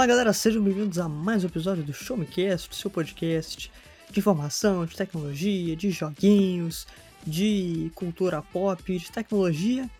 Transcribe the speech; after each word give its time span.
Fala 0.00 0.08
galera, 0.08 0.32
sejam 0.32 0.62
bem-vindos 0.62 0.98
a 0.98 1.10
mais 1.10 1.44
um 1.44 1.46
episódio 1.46 1.84
do 1.84 1.92
Show 1.92 2.16
Me 2.16 2.24
Cast, 2.24 2.74
seu 2.74 2.90
podcast 2.90 3.70
de 4.10 4.18
informação, 4.18 4.86
de 4.86 4.96
tecnologia, 4.96 5.76
de 5.76 5.90
joguinhos, 5.90 6.86
de 7.26 7.92
cultura 7.94 8.40
pop, 8.40 8.98
de 8.98 9.12
tecnologia 9.12 9.90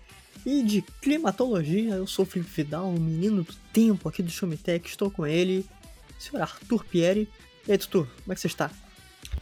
e 0.47 0.63
de 0.63 0.81
climatologia. 1.03 1.97
Eu 1.97 2.07
sou 2.07 2.25
o 2.25 2.27
Felipe 2.27 2.51
Vidal, 2.51 2.89
o 2.89 2.99
menino 2.99 3.43
do 3.43 3.55
tempo 3.75 4.09
aqui 4.09 4.23
do 4.23 4.31
Show 4.31 4.49
Me 4.49 4.57
Tech, 4.57 4.89
estou 4.89 5.11
com 5.11 5.27
ele, 5.27 5.67
o 6.19 6.23
senhor 6.23 6.41
Arthur 6.41 6.83
Pieri. 6.83 7.29
E 7.69 7.73
aí, 7.73 7.77
Tutu, 7.77 8.09
como 8.23 8.33
é 8.33 8.35
que 8.35 8.41
você 8.41 8.47
está? 8.47 8.71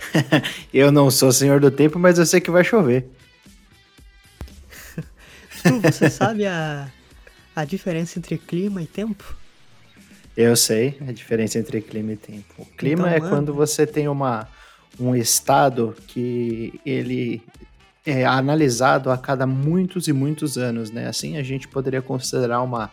eu 0.75 0.91
não 0.91 1.09
sou 1.09 1.31
senhor 1.31 1.61
do 1.61 1.71
tempo, 1.71 2.01
mas 2.01 2.19
eu 2.19 2.27
sei 2.27 2.41
que 2.41 2.51
vai 2.51 2.65
chover. 2.65 3.07
Tutu, 5.63 5.81
você 5.83 6.11
sabe 6.11 6.49
a, 6.49 6.91
a 7.55 7.65
diferença 7.65 8.19
entre 8.19 8.37
clima 8.37 8.83
e 8.83 8.87
tempo? 8.89 9.39
Eu 10.39 10.55
sei 10.55 10.97
a 11.01 11.11
diferença 11.11 11.59
entre 11.59 11.81
clima 11.81 12.13
e 12.13 12.17
tempo. 12.17 12.45
O 12.57 12.65
clima 12.65 13.09
então, 13.09 13.13
é 13.13 13.19
mano. 13.19 13.29
quando 13.29 13.53
você 13.53 13.85
tem 13.85 14.07
uma, 14.07 14.47
um 15.01 15.13
estado 15.13 15.97
que 16.07 16.81
ele 16.87 17.43
é 18.07 18.25
analisado 18.25 19.11
a 19.11 19.19
cada 19.19 19.49
muitos 19.49 20.07
e 20.07 20.13
muitos 20.13 20.57
anos, 20.57 20.93
né? 20.93 21.09
Assim 21.09 21.37
a 21.37 21.43
gente 21.43 21.67
poderia 21.67 22.01
considerar 22.01 22.63
uma 22.63 22.89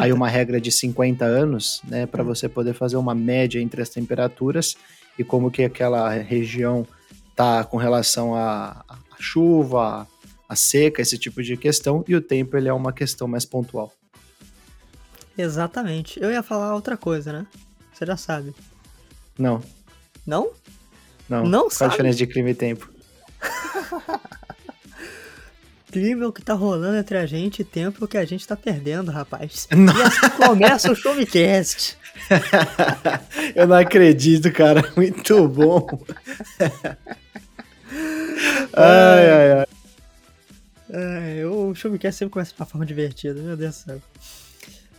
aí 0.00 0.12
uma 0.12 0.28
regra 0.28 0.60
de 0.60 0.72
50 0.72 1.24
anos, 1.24 1.80
né, 1.86 2.06
para 2.06 2.22
hum. 2.22 2.26
você 2.26 2.48
poder 2.48 2.74
fazer 2.74 2.96
uma 2.96 3.14
média 3.14 3.60
entre 3.60 3.80
as 3.82 3.88
temperaturas 3.88 4.76
e 5.16 5.22
como 5.22 5.50
que 5.50 5.62
aquela 5.62 6.10
região 6.10 6.84
tá 7.36 7.62
com 7.62 7.76
relação 7.76 8.34
à, 8.34 8.84
à 8.88 8.98
chuva, 9.20 10.08
à 10.48 10.56
seca, 10.56 11.00
esse 11.02 11.16
tipo 11.16 11.40
de 11.40 11.56
questão, 11.56 12.04
e 12.06 12.16
o 12.16 12.20
tempo 12.20 12.56
ele 12.56 12.68
é 12.68 12.72
uma 12.72 12.92
questão 12.92 13.28
mais 13.28 13.44
pontual. 13.44 13.92
Exatamente. 15.40 16.20
Eu 16.22 16.30
ia 16.30 16.42
falar 16.42 16.74
outra 16.74 16.96
coisa, 16.96 17.32
né? 17.32 17.46
Você 17.92 18.06
já 18.06 18.16
sabe. 18.16 18.54
Não. 19.38 19.62
Não? 20.26 20.50
Não. 21.28 21.44
Não 21.44 21.60
Qual 21.62 21.70
sabe? 21.70 21.88
a 21.88 21.92
diferença 21.92 22.18
de 22.18 22.26
clima 22.26 22.50
e 22.50 22.54
tempo? 22.54 22.90
clima 25.90 26.24
é 26.24 26.26
o 26.26 26.32
que 26.32 26.42
tá 26.42 26.54
rolando 26.54 26.96
entre 26.96 27.18
a 27.18 27.26
gente 27.26 27.62
e 27.62 27.64
tempo 27.64 28.02
é 28.02 28.04
o 28.04 28.08
que 28.08 28.16
a 28.16 28.24
gente 28.24 28.46
tá 28.46 28.56
perdendo, 28.56 29.10
rapaz. 29.10 29.66
Não. 29.70 29.92
E 29.98 30.02
assim 30.02 30.30
começa 30.30 30.92
o 30.92 30.94
Showmecast. 30.94 31.98
Eu 33.54 33.66
não 33.66 33.76
acredito, 33.76 34.52
cara. 34.52 34.92
Muito 34.96 35.48
bom. 35.48 35.86
ai, 38.72 39.30
ai, 39.30 39.52
ai. 39.52 39.66
É, 40.92 41.46
o 41.46 41.74
Showmecast 41.74 42.18
sempre 42.18 42.32
começa 42.32 42.52
de 42.52 42.60
uma 42.60 42.66
forma 42.66 42.86
divertida, 42.86 43.40
meu 43.40 43.56
Deus 43.56 43.76
do 43.76 43.84
céu. 43.84 44.02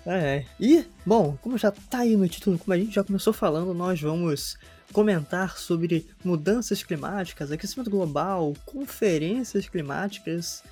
É, 0.05 0.38
é. 0.38 0.45
E, 0.59 0.85
bom, 1.05 1.38
como 1.41 1.57
já 1.57 1.71
tá 1.71 1.99
aí 1.99 2.16
no 2.16 2.27
título, 2.27 2.57
como 2.57 2.73
a 2.73 2.77
gente 2.77 2.94
já 2.94 3.03
começou 3.03 3.33
falando, 3.33 3.73
nós 3.73 4.02
vamos 4.02 4.57
comentar 4.91 5.57
sobre 5.57 6.07
mudanças 6.23 6.83
climáticas, 6.83 7.52
aquecimento 7.52 7.89
global, 7.89 8.53
conferências 8.66 9.69
climáticas 9.69 10.63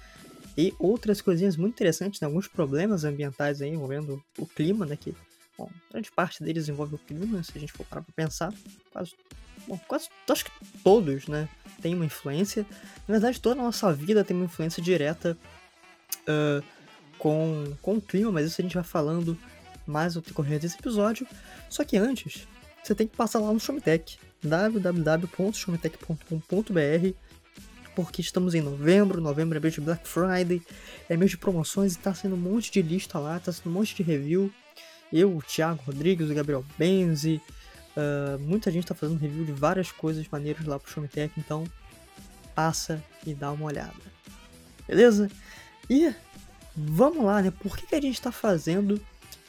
e 0.58 0.74
outras 0.78 1.22
coisinhas 1.22 1.56
muito 1.56 1.76
interessantes, 1.76 2.20
né? 2.20 2.28
alguns 2.28 2.48
problemas 2.48 3.04
ambientais 3.04 3.62
aí 3.62 3.70
envolvendo 3.70 4.22
o 4.38 4.46
clima, 4.46 4.86
né? 4.86 4.98
Que, 4.98 5.16
bom, 5.58 5.70
grande 5.92 6.12
parte 6.12 6.44
deles 6.44 6.68
envolve 6.68 6.96
o 6.96 7.00
clima, 7.00 7.42
se 7.44 7.52
a 7.56 7.60
gente 7.60 7.72
for 7.72 7.86
parar 7.86 8.02
pra 8.02 8.14
pensar. 8.14 8.54
Quase, 8.92 9.14
bom, 9.68 9.80
quase, 9.88 10.10
acho 10.30 10.46
que 10.46 10.52
todos, 10.84 11.28
né? 11.28 11.48
Tem 11.82 11.96
uma 11.96 12.06
influência. 12.06 12.66
Na 13.08 13.14
verdade, 13.14 13.40
toda 13.40 13.62
a 13.62 13.64
nossa 13.64 13.94
vida 13.94 14.24
tem 14.24 14.36
uma 14.36 14.46
influência 14.46 14.84
direta. 14.84 15.38
Uh, 16.28 16.64
com, 17.20 17.76
com 17.82 17.98
o 17.98 18.02
clima, 18.02 18.32
mas 18.32 18.48
isso 18.48 18.60
a 18.60 18.64
gente 18.64 18.74
vai 18.74 18.84
falando 18.84 19.38
mais 19.86 20.16
no 20.16 20.22
decorrer 20.22 20.60
desse 20.60 20.80
episódio. 20.80 21.28
Só 21.70 21.84
que 21.84 21.96
antes, 21.98 22.48
você 22.82 22.96
tem 22.96 23.06
que 23.08 23.16
passar 23.16 23.38
lá 23.40 23.54
no 23.54 23.60
Showmetech, 23.60 24.18
www.showmetech.com.br, 24.42 27.14
porque 27.96 28.22
estamos 28.22 28.56
em 28.56 28.62
novembro, 28.62 29.20
novembro 29.20 29.58
é 29.58 29.62
mês 29.62 29.74
de 29.74 29.82
Black 29.82 30.08
Friday, 30.08 30.62
é 31.10 31.18
mês 31.18 31.32
de 31.32 31.38
promoções 31.38 31.96
e 31.96 32.00
tá 32.00 32.14
sendo 32.14 32.36
um 32.36 32.40
monte 32.40 32.72
de 32.72 32.82
lista 32.82 33.20
lá, 33.20 33.38
tá 33.40 33.52
sendo 33.52 33.70
um 33.70 33.74
monte 33.74 33.94
de 33.96 34.04
review. 34.04 34.50
Eu, 35.12 35.36
o 35.36 35.42
Thiago 35.42 35.84
Rodrigues, 35.86 36.30
o 36.30 36.34
Gabriel 36.34 36.64
Benzi, 36.78 37.42
uh, 37.98 38.40
muita 38.40 38.72
gente 38.72 38.88
tá 38.88 38.96
fazendo 38.96 39.20
review 39.20 39.44
de 39.44 39.52
várias 39.52 39.92
coisas 39.92 40.26
maneiras 40.32 40.66
lá 40.66 40.80
pro 40.80 40.90
Showmetech, 40.90 41.34
então 41.38 41.66
passa 42.56 43.04
e 43.26 43.34
dá 43.34 43.52
uma 43.52 43.66
olhada. 43.66 43.92
Beleza? 44.88 45.30
E 45.90 46.14
vamos 46.88 47.24
lá, 47.24 47.42
né? 47.42 47.52
Por 47.52 47.78
que, 47.78 47.86
que 47.86 47.96
a 47.96 48.02
gente 48.02 48.16
está 48.16 48.32
fazendo 48.32 49.00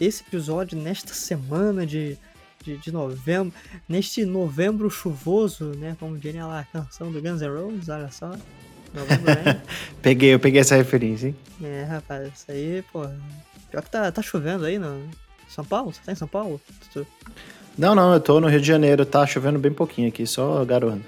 esse 0.01 0.23
episódio 0.23 0.79
nesta 0.79 1.13
semana 1.13 1.87
de, 1.87 2.17
de, 2.65 2.79
de, 2.79 2.91
novembro, 2.91 3.53
neste 3.89 4.25
novembro 4.25 4.89
chuvoso, 4.91 5.73
né? 5.77 5.97
Como 6.01 6.19
diria 6.19 6.47
lá 6.47 6.61
a 6.61 6.65
canção 6.65 7.13
do 7.13 7.21
Guns 7.21 7.41
N' 7.41 7.49
Roses, 7.49 7.89
olha 7.89 8.11
só. 8.11 8.35
Novembro, 8.93 9.27
né? 9.27 9.63
peguei, 10.03 10.35
eu 10.35 10.41
peguei 10.41 10.61
essa 10.61 10.77
referência, 10.77 11.29
hein? 11.29 11.37
É, 11.63 11.85
rapaz, 11.85 12.33
isso 12.35 12.51
aí, 12.51 12.85
pô. 12.93 13.07
Pior 13.71 13.83
que 13.83 13.91
tá, 13.91 14.11
tá 14.11 14.23
chovendo 14.23 14.65
aí 14.65 14.79
no 14.79 15.09
São 15.49 15.65
Paulo? 15.65 15.93
Você 15.93 16.01
tá 16.05 16.13
em 16.13 16.17
São 16.17 16.27
Paulo? 16.27 16.61
Não, 17.79 17.95
não, 17.95 18.13
eu 18.13 18.21
tô 18.21 18.41
no 18.41 18.49
Rio 18.49 18.61
de 18.61 18.67
Janeiro, 18.67 19.07
tá 19.07 19.27
chovendo 19.27 19.59
bem 19.59 19.73
pouquinho 19.73 20.09
aqui, 20.09 20.27
só 20.27 20.65
garoando. 20.65 21.05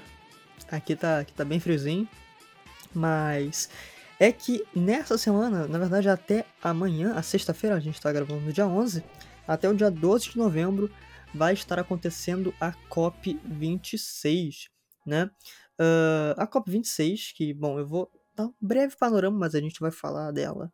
Aqui 0.71 0.95
tá, 0.95 1.19
aqui 1.19 1.33
tá 1.33 1.43
bem 1.43 1.59
friozinho, 1.59 2.07
mas 2.95 3.69
é 4.23 4.31
que 4.31 4.65
nessa 4.73 5.17
semana, 5.17 5.67
na 5.67 5.77
verdade 5.77 6.07
até 6.07 6.45
amanhã, 6.61 7.13
a 7.13 7.21
sexta-feira, 7.21 7.75
a 7.75 7.79
gente 7.81 7.95
está 7.95 8.09
gravando 8.09 8.39
no 8.39 8.53
dia 8.53 8.65
11, 8.65 9.03
até 9.45 9.67
o 9.67 9.75
dia 9.75 9.91
12 9.91 10.29
de 10.29 10.37
novembro 10.37 10.89
vai 11.35 11.53
estar 11.53 11.77
acontecendo 11.77 12.53
a 12.57 12.71
COP26, 12.89 14.69
né? 15.05 15.29
Uh, 15.77 16.33
a 16.37 16.47
COP26, 16.47 17.33
que, 17.35 17.53
bom, 17.53 17.77
eu 17.77 17.85
vou 17.85 18.09
dar 18.33 18.45
um 18.45 18.53
breve 18.61 18.95
panorama, 18.95 19.39
mas 19.39 19.55
a 19.55 19.59
gente 19.59 19.81
vai 19.81 19.91
falar 19.91 20.31
dela 20.31 20.71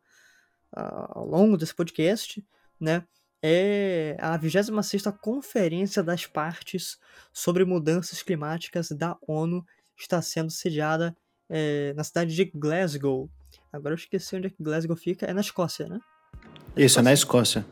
uh, 0.76 1.18
ao 1.18 1.26
longo 1.26 1.56
desse 1.56 1.74
podcast, 1.74 2.46
né? 2.78 3.04
É 3.42 4.16
a 4.20 4.36
26 4.36 5.02
Conferência 5.20 6.04
das 6.04 6.24
Partes 6.24 6.98
sobre 7.32 7.64
Mudanças 7.64 8.22
Climáticas 8.22 8.92
da 8.92 9.18
ONU 9.26 9.66
está 9.96 10.22
sendo 10.22 10.52
sediada 10.52 11.16
é, 11.48 11.92
na 11.94 12.04
cidade 12.04 12.36
de 12.36 12.44
Glasgow. 12.44 13.28
Agora 13.72 13.94
eu 13.94 13.98
esqueci 13.98 14.36
onde 14.36 14.48
é 14.48 14.50
que 14.50 14.62
Glasgow 14.62 14.96
fica. 14.96 15.26
É 15.26 15.32
na 15.32 15.40
Escócia, 15.40 15.86
né? 15.88 16.00
Na 16.76 16.82
Isso, 16.84 16.98
Escócia. 16.98 17.00
é 17.00 17.02
na 17.02 17.12
Escócia. 17.12 17.66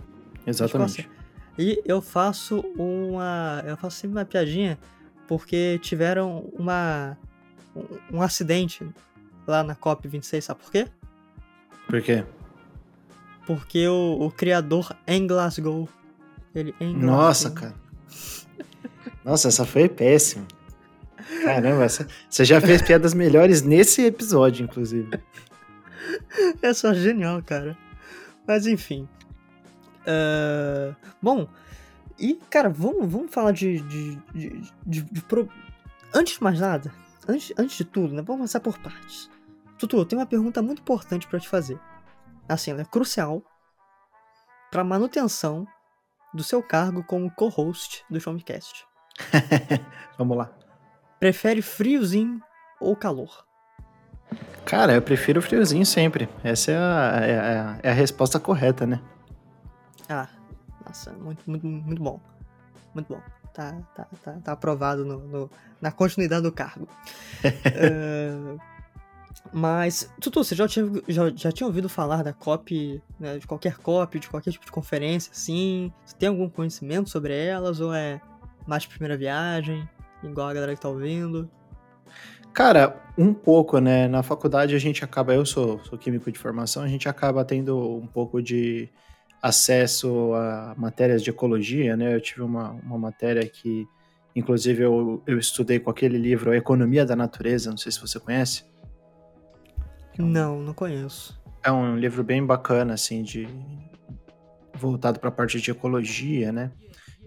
Exatamente. 0.47 1.01
Escócia. 1.01 1.19
E 1.59 1.83
eu 1.85 2.01
faço 2.01 2.61
uma. 2.77 3.63
Eu 3.67 3.77
faço 3.77 3.97
sempre 3.97 4.17
uma 4.17 4.25
piadinha 4.25 4.79
porque 5.27 5.79
tiveram 5.83 6.49
uma. 6.57 7.19
um, 7.75 8.19
um 8.19 8.23
acidente 8.23 8.89
lá 9.47 9.63
na 9.65 9.75
COP26, 9.75 10.41
sabe 10.43 10.61
por 10.61 10.71
quê? 10.71 10.87
Por 11.89 12.01
quê? 12.03 12.25
Porque 13.47 13.89
o, 13.89 14.19
o 14.21 14.31
criador 14.31 14.95
em 15.07 15.27
Glasgow. 15.27 15.89
Ele 16.55 16.75
em 16.81 16.93
Glasgow. 16.93 17.11
Nossa, 17.11 17.51
cara. 17.51 17.75
Nossa, 19.25 19.49
essa 19.49 19.65
foi 19.65 19.89
péssima. 19.89 20.47
Caramba, 21.43 21.87
você 21.89 22.45
já 22.45 22.61
fez 22.61 22.81
piadas 22.83 23.13
melhores 23.13 23.63
nesse 23.63 24.03
episódio, 24.03 24.65
inclusive. 24.65 25.11
É 26.62 26.73
só 26.73 26.94
genial, 26.94 27.43
cara. 27.43 27.77
Mas 28.47 28.67
enfim. 28.67 29.09
Uh, 30.00 30.94
bom, 31.21 31.49
e 32.19 32.35
cara, 32.50 32.69
vamos, 32.69 33.11
vamos 33.11 33.32
falar 33.32 33.53
de. 33.53 33.81
de, 33.81 34.17
de, 34.35 34.73
de, 34.87 35.03
de 35.03 35.23
pro... 35.23 35.49
Antes 36.15 36.35
de 36.35 36.43
mais 36.43 36.59
nada, 36.59 36.93
antes, 37.29 37.53
antes 37.59 37.77
de 37.77 37.85
tudo, 37.85 38.15
né? 38.15 38.23
Vamos 38.23 38.38
começar 38.38 38.61
por 38.61 38.79
partes. 38.79 39.31
Tutu, 39.79 39.99
eu 39.99 40.05
tenho 40.05 40.21
uma 40.21 40.27
pergunta 40.27 40.61
muito 40.62 40.81
importante 40.81 41.29
para 41.29 41.38
te 41.38 41.49
fazer. 41.49 41.79
Assim, 42.49 42.71
ela 42.71 42.81
é 42.81 42.85
crucial 42.85 43.43
para 44.71 44.82
manutenção 44.82 45.67
do 46.35 46.43
seu 46.43 46.62
cargo 46.62 47.05
como 47.05 47.31
co-host 47.31 48.05
do 48.11 48.19
Showmecast. 48.19 48.87
vamos 50.19 50.37
lá. 50.37 50.50
Prefere 51.21 51.62
friozinho 51.62 52.43
ou 52.81 52.97
calor? 52.97 53.48
Cara, 54.65 54.95
eu 54.95 55.03
prefiro 55.03 55.41
friozinho 55.41 55.87
sempre. 55.87 56.29
Essa 56.45 56.73
é 56.73 56.77
a, 56.77 57.21
é 57.27 57.39
a, 57.39 57.79
é 57.83 57.91
a 57.91 57.95
resposta 57.95 58.39
correta, 58.39 58.87
né? 58.87 59.01
Ah, 60.09 60.29
nossa, 60.87 61.13
muito, 61.13 61.49
muito, 61.49 61.67
muito 61.67 62.03
bom. 62.03 62.21
Muito 62.95 63.15
bom. 63.15 63.21
Tá, 63.55 63.75
tá, 63.95 64.07
tá, 64.23 64.33
tá 64.45 64.53
aprovado 64.53 65.05
no, 65.05 65.19
no, 65.19 65.51
na 65.81 65.91
continuidade 65.91 66.43
do 66.43 66.53
cargo. 66.53 66.87
uh, 67.45 68.61
mas, 69.53 70.13
Tutu, 70.21 70.45
você 70.45 70.55
já 70.55 70.69
tinha, 70.69 70.87
já, 71.09 71.31
já 71.31 71.51
tinha 71.51 71.67
ouvido 71.67 71.89
falar 71.89 72.23
da 72.23 72.33
COP, 72.33 73.03
né, 73.19 73.39
de 73.39 73.47
qualquer 73.47 73.79
COP, 73.79 74.21
de 74.21 74.29
qualquer 74.29 74.53
tipo 74.53 74.65
de 74.65 74.71
conferência, 74.71 75.33
assim? 75.33 75.93
Você 76.05 76.15
tem 76.17 76.29
algum 76.29 76.49
conhecimento 76.49 77.09
sobre 77.11 77.35
elas 77.35 77.81
ou 77.81 77.93
é 77.93 78.21
mais 78.67 78.87
primeira 78.87 79.17
viagem? 79.17 79.89
igual 80.23 80.49
a 80.49 80.55
galera 80.55 80.75
que 80.75 80.81
tá 80.81 80.89
ouvindo? 80.89 81.51
Cara, 82.58 83.00
um 83.16 83.32
pouco, 83.32 83.78
né? 83.78 84.08
Na 84.08 84.20
faculdade 84.20 84.75
a 84.75 84.81
gente 84.81 85.05
acaba, 85.05 85.32
eu 85.32 85.46
sou, 85.46 85.78
sou 85.84 85.96
químico 85.96 86.32
de 86.32 86.40
formação, 86.40 86.82
a 86.82 86.88
gente 86.88 87.08
acaba 87.08 87.44
tendo 87.44 87.96
um 87.96 88.05
pouco 88.08 88.43
de 88.43 88.88
acesso 89.40 90.34
a 90.34 90.75
matérias 90.76 91.22
de 91.22 91.31
ecologia, 91.31 91.96
né? 91.96 92.12
Eu 92.12 92.20
tive 92.20 92.43
uma, 92.43 92.72
uma 92.72 92.99
matéria 92.99 93.49
que, 93.49 93.87
inclusive, 94.34 94.82
eu, 94.82 95.22
eu 95.25 95.38
estudei 95.38 95.78
com 95.78 95.88
aquele 95.88 96.19
livro 96.19 96.50
A 96.50 96.56
Economia 96.56 97.06
da 97.06 97.14
Natureza, 97.14 97.70
não 97.70 97.78
sei 97.78 97.93
se 97.93 98.00
você 98.00 98.19
conhece. 98.19 98.64
Não, 100.19 100.60
não 100.60 100.75
conheço. 100.75 101.40
É 101.62 101.70
um 101.70 101.96
livro 101.96 102.25
bem 102.25 102.44
bacana, 102.44 102.94
assim, 102.94 103.22
de 103.22 103.46
voltado 104.75 105.20
para 105.20 105.28
a 105.28 105.32
parte 105.32 105.60
de 105.60 105.70
ecologia, 105.70 106.50
né? 106.50 106.72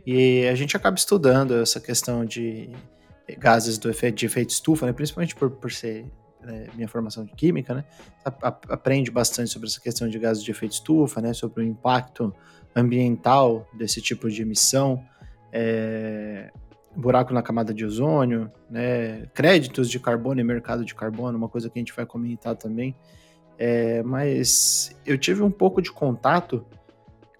E 0.05 0.45
a 0.49 0.55
gente 0.55 0.75
acaba 0.75 0.97
estudando 0.97 1.55
essa 1.55 1.79
questão 1.79 2.25
de 2.25 2.69
gases 3.37 3.77
do 3.77 3.89
efeito, 3.89 4.15
de 4.15 4.25
efeito 4.25 4.49
estufa, 4.49 4.85
né? 4.85 4.93
principalmente 4.93 5.35
por, 5.35 5.51
por 5.51 5.71
ser 5.71 6.05
né, 6.43 6.67
minha 6.73 6.87
formação 6.87 7.23
de 7.23 7.33
química, 7.33 7.73
né? 7.73 7.85
A, 8.25 8.47
a, 8.47 8.57
aprende 8.69 9.11
bastante 9.11 9.51
sobre 9.51 9.67
essa 9.67 9.79
questão 9.79 10.09
de 10.09 10.17
gases 10.17 10.43
de 10.43 10.51
efeito 10.51 10.73
estufa, 10.73 11.21
né? 11.21 11.33
Sobre 11.33 11.63
o 11.63 11.65
impacto 11.65 12.33
ambiental 12.75 13.67
desse 13.73 14.01
tipo 14.01 14.29
de 14.29 14.41
emissão, 14.41 15.03
é, 15.51 16.51
buraco 16.95 17.33
na 17.33 17.41
camada 17.41 17.73
de 17.73 17.85
ozônio, 17.85 18.51
né? 18.69 19.27
Créditos 19.33 19.89
de 19.89 19.99
carbono 19.99 20.41
e 20.41 20.43
mercado 20.43 20.83
de 20.83 20.95
carbono, 20.95 21.37
uma 21.37 21.49
coisa 21.49 21.69
que 21.69 21.77
a 21.77 21.81
gente 21.81 21.93
vai 21.93 22.05
comentar 22.05 22.55
também. 22.55 22.95
É, 23.57 24.01
mas 24.01 24.97
eu 25.05 25.17
tive 25.17 25.43
um 25.43 25.51
pouco 25.51 25.81
de 25.81 25.91
contato 25.91 26.65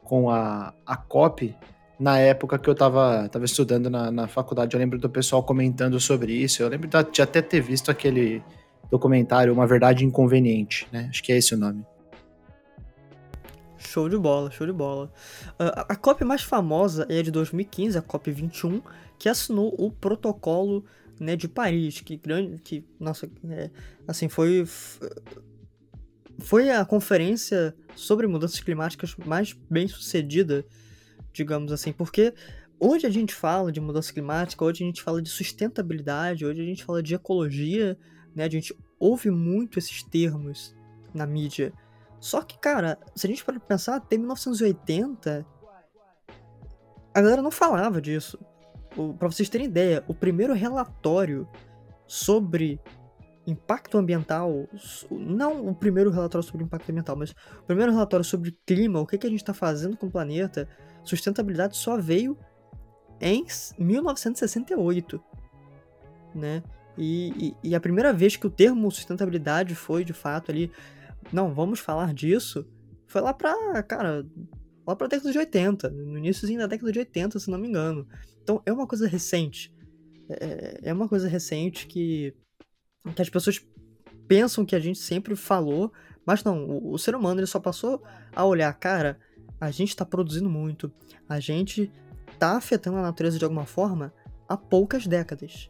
com 0.04 0.30
a, 0.30 0.74
a 0.86 0.96
COP 0.96 1.56
na 2.02 2.18
época 2.18 2.58
que 2.58 2.68
eu 2.68 2.74
estava 2.74 3.30
tava 3.30 3.46
estudando 3.46 3.88
na, 3.88 4.10
na 4.10 4.28
faculdade. 4.28 4.76
Eu 4.76 4.80
lembro 4.80 4.98
do 4.98 5.08
pessoal 5.08 5.44
comentando 5.44 6.00
sobre 6.00 6.34
isso. 6.34 6.64
Eu 6.64 6.68
lembro 6.68 6.90
de 6.90 7.22
até 7.22 7.44
ter 7.44 7.62
visto 7.62 7.92
aquele 7.92 8.44
documentário 8.90 9.54
Uma 9.54 9.68
Verdade 9.68 10.04
Inconveniente, 10.04 10.88
né? 10.92 11.08
Acho 11.12 11.22
que 11.22 11.32
é 11.32 11.38
esse 11.38 11.54
o 11.54 11.58
nome. 11.58 11.86
Show 13.78 14.10
de 14.10 14.18
bola, 14.18 14.50
show 14.50 14.66
de 14.66 14.74
bola. 14.74 15.12
Uh, 15.60 15.70
a, 15.76 15.94
a 15.94 15.96
COP 15.96 16.26
mais 16.26 16.42
famosa 16.42 17.06
é 17.08 17.20
a 17.20 17.22
de 17.22 17.30
2015, 17.30 17.96
a 17.96 18.02
COP 18.02 18.32
21, 18.32 18.82
que 19.20 19.30
assinou 19.30 19.76
o 19.78 19.92
protocolo 19.92 20.84
né, 21.20 21.36
de 21.36 21.48
Paris, 21.48 22.02
que 22.02 22.18
grande, 22.18 22.60
que 22.64 22.84
nossa, 23.00 23.30
é, 23.48 23.70
assim 24.08 24.28
foi 24.28 24.66
foi 26.40 26.72
a 26.72 26.84
conferência 26.84 27.76
sobre 27.96 28.26
mudanças 28.26 28.60
climáticas 28.60 29.16
mais 29.24 29.54
bem 29.70 29.88
sucedida, 29.88 30.66
digamos 31.34 31.72
assim, 31.72 31.92
porque 31.94 32.34
hoje 32.80 33.06
a 33.06 33.10
gente 33.10 33.34
fala 33.34 33.72
de 33.72 33.80
mudança 33.80 34.12
climática, 34.12 34.64
hoje 34.64 34.84
a 34.84 34.88
gente 34.88 35.02
fala 35.02 35.22
de 35.22 35.30
sustentabilidade, 35.30 36.46
hoje 36.46 36.62
a 36.62 36.66
gente 36.66 36.84
fala 36.84 37.02
de 37.02 37.14
ecologia, 37.14 37.98
né? 38.36 38.46
A 38.46 38.50
gente 38.50 38.76
ouve 39.00 39.30
muito 39.30 39.80
esses 39.80 40.04
termos 40.04 40.76
na 41.14 41.26
mídia. 41.26 41.74
Só 42.20 42.42
que, 42.42 42.58
cara, 42.60 43.00
se 43.16 43.26
a 43.26 43.30
gente 43.30 43.44
para 43.44 43.60
pensar, 43.60 43.96
até 43.96 44.18
1980, 44.18 45.46
a 47.14 47.22
galera 47.22 47.42
não 47.42 47.52
falava 47.52 48.02
disso. 48.02 48.38
Para 49.18 49.28
vocês 49.28 49.50
terem 49.50 49.68
ideia, 49.68 50.04
o 50.08 50.14
primeiro 50.14 50.54
relatório 50.54 51.48
sobre 52.06 52.80
impacto 53.52 53.98
ambiental, 53.98 54.68
não 55.10 55.68
o 55.68 55.76
primeiro 55.76 56.10
relatório 56.10 56.48
sobre 56.48 56.64
impacto 56.64 56.90
ambiental, 56.90 57.16
mas 57.16 57.32
o 57.32 57.64
primeiro 57.66 57.92
relatório 57.92 58.24
sobre 58.24 58.58
clima, 58.66 59.00
o 59.00 59.06
que, 59.06 59.18
que 59.18 59.28
a 59.28 59.30
gente 59.30 59.42
está 59.42 59.54
fazendo 59.54 59.98
com 59.98 60.08
o 60.08 60.12
planeta, 60.12 60.68
sustentabilidade 61.04 61.78
só 61.78 61.98
veio 61.98 62.38
em 63.20 63.46
1968, 63.78 65.22
né? 66.34 66.64
E, 66.98 67.56
e, 67.64 67.70
e, 67.70 67.76
a 67.76 67.80
primeira 67.80 68.12
vez 68.12 68.36
que 68.36 68.46
o 68.46 68.50
termo 68.50 68.92
sustentabilidade 68.92 69.76
foi 69.76 70.04
de 70.04 70.14
fato 70.14 70.52
ali, 70.52 70.72
não, 71.32 71.54
vamos 71.54 71.80
falar 71.80 72.14
disso, 72.14 72.68
foi 73.08 73.22
lá 73.22 73.34
pra, 73.34 73.82
cara, 73.84 74.26
lá 74.86 74.96
pra 74.96 75.08
década 75.08 75.32
de 75.32 75.38
80, 75.38 75.90
no 75.90 76.18
início 76.18 76.48
da 76.58 76.68
década 76.68 76.92
de 76.92 77.00
80, 77.00 77.40
se 77.40 77.50
não 77.50 77.58
me 77.58 77.68
engano. 77.68 78.08
Então 78.44 78.62
é 78.66 78.74
uma 78.74 78.88
coisa 78.88 79.08
recente. 79.08 79.74
É, 80.30 80.80
é 80.84 80.94
uma 80.94 81.08
coisa 81.08 81.28
recente 81.28 81.88
que, 81.88 82.34
que 83.16 83.22
as 83.22 83.30
pessoas 83.30 83.62
pensam 84.28 84.66
que 84.66 84.76
a 84.76 84.80
gente 84.80 85.00
sempre 85.00 85.36
falou, 85.36 85.92
mas 86.26 86.44
não, 86.44 86.64
o, 86.66 86.94
o 86.94 86.98
ser 86.98 87.16
humano 87.16 87.40
ele 87.40 87.48
só 87.48 87.60
passou 87.60 88.04
a 88.36 88.46
olhar, 88.46 88.72
cara, 88.74 89.20
a 89.60 89.72
gente 89.72 89.96
tá 89.96 90.06
produzindo 90.06 90.50
muito, 90.50 90.92
a 91.28 91.40
gente 91.40 91.92
tá 92.40 92.58
afetando 92.58 92.98
a 92.98 93.02
natureza 93.02 93.38
de 93.38 93.44
alguma 93.44 93.66
forma 93.66 94.14
há 94.48 94.58
poucas 94.58 95.06
décadas. 95.06 95.70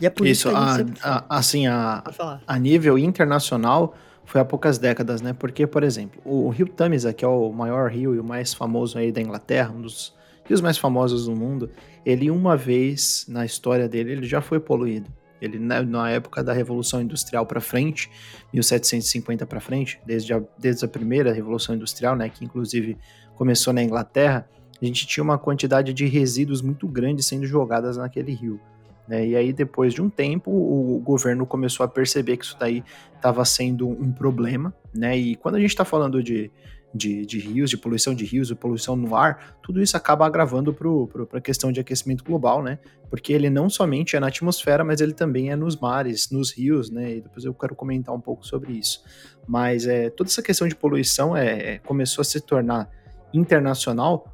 E 0.00 0.06
é 0.06 0.10
por 0.10 0.26
isso, 0.26 0.48
isso 0.48 0.50
que 0.50 0.56
a, 0.56 0.64
a 0.64 0.76
sempre... 0.76 1.00
a, 1.02 1.24
assim, 1.28 1.66
a, 1.66 2.02
a 2.46 2.58
nível 2.58 2.98
internacional 2.98 3.94
foi 4.24 4.40
há 4.40 4.44
poucas 4.44 4.78
décadas, 4.78 5.20
né? 5.20 5.32
Porque, 5.32 5.66
por 5.66 5.82
exemplo, 5.82 6.20
o 6.24 6.48
rio 6.48 6.66
Tamisa, 6.66 7.12
que 7.12 7.24
é 7.24 7.28
o 7.28 7.52
maior 7.52 7.90
rio 7.90 8.14
e 8.14 8.18
o 8.18 8.24
mais 8.24 8.54
famoso 8.54 8.98
aí 8.98 9.12
da 9.12 9.20
Inglaterra, 9.20 9.72
um 9.72 9.82
dos 9.82 10.14
rios 10.44 10.60
mais 10.60 10.78
famosos 10.78 11.26
do 11.26 11.34
mundo, 11.34 11.70
ele 12.04 12.30
uma 12.30 12.56
vez 12.56 13.26
na 13.28 13.44
história 13.44 13.88
dele, 13.88 14.12
ele 14.12 14.26
já 14.26 14.40
foi 14.40 14.60
poluído. 14.60 15.10
Ele 15.44 15.58
na, 15.58 15.82
na 15.82 16.10
época 16.10 16.42
da 16.42 16.52
Revolução 16.52 17.00
Industrial 17.00 17.44
para 17.46 17.60
frente, 17.60 18.10
1750 18.52 19.46
para 19.46 19.60
frente, 19.60 20.00
desde 20.06 20.32
a, 20.32 20.42
desde 20.58 20.84
a 20.84 20.88
primeira 20.88 21.32
Revolução 21.32 21.74
Industrial, 21.74 22.16
né, 22.16 22.28
que 22.28 22.44
inclusive 22.44 22.96
começou 23.36 23.72
na 23.72 23.82
Inglaterra, 23.82 24.48
a 24.80 24.84
gente 24.84 25.06
tinha 25.06 25.22
uma 25.22 25.38
quantidade 25.38 25.92
de 25.92 26.06
resíduos 26.06 26.60
muito 26.60 26.86
grande 26.86 27.22
sendo 27.22 27.46
jogadas 27.46 27.96
naquele 27.96 28.32
rio. 28.32 28.60
Né? 29.06 29.28
E 29.28 29.36
aí, 29.36 29.52
depois 29.52 29.92
de 29.92 30.02
um 30.02 30.08
tempo, 30.08 30.50
o 30.50 30.98
governo 31.00 31.46
começou 31.46 31.84
a 31.84 31.88
perceber 31.88 32.36
que 32.36 32.44
isso 32.44 32.56
daí 32.58 32.82
estava 33.14 33.44
sendo 33.44 33.88
um 33.88 34.10
problema, 34.10 34.74
né? 34.94 35.16
E 35.16 35.36
quando 35.36 35.56
a 35.56 35.60
gente 35.60 35.70
está 35.70 35.84
falando 35.84 36.22
de, 36.22 36.50
de, 36.94 37.26
de, 37.26 37.40
rios, 37.40 37.68
de 37.68 37.76
poluição 37.76 38.14
de 38.14 38.24
rios, 38.24 38.48
de 38.48 38.54
poluição 38.54 38.94
no 38.94 39.16
ar, 39.16 39.56
tudo 39.62 39.82
isso 39.82 39.96
acaba 39.96 40.24
agravando 40.24 40.72
para 40.72 41.38
a 41.38 41.40
questão 41.40 41.72
de 41.72 41.80
aquecimento 41.80 42.22
global, 42.22 42.62
né? 42.62 42.78
Porque 43.10 43.32
ele 43.32 43.50
não 43.50 43.68
somente 43.68 44.16
é 44.16 44.20
na 44.20 44.28
atmosfera, 44.28 44.84
mas 44.84 45.00
ele 45.00 45.12
também 45.12 45.50
é 45.50 45.56
nos 45.56 45.76
mares, 45.76 46.30
nos 46.30 46.52
rios, 46.52 46.90
né? 46.90 47.16
E 47.16 47.20
depois 47.20 47.44
eu 47.44 47.52
quero 47.52 47.74
comentar 47.74 48.14
um 48.14 48.20
pouco 48.20 48.46
sobre 48.46 48.72
isso. 48.72 49.02
Mas 49.46 49.86
é, 49.86 50.08
toda 50.08 50.30
essa 50.30 50.42
questão 50.42 50.68
de 50.68 50.76
poluição 50.76 51.36
é, 51.36 51.78
começou 51.80 52.22
a 52.22 52.24
se 52.24 52.40
tornar 52.40 52.88
internacional 53.32 54.33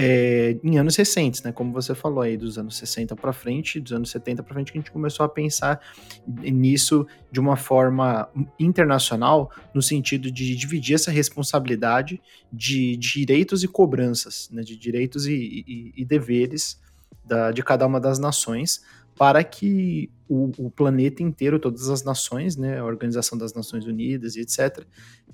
é, 0.00 0.56
em 0.62 0.78
anos 0.78 0.94
recentes, 0.94 1.42
né? 1.42 1.50
Como 1.50 1.72
você 1.72 1.92
falou 1.92 2.22
aí, 2.22 2.36
dos 2.36 2.56
anos 2.56 2.76
60 2.76 3.16
para 3.16 3.32
frente, 3.32 3.80
dos 3.80 3.92
anos 3.92 4.10
70 4.10 4.44
para 4.44 4.54
frente, 4.54 4.70
que 4.70 4.78
a 4.78 4.80
gente 4.80 4.92
começou 4.92 5.26
a 5.26 5.28
pensar 5.28 5.80
nisso 6.24 7.04
de 7.32 7.40
uma 7.40 7.56
forma 7.56 8.30
internacional, 8.60 9.50
no 9.74 9.82
sentido 9.82 10.30
de 10.30 10.54
dividir 10.54 10.94
essa 10.94 11.10
responsabilidade 11.10 12.22
de 12.52 12.96
direitos 12.96 13.64
e 13.64 13.66
cobranças, 13.66 14.48
né? 14.52 14.62
De 14.62 14.76
direitos 14.76 15.26
e, 15.26 15.64
e, 15.66 15.92
e 15.96 16.04
deveres 16.04 16.80
da, 17.24 17.50
de 17.50 17.64
cada 17.64 17.84
uma 17.84 17.98
das 17.98 18.20
nações, 18.20 18.84
para 19.16 19.42
que 19.42 20.12
o, 20.28 20.52
o, 20.58 20.70
planeta 20.70 21.24
inteiro, 21.24 21.58
todas 21.58 21.88
as 21.88 22.04
nações, 22.04 22.56
né, 22.56 22.78
a 22.78 22.84
Organização 22.84 23.36
das 23.36 23.52
Nações 23.52 23.84
Unidas 23.84 24.36
e 24.36 24.42
etc., 24.42 24.86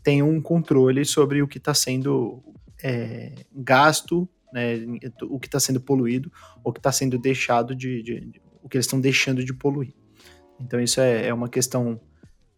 tenham 0.03 0.31
um 0.31 0.41
controle 0.41 1.05
sobre 1.05 1.43
o 1.43 1.47
que 1.47 1.59
está 1.59 1.75
sendo 1.75 2.43
é, 2.83 3.45
gasto 3.55 4.27
né, 4.55 4.77
o 5.23 5.41
que 5.41 5.49
está 5.49 5.59
sendo 5.59 5.81
poluído 5.81 6.31
ou 6.63 6.73
que 6.73 6.79
está 6.79 6.93
sendo 6.93 7.19
deixado 7.19 7.75
de, 7.75 8.01
de, 8.05 8.21
de, 8.21 8.43
o 8.63 8.69
que 8.69 8.77
eles 8.77 8.87
estão 8.87 9.01
deixando 9.01 9.45
de 9.45 9.53
poluir. 9.53 9.93
Então 10.61 10.81
isso 10.81 11.01
é, 11.01 11.27
é 11.27 11.35
uma 11.35 11.49
questão 11.49 12.01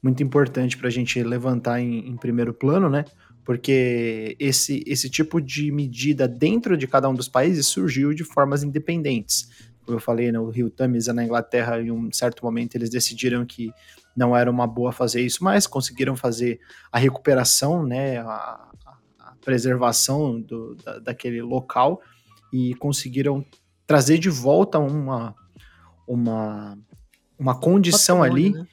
muito 0.02 0.22
importante 0.22 0.76
para 0.76 0.88
a 0.88 0.90
gente 0.90 1.20
levantar 1.22 1.80
em, 1.80 2.06
em, 2.06 2.16
primeiro 2.18 2.52
plano, 2.52 2.90
né? 2.90 3.06
Porque 3.42 4.36
esse, 4.38 4.84
esse 4.86 5.08
tipo 5.08 5.40
de 5.40 5.72
medida 5.72 6.28
dentro 6.28 6.76
de 6.76 6.86
cada 6.86 7.08
um 7.08 7.14
dos 7.14 7.28
países 7.28 7.66
surgiu 7.66 8.12
de 8.12 8.22
formas 8.22 8.62
independentes. 8.62 9.48
Como 9.84 9.96
eu 9.96 10.00
falei, 10.00 10.30
no 10.30 10.50
Rio 10.50 10.68
Tamisa, 10.68 11.14
na 11.14 11.24
Inglaterra, 11.24 11.80
em 11.80 11.90
um 11.90 12.12
certo 12.12 12.44
momento 12.44 12.74
eles 12.74 12.90
decidiram 12.90 13.46
que 13.46 13.72
não 14.14 14.36
era 14.36 14.50
uma 14.50 14.66
boa 14.66 14.92
fazer 14.92 15.22
isso, 15.22 15.42
mas 15.42 15.66
conseguiram 15.66 16.14
fazer 16.14 16.60
a 16.92 16.98
recuperação, 16.98 17.86
né, 17.86 18.18
a, 18.18 18.68
preservação 19.46 20.40
do, 20.40 20.74
da, 20.74 20.98
daquele 20.98 21.40
local 21.40 22.02
e 22.52 22.74
conseguiram 22.74 23.46
trazer 23.86 24.18
de 24.18 24.28
volta 24.28 24.76
uma, 24.76 25.36
uma, 26.06 26.76
uma 27.38 27.54
condição 27.54 28.24
ali. 28.24 28.50
Né? 28.50 28.66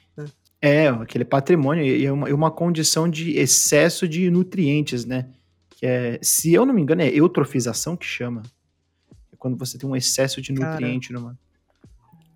É. 0.60 0.84
é, 0.86 0.88
aquele 0.88 1.24
patrimônio 1.24 1.84
e 1.84 2.10
uma, 2.10 2.28
uma 2.28 2.50
condição 2.50 3.08
de 3.08 3.38
excesso 3.38 4.08
de 4.08 4.28
nutrientes, 4.32 5.04
né? 5.04 5.30
Que 5.70 5.86
é, 5.86 6.18
se 6.20 6.52
eu 6.52 6.66
não 6.66 6.74
me 6.74 6.82
engano, 6.82 7.02
é 7.02 7.08
eutrofização 7.08 7.96
que 7.96 8.06
chama. 8.06 8.42
É 9.32 9.36
quando 9.38 9.56
você 9.56 9.78
tem 9.78 9.88
um 9.88 9.94
excesso 9.94 10.42
de 10.42 10.52
nutriente 10.52 11.12
Cara, 11.12 11.20
numa, 11.20 11.38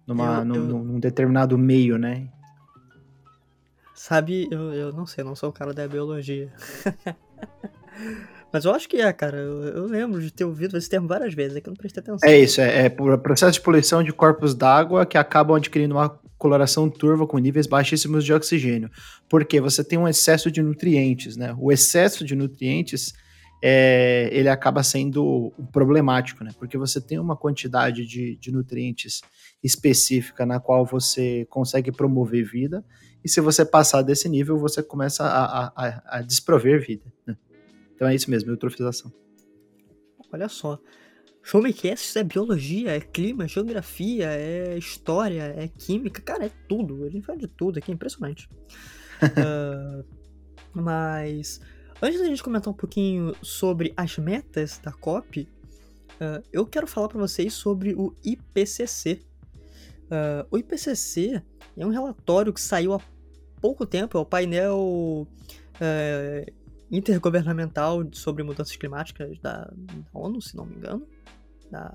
numa, 0.07 0.39
eu, 0.39 0.45
num, 0.45 0.55
eu... 0.55 0.85
num 0.85 1.01
determinado 1.01 1.59
meio, 1.59 1.99
né? 1.99 2.29
Sabe, 3.95 4.47
eu, 4.53 4.73
eu 4.73 4.93
não 4.93 5.07
sei, 5.07 5.25
não 5.25 5.35
sou 5.35 5.49
o 5.49 5.53
cara 5.53 5.75
da 5.75 5.89
biologia. 5.89 6.53
Mas 8.53 8.65
eu 8.65 8.75
acho 8.75 8.89
que 8.89 8.97
é, 8.97 9.13
cara. 9.13 9.37
Eu, 9.37 9.63
eu, 9.65 9.87
lembro 9.87 10.21
de 10.21 10.31
ter 10.31 10.45
ouvido 10.45 10.77
esse 10.77 10.89
termo 10.89 11.07
várias 11.07 11.35
vezes, 11.35 11.57
é 11.57 11.61
que 11.61 11.69
eu 11.69 11.73
não 11.73 11.77
prestei 11.77 12.03
atenção. 12.03 12.29
É 12.29 12.39
isso, 12.39 12.61
é, 12.61 12.87
é 12.87 12.89
processo 12.89 13.53
de 13.53 13.61
poluição 13.61 14.03
de 14.03 14.13
corpos 14.13 14.55
d'água 14.55 15.05
que 15.05 15.19
acabam 15.19 15.57
adquirindo 15.57 15.95
uma 15.95 16.09
coloração 16.39 16.89
turva 16.89 17.27
com 17.27 17.37
níveis 17.39 17.67
baixíssimos 17.67 18.25
de 18.25 18.33
oxigênio. 18.33 18.91
Porque 19.29 19.61
você 19.61 19.85
tem 19.85 19.99
um 19.99 20.09
excesso 20.09 20.51
de 20.51 20.63
nutrientes, 20.63 21.37
né? 21.37 21.55
O 21.59 21.71
excesso 21.71 22.25
de 22.25 22.35
nutrientes 22.35 23.13
é, 23.63 24.29
ele 24.33 24.49
acaba 24.49 24.83
sendo 24.83 25.53
problemático, 25.73 26.43
né? 26.43 26.53
Porque 26.59 26.79
você 26.79 27.01
tem 27.01 27.19
uma 27.19 27.37
quantidade 27.37 28.07
de, 28.07 28.37
de 28.37 28.51
nutrientes 28.51 29.21
específica 29.63 30.47
na 30.47 30.61
qual 30.61 30.87
você 30.87 31.47
consegue 31.51 31.91
promover 31.91 32.45
vida, 32.45 32.85
e 33.25 33.29
se 33.29 33.41
você 33.41 33.65
passar 33.65 34.03
desse 34.03 34.29
nível, 34.29 34.57
você 34.59 34.83
começa 34.83 35.25
a, 35.25 35.73
a, 35.75 36.19
a 36.19 36.23
desprover 36.23 36.81
vida. 36.81 37.13
Né? 37.27 37.37
Então 37.99 38.07
é 38.07 38.15
isso 38.15 38.31
mesmo, 38.31 38.53
eutrofização. 38.53 39.13
Olha 40.33 40.49
só. 40.49 40.79
Showmecast 41.43 42.17
é 42.17 42.23
biologia, 42.23 42.91
é 42.91 43.01
clima, 43.01 43.45
é 43.45 43.49
geografia, 43.49 44.31
é 44.31 44.79
história, 44.79 45.53
é 45.57 45.67
química, 45.67 46.23
cara, 46.23 46.47
é 46.47 46.51
tudo. 46.69 47.05
A 47.05 47.11
gente 47.11 47.27
fala 47.27 47.39
de 47.39 47.49
tudo 47.49 47.79
aqui, 47.79 47.91
é 47.91 47.95
impressionante. 47.95 48.49
uh, 49.21 50.05
mas 50.73 51.61
Antes 52.01 52.21
da 52.21 52.27
gente 52.27 52.45
comentar 52.45 52.73
um 52.73 52.77
pouquinho 52.77 53.35
sobre 53.43 53.93
as 53.97 54.17
metas 54.19 54.79
da 54.79 54.93
COP, 54.93 55.49
uh, 56.21 56.41
eu 56.53 56.65
quero 56.65 56.87
falar 56.87 57.09
para 57.09 57.19
vocês 57.19 57.53
sobre 57.53 57.93
o 57.93 58.15
IPCC. 58.25 59.21
Uh, 60.05 60.47
o 60.49 60.59
IPCC 60.59 61.43
é 61.77 61.85
um 61.85 61.91
relatório 61.91 62.53
que 62.53 62.61
saiu 62.61 62.95
há 62.95 63.01
pouco 63.61 63.85
tempo, 63.85 64.17
é 64.17 64.21
o 64.21 64.25
painel 64.25 65.27
intergovernamental 66.91 68.03
sobre 68.13 68.43
mudanças 68.43 68.77
climáticas 68.77 69.39
da, 69.41 69.71
ONU, 70.13 70.41
se 70.41 70.57
não 70.57 70.65
me 70.65 70.77
engano. 70.77 71.07
Da, 71.71 71.95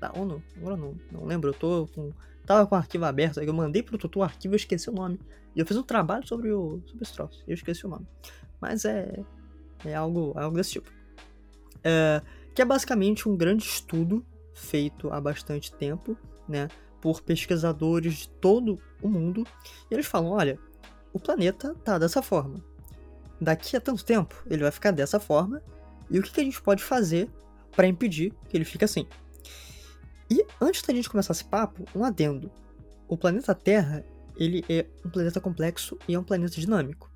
da 0.00 0.12
ONU? 0.16 0.42
Agora 0.56 0.76
não, 0.76 0.94
não 1.10 1.24
lembro, 1.24 1.50
eu 1.50 1.54
tô 1.54 1.88
com. 1.94 2.12
Tava 2.46 2.66
com 2.66 2.74
o 2.74 2.78
arquivo 2.78 3.04
aberto, 3.04 3.40
eu 3.40 3.52
mandei 3.52 3.82
pro 3.82 3.98
Tutu 3.98 4.20
o 4.20 4.22
arquivo 4.22 4.54
e 4.54 4.56
eu 4.56 4.58
esqueci 4.58 4.88
o 4.88 4.92
nome. 4.92 5.20
E 5.54 5.60
eu 5.60 5.66
fiz 5.66 5.76
um 5.76 5.82
trabalho 5.82 6.26
sobre, 6.26 6.50
o, 6.50 6.80
sobre 6.86 7.02
esse 7.02 7.12
troço, 7.12 7.44
eu 7.46 7.54
esqueci 7.54 7.84
o 7.84 7.90
nome. 7.90 8.06
Mas 8.60 8.84
é, 8.84 9.22
é 9.84 9.94
algo, 9.94 10.32
algo 10.36 10.56
desse 10.56 10.72
tipo. 10.72 10.90
É, 11.84 12.22
que 12.54 12.62
é 12.62 12.64
basicamente 12.64 13.28
um 13.28 13.36
grande 13.36 13.64
estudo 13.64 14.24
feito 14.54 15.12
há 15.12 15.20
bastante 15.20 15.72
tempo, 15.72 16.16
né? 16.48 16.68
Por 17.00 17.22
pesquisadores 17.22 18.14
de 18.14 18.28
todo 18.28 18.80
o 19.02 19.08
mundo. 19.08 19.46
E 19.90 19.94
eles 19.94 20.06
falam: 20.06 20.30
olha, 20.30 20.58
o 21.12 21.20
planeta 21.20 21.74
tá 21.84 21.98
dessa 21.98 22.22
forma. 22.22 22.64
Daqui 23.40 23.76
a 23.76 23.80
tanto 23.80 24.04
tempo 24.04 24.42
ele 24.50 24.62
vai 24.62 24.72
ficar 24.72 24.90
dessa 24.90 25.20
forma. 25.20 25.62
E 26.10 26.18
o 26.18 26.22
que, 26.22 26.32
que 26.32 26.40
a 26.40 26.44
gente 26.44 26.60
pode 26.60 26.82
fazer 26.82 27.30
para 27.76 27.86
impedir 27.86 28.32
que 28.48 28.56
ele 28.56 28.64
fique 28.64 28.84
assim? 28.84 29.06
E 30.30 30.44
antes 30.60 30.82
da 30.82 30.92
gente 30.92 31.08
começar 31.08 31.32
esse 31.32 31.44
papo, 31.44 31.84
um 31.94 32.04
adendo. 32.04 32.50
O 33.06 33.16
planeta 33.16 33.54
Terra, 33.54 34.04
ele 34.36 34.64
é 34.68 34.86
um 35.04 35.10
planeta 35.10 35.40
complexo 35.40 35.98
e 36.06 36.14
é 36.14 36.18
um 36.18 36.24
planeta 36.24 36.60
dinâmico. 36.60 37.10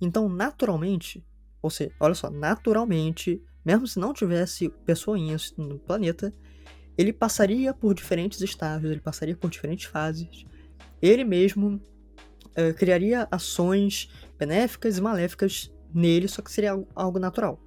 Então, 0.00 0.28
naturalmente, 0.28 1.24
ou 1.62 1.70
seja, 1.70 1.92
olha 2.00 2.14
só, 2.14 2.30
naturalmente, 2.30 3.42
mesmo 3.64 3.86
se 3.86 3.98
não 3.98 4.12
tivesse 4.12 4.68
pessoinhas 4.84 5.54
no 5.56 5.78
planeta, 5.78 6.34
ele 6.96 7.12
passaria 7.12 7.74
por 7.74 7.94
diferentes 7.94 8.40
estágios, 8.40 8.90
ele 8.90 9.00
passaria 9.00 9.36
por 9.36 9.50
diferentes 9.50 9.86
fases. 9.86 10.44
Ele 11.00 11.24
mesmo 11.24 11.80
uh, 12.56 12.74
criaria 12.76 13.28
ações 13.30 14.10
benéficas 14.38 14.98
e 14.98 15.00
maléficas 15.00 15.72
nele, 15.92 16.28
só 16.28 16.42
que 16.42 16.52
seria 16.52 16.78
algo, 16.94 17.18
natural. 17.18 17.60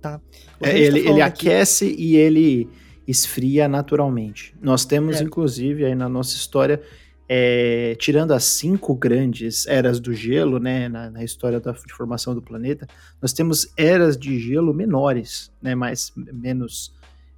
Tá? 0.00 0.20
É, 0.62 0.78
ele, 0.78 1.02
tá 1.02 1.10
ele 1.10 1.22
aqui... 1.22 1.48
aquece 1.48 1.94
e 1.98 2.16
ele 2.16 2.68
esfria 3.06 3.68
naturalmente. 3.68 4.54
Nós 4.60 4.84
temos, 4.84 5.20
é. 5.20 5.24
inclusive, 5.24 5.84
aí 5.84 5.94
na 5.94 6.08
nossa 6.08 6.34
história, 6.34 6.82
é, 7.28 7.96
tirando 7.98 8.32
as 8.32 8.44
cinco 8.44 8.94
grandes 8.94 9.66
eras 9.66 10.00
do 10.00 10.12
gelo, 10.12 10.58
né, 10.58 10.88
na, 10.88 11.10
na, 11.10 11.24
história 11.24 11.60
da 11.60 11.74
formação 11.74 12.34
do 12.34 12.42
planeta, 12.42 12.86
nós 13.20 13.32
temos 13.32 13.72
eras 13.76 14.16
de 14.16 14.38
gelo 14.38 14.72
menores, 14.72 15.52
né, 15.60 15.74
mais 15.74 16.12
menos 16.16 16.94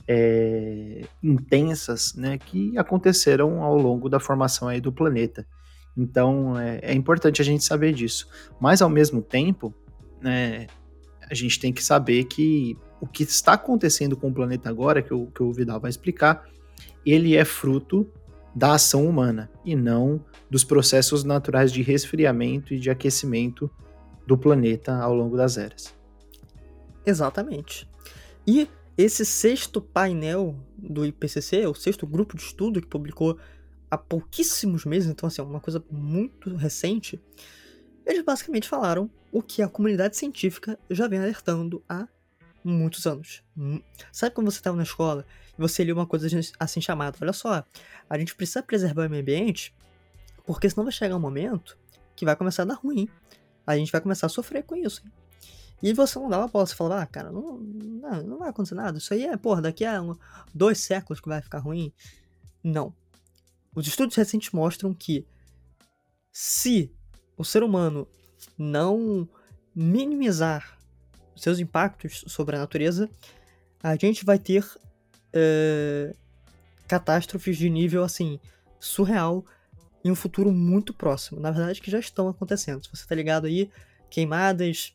é, 0.06 1.04
intensas, 1.22 2.14
né, 2.14 2.38
que 2.38 2.76
aconteceram 2.78 3.62
ao 3.62 3.76
longo 3.76 4.08
da 4.08 4.20
formação 4.20 4.68
aí 4.68 4.80
do 4.80 4.92
planeta. 4.92 5.46
Então 5.98 6.58
é, 6.58 6.78
é 6.80 6.94
importante 6.94 7.42
a 7.42 7.44
gente 7.44 7.64
saber 7.64 7.92
disso. 7.92 8.28
Mas 8.60 8.80
ao 8.80 8.88
mesmo 8.88 9.20
tempo, 9.20 9.74
né, 10.20 10.68
a 11.28 11.34
gente 11.34 11.58
tem 11.58 11.72
que 11.72 11.82
saber 11.82 12.24
que 12.24 12.78
o 13.00 13.06
que 13.06 13.24
está 13.24 13.54
acontecendo 13.54 14.16
com 14.16 14.28
o 14.28 14.32
planeta 14.32 14.68
agora, 14.68 15.02
que 15.02 15.12
o, 15.12 15.26
que 15.26 15.42
o 15.42 15.52
Vidal 15.52 15.80
vai 15.80 15.90
explicar, 15.90 16.48
ele 17.04 17.36
é 17.36 17.44
fruto 17.44 18.08
da 18.54 18.74
ação 18.74 19.06
humana 19.06 19.50
e 19.64 19.74
não 19.76 20.24
dos 20.48 20.64
processos 20.64 21.24
naturais 21.24 21.72
de 21.72 21.82
resfriamento 21.82 22.72
e 22.72 22.78
de 22.78 22.90
aquecimento 22.90 23.70
do 24.26 24.38
planeta 24.38 24.96
ao 24.96 25.14
longo 25.14 25.36
das 25.36 25.56
eras. 25.56 25.94
Exatamente. 27.04 27.88
E 28.46 28.68
esse 28.96 29.24
sexto 29.24 29.80
painel 29.80 30.56
do 30.76 31.06
IPCC, 31.06 31.66
o 31.66 31.74
sexto 31.74 32.06
grupo 32.06 32.36
de 32.36 32.42
estudo 32.42 32.80
que 32.80 32.86
publicou 32.86 33.38
há 33.90 33.96
pouquíssimos 33.96 34.84
meses, 34.84 35.08
então 35.10 35.26
assim, 35.26 35.40
é 35.40 35.44
uma 35.44 35.60
coisa 35.60 35.82
muito 35.90 36.54
recente, 36.56 37.20
eles 38.06 38.24
basicamente 38.24 38.68
falaram 38.68 39.10
o 39.30 39.42
que 39.42 39.62
a 39.62 39.68
comunidade 39.68 40.16
científica 40.16 40.78
já 40.88 41.06
vem 41.06 41.18
alertando 41.18 41.82
há 41.88 42.08
muitos 42.64 43.06
anos. 43.06 43.42
Hum. 43.56 43.80
Sabe 44.12 44.34
quando 44.34 44.50
você 44.50 44.58
estava 44.58 44.76
na 44.76 44.82
escola 44.82 45.24
e 45.56 45.60
você 45.60 45.84
lia 45.84 45.94
uma 45.94 46.06
coisa 46.06 46.28
assim 46.58 46.80
chamada, 46.80 47.16
olha 47.20 47.32
só, 47.32 47.64
a 48.08 48.18
gente 48.18 48.34
precisa 48.34 48.62
preservar 48.62 49.06
o 49.06 49.10
meio 49.10 49.22
ambiente, 49.22 49.74
porque 50.46 50.68
senão 50.68 50.84
vai 50.84 50.92
chegar 50.92 51.16
um 51.16 51.20
momento 51.20 51.76
que 52.16 52.24
vai 52.24 52.34
começar 52.34 52.62
a 52.62 52.66
dar 52.66 52.74
ruim. 52.74 53.08
A 53.66 53.76
gente 53.76 53.92
vai 53.92 54.00
começar 54.00 54.26
a 54.26 54.30
sofrer 54.30 54.64
com 54.64 54.74
isso. 54.74 55.02
E 55.82 55.92
você 55.92 56.18
não 56.18 56.28
dava 56.28 56.48
bola, 56.48 56.66
você 56.66 56.74
falava, 56.74 57.02
ah, 57.02 57.06
cara, 57.06 57.30
não, 57.30 57.58
não, 57.58 58.22
não 58.22 58.38
vai 58.38 58.48
acontecer 58.48 58.74
nada. 58.74 58.98
Isso 58.98 59.12
aí 59.14 59.24
é, 59.24 59.36
porra, 59.36 59.62
daqui 59.62 59.84
a 59.84 60.00
um, 60.02 60.16
dois 60.52 60.78
séculos 60.78 61.20
que 61.20 61.28
vai 61.28 61.40
ficar 61.40 61.58
ruim. 61.58 61.92
Não. 62.64 62.92
Os 63.74 63.86
estudos 63.86 64.16
recentes 64.16 64.50
mostram 64.50 64.92
que 64.92 65.26
se 66.32 66.92
o 67.36 67.44
ser 67.44 67.62
humano 67.62 68.08
não 68.56 69.28
minimizar 69.74 70.78
seus 71.36 71.58
impactos 71.58 72.24
sobre 72.26 72.56
a 72.56 72.58
natureza, 72.58 73.08
a 73.82 73.94
gente 73.96 74.24
vai 74.24 74.38
ter 74.38 74.64
é, 75.32 76.12
catástrofes 76.86 77.56
de 77.56 77.70
nível 77.70 78.02
assim 78.02 78.40
surreal 78.80 79.44
em 80.04 80.10
um 80.10 80.14
futuro 80.14 80.50
muito 80.50 80.92
próximo. 80.92 81.40
Na 81.40 81.50
verdade, 81.50 81.80
que 81.80 81.90
já 81.90 81.98
estão 81.98 82.28
acontecendo. 82.28 82.84
Se 82.84 82.90
você 82.90 83.06
tá 83.06 83.14
ligado 83.14 83.46
aí, 83.46 83.70
queimadas 84.10 84.94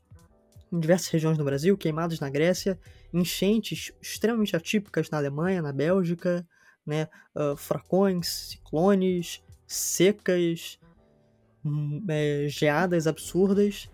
em 0.71 0.79
diversas 0.79 1.09
regiões 1.09 1.37
do 1.37 1.43
Brasil, 1.43 1.77
queimadas 1.77 2.19
na 2.19 2.29
Grécia, 2.29 2.79
enchentes 3.13 3.91
extremamente 4.01 4.55
atípicas 4.55 5.09
na 5.09 5.17
Alemanha, 5.17 5.61
na 5.61 5.71
Bélgica, 5.71 6.45
né? 6.85 7.07
Uh, 7.35 7.55
furacões, 7.55 8.27
ciclones, 8.27 9.41
secas, 9.67 10.79
hum, 11.65 12.03
é, 12.07 12.47
geadas 12.49 13.07
absurdas. 13.07 13.89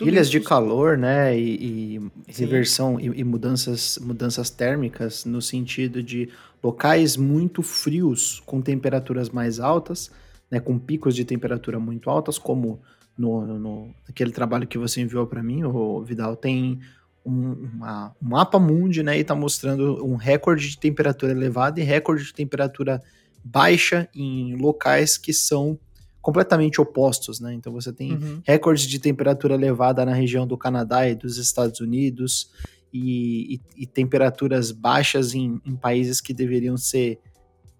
Ilhas 0.00 0.30
de 0.30 0.40
calor, 0.40 0.96
né? 0.96 1.38
E, 1.38 1.98
e 2.26 2.32
reversão 2.32 2.98
e, 2.98 3.06
e, 3.06 3.24
mudanças, 3.24 3.98
mudanças 3.98 4.50
térmicas 4.50 5.24
no 5.24 5.40
sentido 5.40 6.02
de 6.02 6.28
locais 6.62 7.16
muito 7.16 7.62
frios 7.62 8.40
com 8.46 8.60
temperaturas 8.60 9.28
mais 9.28 9.60
altas, 9.60 10.10
né? 10.50 10.60
Com 10.60 10.78
picos 10.78 11.14
de 11.14 11.24
temperatura 11.24 11.78
muito 11.78 12.10
altas, 12.10 12.38
como 12.38 12.80
no, 13.16 13.46
no 13.58 13.94
aquele 14.08 14.32
trabalho 14.32 14.66
que 14.66 14.78
você 14.78 15.00
enviou 15.00 15.26
para 15.26 15.42
mim, 15.42 15.64
o 15.64 16.02
Vidal 16.02 16.34
tem 16.34 16.80
um, 17.24 17.52
uma, 17.74 18.14
um 18.20 18.28
mapa 18.28 18.58
mundi, 18.58 19.02
né? 19.02 19.18
E 19.18 19.24
tá 19.24 19.34
mostrando 19.34 20.04
um 20.04 20.16
recorde 20.16 20.68
de 20.70 20.78
temperatura 20.78 21.32
elevada 21.32 21.80
e 21.80 21.84
recorde 21.84 22.24
de 22.24 22.34
temperatura 22.34 23.00
baixa 23.44 24.08
em 24.14 24.56
locais 24.56 25.16
que 25.16 25.32
são 25.32 25.78
completamente 26.20 26.80
opostos, 26.80 27.40
né? 27.40 27.52
Então 27.52 27.72
você 27.72 27.92
tem 27.92 28.12
uhum. 28.12 28.40
recordes 28.44 28.86
de 28.86 28.98
temperatura 28.98 29.54
elevada 29.54 30.04
na 30.04 30.14
região 30.14 30.46
do 30.46 30.56
Canadá 30.56 31.08
e 31.08 31.14
dos 31.14 31.36
Estados 31.36 31.80
Unidos 31.80 32.50
e, 32.92 33.54
e, 33.54 33.60
e 33.82 33.86
temperaturas 33.86 34.70
baixas 34.70 35.34
em, 35.34 35.60
em, 35.66 35.74
países 35.74 36.20
que 36.20 36.32
deveriam 36.32 36.76
ser 36.76 37.18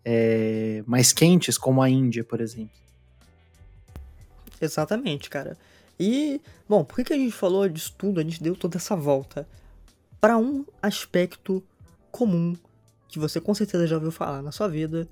é, 0.04 0.82
mais 0.86 1.12
quentes, 1.12 1.56
como 1.56 1.80
a 1.80 1.88
Índia, 1.88 2.24
por 2.24 2.40
exemplo. 2.40 2.74
Exatamente, 4.60 5.30
cara. 5.30 5.56
E, 6.02 6.40
bom, 6.68 6.82
por 6.84 7.04
que, 7.04 7.12
a 7.12 7.16
gente 7.16 7.30
falou 7.30 7.68
disso 7.68 7.94
tudo? 7.96 8.18
A 8.18 8.24
gente 8.24 8.42
deu 8.42 8.56
toda 8.56 8.76
essa 8.76 8.96
volta 8.96 9.48
para 10.20 10.36
um 10.36 10.66
aspecto 10.82 11.62
comum 12.10 12.56
que 13.06 13.20
você 13.20 13.40
com 13.40 13.54
certeza 13.54 13.86
já 13.86 13.94
ouviu 13.94 14.10
falar 14.10 14.42
na 14.42 14.50
sua 14.50 14.66
vida, 14.66 15.08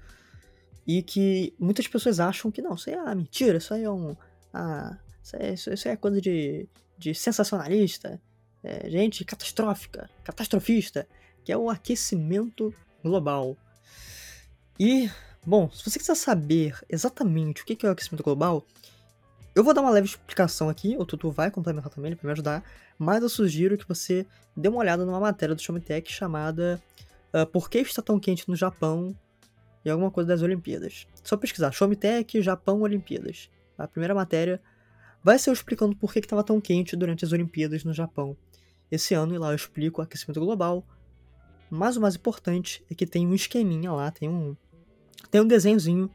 e 0.85 1.01
que 1.01 1.55
muitas 1.61 1.87
pessoas 1.87 2.19
acham 2.19 2.51
que 2.51 2.61
não, 2.61 2.75
isso 2.75 2.91
aí 2.91 2.97
é 2.97 3.15
mentira, 3.15 3.59
isso 3.59 3.73
aí 3.73 3.85
é 3.85 3.91
um. 3.91 4.17
Ah, 4.53 4.99
isso, 5.23 5.37
aí, 5.37 5.55
isso, 5.55 5.73
isso 5.73 5.87
aí 5.87 5.95
é 5.95 5.97
coisa 5.97 6.21
de, 6.21 6.69
de 6.99 7.15
sensacionalista, 7.15 8.21
é, 8.65 8.91
gente 8.91 9.25
catastrófica, 9.25 10.11
catastrofista, 10.25 11.07
que 11.45 11.53
é 11.53 11.57
o 11.57 11.71
aquecimento 11.71 12.75
global. 13.05 13.57
E, 14.79 15.09
bom, 15.47 15.71
se 15.71 15.89
você 15.89 16.01
quiser 16.01 16.17
saber 16.17 16.77
exatamente 16.89 17.63
o 17.63 17.65
que 17.65 17.87
é 17.87 17.89
o 17.89 17.93
aquecimento 17.93 18.25
global, 18.25 18.67
Eu 19.55 19.65
vou 19.65 19.75
dar 19.75 19.81
uma 19.81 19.91
leve 19.91 20.07
explicação 20.07 20.69
aqui, 20.69 20.97
o 20.97 21.05
Tutu 21.05 21.31
vai 21.31 21.51
complementar 21.51 21.91
também, 21.91 22.15
para 22.15 22.27
me 22.27 22.33
ajudar, 22.33 22.63
mas 22.97 23.21
eu 23.23 23.29
sugiro 23.29 23.77
que 23.77 23.89
você 23.89 24.25
dê 24.57 24.69
uma 24.69 24.79
olhada 24.79 25.05
numa 25.05 25.19
matéria 25.19 25.55
do 25.55 25.61
Showmetech 25.61 26.13
chamada 26.13 26.81
uh, 27.35 27.45
Por 27.47 27.69
que 27.69 27.79
está 27.79 28.01
tão 28.01 28.21
quente 28.21 28.49
no 28.49 28.55
Japão 28.55 29.15
e 29.85 29.91
alguma 29.91 30.11
coisa 30.11 30.29
das 30.29 30.43
Olimpíadas. 30.43 31.07
Só 31.25 31.37
pesquisar, 31.37 31.73
Showmetech, 31.73 32.41
Japão, 32.43 32.83
Olimpíadas. 32.83 33.51
A 33.77 33.89
primeira 33.89 34.15
matéria 34.15 34.61
vai 35.23 35.39
ser 35.39 35.51
eu 35.51 35.55
explicando 35.55 35.97
por 35.97 36.13
que 36.13 36.21
estava 36.21 36.45
tão 36.45 36.61
quente 36.61 36.95
durante 36.95 37.25
as 37.25 37.33
Olimpíadas 37.33 37.83
no 37.83 37.93
Japão 37.93 38.37
esse 38.91 39.15
ano, 39.15 39.35
e 39.35 39.39
lá 39.39 39.51
eu 39.51 39.57
explico 39.57 40.01
o 40.01 40.05
aquecimento 40.05 40.39
global. 40.39 40.85
Mas 41.69 41.97
o 41.97 42.01
mais 42.01 42.15
importante 42.15 42.85
é 42.91 42.95
que 42.95 43.07
tem 43.07 43.27
um 43.27 43.35
esqueminha 43.35 43.93
lá, 43.93 44.11
tem 44.11 44.29
um, 44.29 44.57
tem 45.31 45.41
um 45.41 45.47
desenhozinho 45.47 46.11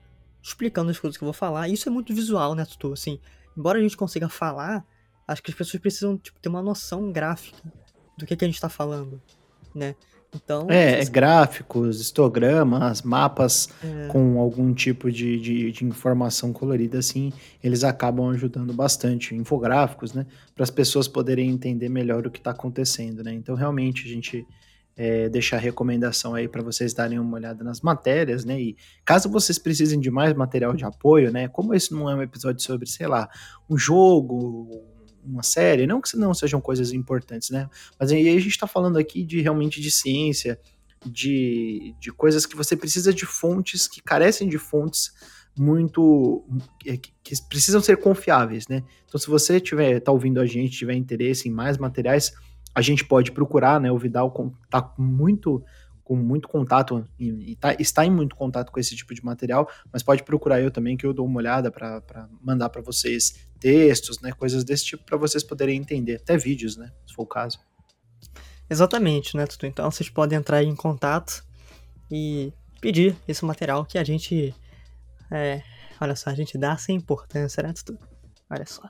explicando 0.45 0.91
as 0.91 0.99
coisas 0.99 1.17
que 1.17 1.23
eu 1.23 1.25
vou 1.25 1.33
falar. 1.33 1.67
E 1.67 1.73
isso 1.73 1.89
é 1.89 1.91
muito 1.91 2.13
visual, 2.13 2.53
né, 2.53 2.63
Tutu? 2.65 2.93
Assim, 2.93 3.19
embora 3.57 3.79
a 3.79 3.81
gente 3.81 3.97
consiga 3.97 4.29
falar, 4.29 4.85
acho 5.27 5.41
que 5.41 5.49
as 5.49 5.57
pessoas 5.57 5.81
precisam 5.81 6.17
tipo, 6.17 6.39
ter 6.39 6.49
uma 6.49 6.61
noção 6.61 7.11
gráfica 7.11 7.73
do 8.15 8.25
que, 8.25 8.35
que 8.35 8.45
a 8.45 8.47
gente 8.47 8.55
está 8.55 8.69
falando, 8.69 9.19
né? 9.73 9.95
Então, 10.35 10.67
é, 10.69 10.99
é, 11.01 11.05
gráficos, 11.05 12.01
histogramas, 12.01 13.01
mapas 13.01 13.69
é... 13.81 14.07
com 14.09 14.37
algum 14.37 14.73
tipo 14.73 15.09
de, 15.09 15.39
de, 15.39 15.71
de, 15.71 15.85
informação 15.85 16.51
colorida, 16.51 16.99
assim, 16.99 17.31
eles 17.63 17.85
acabam 17.85 18.29
ajudando 18.31 18.73
bastante. 18.73 19.33
Infográficos, 19.33 20.13
né? 20.13 20.25
Para 20.53 20.63
as 20.63 20.69
pessoas 20.69 21.07
poderem 21.07 21.49
entender 21.49 21.87
melhor 21.87 22.27
o 22.27 22.31
que 22.31 22.37
está 22.37 22.51
acontecendo, 22.51 23.23
né? 23.23 23.33
Então, 23.33 23.55
realmente, 23.55 24.05
a 24.05 24.09
gente 24.09 24.45
é, 24.95 25.27
deixar 25.27 25.57
recomendação 25.57 26.33
aí 26.33 26.47
para 26.47 26.63
vocês 26.63 26.93
darem 26.93 27.19
uma 27.19 27.35
olhada 27.35 27.63
nas 27.63 27.81
matérias, 27.81 28.45
né? 28.45 28.59
E 28.59 28.77
caso 29.03 29.29
vocês 29.29 29.59
precisem 29.59 29.99
de 29.99 30.09
mais 30.09 30.33
material 30.33 30.73
de 30.73 30.85
apoio, 30.85 31.31
né? 31.31 31.47
Como 31.47 31.73
esse 31.73 31.93
não 31.93 32.09
é 32.09 32.15
um 32.15 32.21
episódio 32.21 32.61
sobre, 32.63 32.87
sei 32.87 33.07
lá, 33.07 33.29
um 33.69 33.77
jogo, 33.77 34.83
uma 35.23 35.43
série, 35.43 35.85
não 35.85 35.99
que 35.99 36.15
não 36.15 36.33
sejam 36.33 36.61
coisas 36.61 36.93
importantes, 36.93 37.49
né? 37.49 37.69
Mas 37.99 38.11
aí 38.11 38.29
a 38.29 38.39
gente 38.39 38.47
está 38.47 38.67
falando 38.67 38.97
aqui 38.97 39.25
de 39.25 39.41
realmente 39.41 39.81
de 39.81 39.91
ciência, 39.91 40.57
de, 41.05 41.93
de 41.99 42.11
coisas 42.11 42.45
que 42.45 42.55
você 42.55 42.75
precisa 42.75 43.13
de 43.13 43.25
fontes 43.25 43.87
que 43.87 44.01
carecem 44.01 44.47
de 44.47 44.57
fontes 44.57 45.11
muito 45.57 46.43
que, 46.79 46.97
que 46.97 47.41
precisam 47.47 47.81
ser 47.81 47.97
confiáveis, 47.97 48.67
né? 48.67 48.83
Então, 49.05 49.19
se 49.19 49.27
você 49.27 49.59
tiver 49.59 49.99
tá 49.99 50.11
ouvindo 50.11 50.39
a 50.39 50.45
gente, 50.45 50.77
tiver 50.77 50.95
interesse 50.95 51.47
em 51.47 51.51
mais 51.51 51.77
materiais, 51.77 52.33
a 52.75 52.81
gente 52.81 53.05
pode 53.05 53.31
procurar, 53.31 53.79
né? 53.79 53.89
O 53.89 53.97
Vidal 53.97 54.31
tá 54.69 54.93
muito 54.97 55.63
com 56.03 56.15
muito 56.15 56.47
contato 56.47 57.03
e 57.19 57.55
tá, 57.55 57.73
está 57.79 58.05
em 58.05 58.11
muito 58.11 58.35
contato 58.35 58.71
com 58.71 58.79
esse 58.79 58.95
tipo 58.95 59.11
de 59.15 59.25
material, 59.25 59.67
mas 59.91 60.03
pode 60.03 60.21
procurar 60.21 60.61
eu 60.61 60.69
também 60.69 60.95
que 60.95 61.03
eu 61.03 61.11
dou 61.11 61.25
uma 61.25 61.39
olhada 61.39 61.71
para 61.71 62.29
mandar 62.39 62.69
para 62.69 62.83
vocês 62.83 63.47
textos, 63.59 64.21
né, 64.21 64.31
coisas 64.31 64.63
desse 64.63 64.85
tipo 64.85 65.03
para 65.03 65.17
vocês 65.17 65.43
poderem 65.43 65.75
entender, 65.75 66.17
até 66.17 66.37
vídeos, 66.37 66.77
né, 66.77 66.91
se 67.07 67.15
for 67.15 67.23
o 67.23 67.25
caso. 67.25 67.59
Exatamente, 68.69 69.35
né, 69.35 69.47
Tutu? 69.47 69.65
Então 69.65 69.89
vocês 69.89 70.07
podem 70.07 70.37
entrar 70.37 70.61
em 70.61 70.75
contato 70.75 71.43
e 72.11 72.53
pedir 72.79 73.17
esse 73.27 73.43
material 73.43 73.83
que 73.83 73.97
a 73.97 74.03
gente, 74.03 74.53
é, 75.31 75.63
olha 75.99 76.15
só, 76.15 76.29
a 76.29 76.35
gente 76.35 76.55
dá 76.55 76.77
sem 76.77 76.97
importância, 76.97 77.63
né, 77.63 77.73
Tutu? 77.73 77.97
Olha 78.47 78.65
só. 78.67 78.87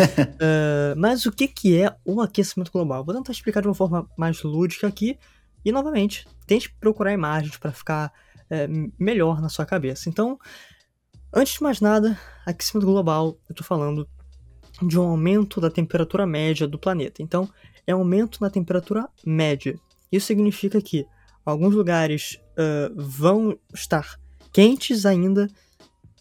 Uh, 0.00 0.94
mas 0.98 1.26
o 1.26 1.32
que, 1.32 1.48
que 1.48 1.80
é 1.80 1.94
o 2.04 2.20
aquecimento 2.20 2.70
global? 2.72 3.04
Vou 3.04 3.14
tentar 3.14 3.32
explicar 3.32 3.60
de 3.60 3.68
uma 3.68 3.74
forma 3.74 4.08
mais 4.16 4.42
lúdica 4.42 4.86
aqui, 4.86 5.18
e 5.64 5.72
novamente, 5.72 6.26
tente 6.46 6.72
procurar 6.78 7.12
imagens 7.12 7.56
para 7.56 7.72
ficar 7.72 8.12
é, 8.50 8.68
melhor 8.98 9.40
na 9.40 9.48
sua 9.48 9.64
cabeça. 9.64 10.08
Então, 10.08 10.38
antes 11.32 11.54
de 11.54 11.62
mais 11.62 11.80
nada, 11.80 12.18
aquecimento 12.44 12.86
global, 12.86 13.38
eu 13.48 13.52
estou 13.52 13.66
falando 13.66 14.06
de 14.82 14.98
um 14.98 15.02
aumento 15.02 15.60
da 15.60 15.70
temperatura 15.70 16.26
média 16.26 16.68
do 16.68 16.78
planeta. 16.78 17.22
Então, 17.22 17.48
é 17.86 17.94
um 17.94 18.00
aumento 18.00 18.38
na 18.40 18.50
temperatura 18.50 19.08
média. 19.24 19.78
Isso 20.12 20.26
significa 20.26 20.80
que 20.82 21.06
alguns 21.44 21.74
lugares 21.74 22.38
uh, 22.52 22.94
vão 22.94 23.58
estar 23.72 24.18
quentes 24.52 25.06
ainda, 25.06 25.48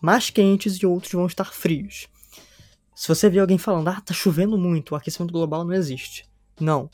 mais 0.01 0.30
quentes, 0.30 0.75
e 0.75 0.86
outros 0.86 1.12
vão 1.12 1.25
estar 1.25 1.54
frios. 1.54 2.08
Se 2.95 3.08
você 3.08 3.29
vê 3.29 3.39
alguém 3.39 3.58
falando, 3.58 3.88
ah, 3.88 4.01
tá 4.01 4.13
chovendo 4.13 4.58
muito, 4.58 4.91
o 4.91 4.95
aquecimento 4.95 5.32
global 5.32 5.63
não 5.63 5.73
existe. 5.73 6.25
Não. 6.60 6.89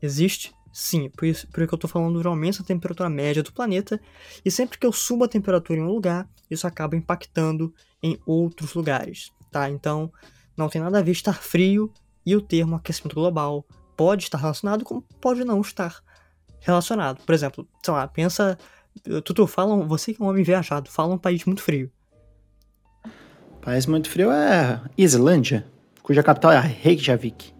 Existe 0.00 0.52
Sim, 0.72 1.10
por 1.10 1.26
isso, 1.26 1.46
por 1.48 1.60
isso 1.60 1.68
que 1.68 1.74
eu 1.74 1.76
estou 1.76 1.90
falando 1.90 2.22
do 2.22 2.28
aumento 2.28 2.60
da 2.60 2.64
temperatura 2.64 3.10
média 3.10 3.42
do 3.42 3.52
planeta, 3.52 4.00
e 4.42 4.50
sempre 4.50 4.78
que 4.78 4.86
eu 4.86 4.92
subo 4.92 5.24
a 5.24 5.28
temperatura 5.28 5.78
em 5.78 5.82
um 5.82 5.88
lugar, 5.88 6.26
isso 6.50 6.66
acaba 6.66 6.96
impactando 6.96 7.74
em 8.02 8.18
outros 8.24 8.72
lugares, 8.72 9.30
tá? 9.50 9.68
Então, 9.68 10.10
não 10.56 10.70
tem 10.70 10.80
nada 10.80 10.98
a 10.98 11.02
ver 11.02 11.12
estar 11.12 11.34
frio 11.34 11.92
e 12.24 12.34
o 12.34 12.40
termo 12.40 12.74
aquecimento 12.74 13.14
global 13.14 13.66
pode 13.96 14.24
estar 14.24 14.38
relacionado 14.38 14.82
como 14.82 15.02
pode 15.20 15.44
não 15.44 15.60
estar 15.60 16.02
relacionado. 16.60 17.22
Por 17.22 17.34
exemplo, 17.34 17.68
sei 17.82 17.92
lá, 17.92 18.08
pensa, 18.08 18.58
Tutu, 19.24 19.46
fala, 19.46 19.76
você 19.84 20.14
que 20.14 20.22
é 20.22 20.24
um 20.24 20.28
homem 20.28 20.42
viajado, 20.42 20.90
fala 20.90 21.14
um 21.14 21.18
país 21.18 21.44
muito 21.44 21.62
frio. 21.62 21.92
País 23.62 23.86
muito 23.86 24.10
frio 24.10 24.28
é 24.32 24.82
Islândia, 24.98 25.64
cuja 26.02 26.20
capital 26.20 26.50
é 26.50 26.58
Reykjavik. 26.58 27.54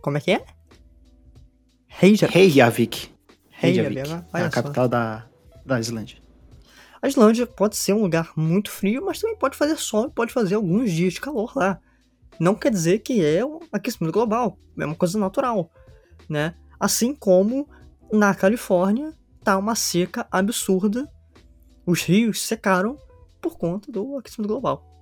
Como 0.00 0.16
é 0.16 0.20
que 0.20 0.30
é? 0.30 0.42
Reykjavik. 1.88 3.10
Reykjavik. 3.50 4.10
É 4.32 4.40
a 4.40 4.48
capital 4.48 4.88
da, 4.88 5.26
da 5.62 5.78
Islândia. 5.78 6.16
A 7.02 7.06
Islândia 7.06 7.46
pode 7.46 7.76
ser 7.76 7.92
um 7.92 8.00
lugar 8.00 8.32
muito 8.34 8.70
frio, 8.70 9.04
mas 9.04 9.20
também 9.20 9.36
pode 9.36 9.58
fazer 9.58 9.76
sol 9.76 10.06
e 10.06 10.10
pode 10.10 10.32
fazer 10.32 10.54
alguns 10.54 10.90
dias 10.90 11.12
de 11.12 11.20
calor 11.20 11.52
lá. 11.54 11.78
Não 12.40 12.54
quer 12.54 12.70
dizer 12.70 13.00
que 13.00 13.22
é 13.22 13.44
um 13.44 13.60
aquecimento 13.70 14.14
global, 14.14 14.58
é 14.78 14.86
uma 14.86 14.94
coisa 14.94 15.18
natural, 15.18 15.70
né? 16.30 16.54
Assim 16.80 17.14
como 17.14 17.68
na 18.10 18.34
Califórnia 18.34 19.12
tá 19.44 19.58
uma 19.58 19.74
seca 19.74 20.26
absurda, 20.30 21.06
os 21.84 22.02
rios 22.02 22.40
secaram 22.40 22.96
por 23.38 23.58
conta 23.58 23.92
do 23.92 24.16
aquecimento 24.16 24.48
global 24.48 24.95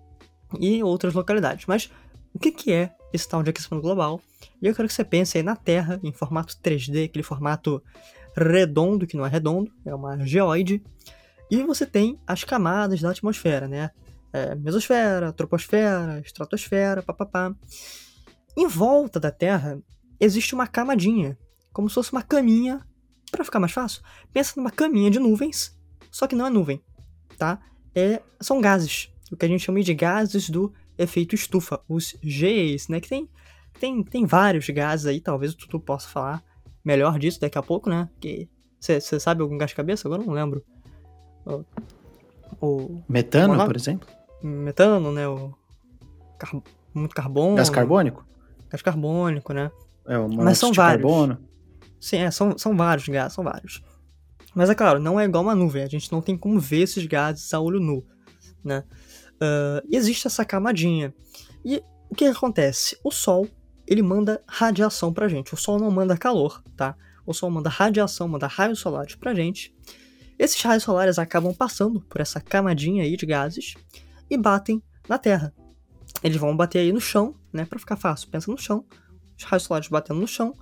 e 0.60 0.82
outras 0.82 1.14
localidades. 1.14 1.66
Mas 1.66 1.90
o 2.32 2.38
que, 2.38 2.50
que 2.50 2.72
é 2.72 2.94
esse 3.12 3.28
tal 3.28 3.42
de 3.42 3.50
aquecimento 3.50 3.82
global? 3.82 4.20
E 4.60 4.66
eu 4.66 4.74
quero 4.74 4.88
que 4.88 4.94
você 4.94 5.04
pense 5.04 5.36
aí 5.36 5.42
na 5.42 5.56
Terra, 5.56 6.00
em 6.02 6.12
formato 6.12 6.56
3D, 6.62 7.06
aquele 7.06 7.22
formato 7.22 7.82
redondo, 8.36 9.06
que 9.06 9.16
não 9.16 9.24
é 9.24 9.28
redondo, 9.28 9.72
é 9.84 9.94
uma 9.94 10.24
geoide. 10.26 10.82
E 11.50 11.62
você 11.62 11.86
tem 11.86 12.18
as 12.26 12.42
camadas 12.42 13.00
da 13.00 13.10
atmosfera, 13.10 13.68
né? 13.68 13.90
É, 14.32 14.54
mesosfera, 14.56 15.32
troposfera, 15.32 16.20
estratosfera, 16.24 17.02
papapá. 17.02 17.54
Em 18.56 18.66
volta 18.66 19.20
da 19.20 19.30
Terra 19.30 19.78
existe 20.18 20.54
uma 20.54 20.66
camadinha, 20.66 21.38
como 21.72 21.88
se 21.88 21.94
fosse 21.94 22.12
uma 22.12 22.22
caminha, 22.22 22.80
para 23.30 23.44
ficar 23.44 23.60
mais 23.60 23.72
fácil. 23.72 24.02
Pensa 24.32 24.54
numa 24.56 24.70
caminha 24.70 25.10
de 25.10 25.18
nuvens, 25.18 25.76
só 26.10 26.26
que 26.26 26.34
não 26.34 26.46
é 26.46 26.50
nuvem, 26.50 26.82
tá? 27.38 27.60
É, 27.94 28.20
são 28.40 28.60
gases, 28.60 29.12
o 29.32 29.36
que 29.36 29.44
a 29.44 29.48
gente 29.48 29.64
chama 29.64 29.80
de 29.80 29.94
gases 29.94 30.48
do 30.50 30.72
efeito 30.96 31.34
estufa, 31.34 31.80
os 31.88 32.16
GEs, 32.22 32.88
né? 32.88 33.00
Que 33.00 33.08
tem 33.08 33.28
tem, 33.78 34.02
tem 34.02 34.24
vários 34.24 34.68
gases 34.70 35.06
aí, 35.06 35.20
talvez 35.20 35.52
o 35.52 35.56
Tutu 35.56 35.80
possa 35.80 36.08
falar 36.08 36.42
melhor 36.84 37.18
disso 37.18 37.40
daqui 37.40 37.58
a 37.58 37.62
pouco, 37.62 37.90
né? 37.90 38.08
Você 38.80 39.18
sabe 39.18 39.42
algum 39.42 39.58
gás 39.58 39.70
de 39.70 39.74
cabeça? 39.74 40.06
Agora 40.06 40.22
eu 40.22 40.26
não 40.26 40.34
lembro. 40.34 40.64
O, 41.44 41.64
o 42.60 43.02
Metano, 43.08 43.56
por 43.66 43.76
exemplo? 43.76 44.08
Metano, 44.42 45.12
né? 45.12 45.26
O 45.26 45.54
car 46.38 46.54
muito 46.92 47.14
carbono. 47.14 47.56
Gás 47.56 47.70
carbônico? 47.70 48.24
Gás 48.70 48.82
carbônico, 48.82 49.52
né? 49.52 49.70
É, 50.06 50.18
o 50.18 50.28
Mas 50.28 50.58
são 50.58 50.72
vários. 50.72 51.02
Carbono. 51.02 51.38
Sim, 52.00 52.18
é, 52.18 52.30
são, 52.30 52.56
são 52.56 52.76
vários 52.76 53.08
gases, 53.08 53.32
são 53.32 53.42
vários. 53.42 53.82
Mas 54.54 54.70
é 54.70 54.74
claro, 54.74 55.00
não 55.00 55.18
é 55.18 55.24
igual 55.24 55.42
uma 55.42 55.54
nuvem, 55.54 55.82
a 55.82 55.88
gente 55.88 56.12
não 56.12 56.20
tem 56.20 56.36
como 56.36 56.60
ver 56.60 56.82
esses 56.82 57.04
gases 57.06 57.52
a 57.52 57.60
olho 57.60 57.80
nu, 57.80 58.06
né? 58.62 58.84
Uh, 59.34 59.86
existe 59.90 60.26
essa 60.26 60.44
camadinha. 60.44 61.14
E 61.64 61.82
o 62.10 62.14
que 62.14 62.24
acontece? 62.24 62.98
O 63.02 63.10
Sol 63.10 63.48
ele 63.86 64.02
manda 64.02 64.42
radiação 64.46 65.12
pra 65.12 65.28
gente. 65.28 65.54
O 65.54 65.56
Sol 65.56 65.78
não 65.78 65.90
manda 65.90 66.16
calor, 66.16 66.62
tá? 66.76 66.96
O 67.26 67.32
Sol 67.32 67.50
manda 67.50 67.68
radiação, 67.68 68.28
manda 68.28 68.46
raios 68.46 68.78
solares 68.78 69.14
pra 69.14 69.34
gente. 69.34 69.74
Esses 70.38 70.60
raios 70.62 70.82
solares 70.82 71.18
acabam 71.18 71.54
passando 71.54 72.00
por 72.00 72.20
essa 72.20 72.40
camadinha 72.40 73.04
aí 73.04 73.16
de 73.16 73.26
gases 73.26 73.74
e 74.28 74.36
batem 74.36 74.82
na 75.08 75.18
Terra. 75.18 75.54
Eles 76.22 76.36
vão 76.36 76.56
bater 76.56 76.80
aí 76.80 76.92
no 76.92 77.00
chão, 77.00 77.34
né? 77.52 77.64
Pra 77.64 77.78
ficar 77.78 77.96
fácil, 77.96 78.28
pensa 78.28 78.50
no 78.50 78.58
chão. 78.58 78.84
Os 79.36 79.44
raios 79.44 79.64
solares 79.64 79.88
batendo 79.88 80.20
no 80.20 80.28
chão. 80.28 80.54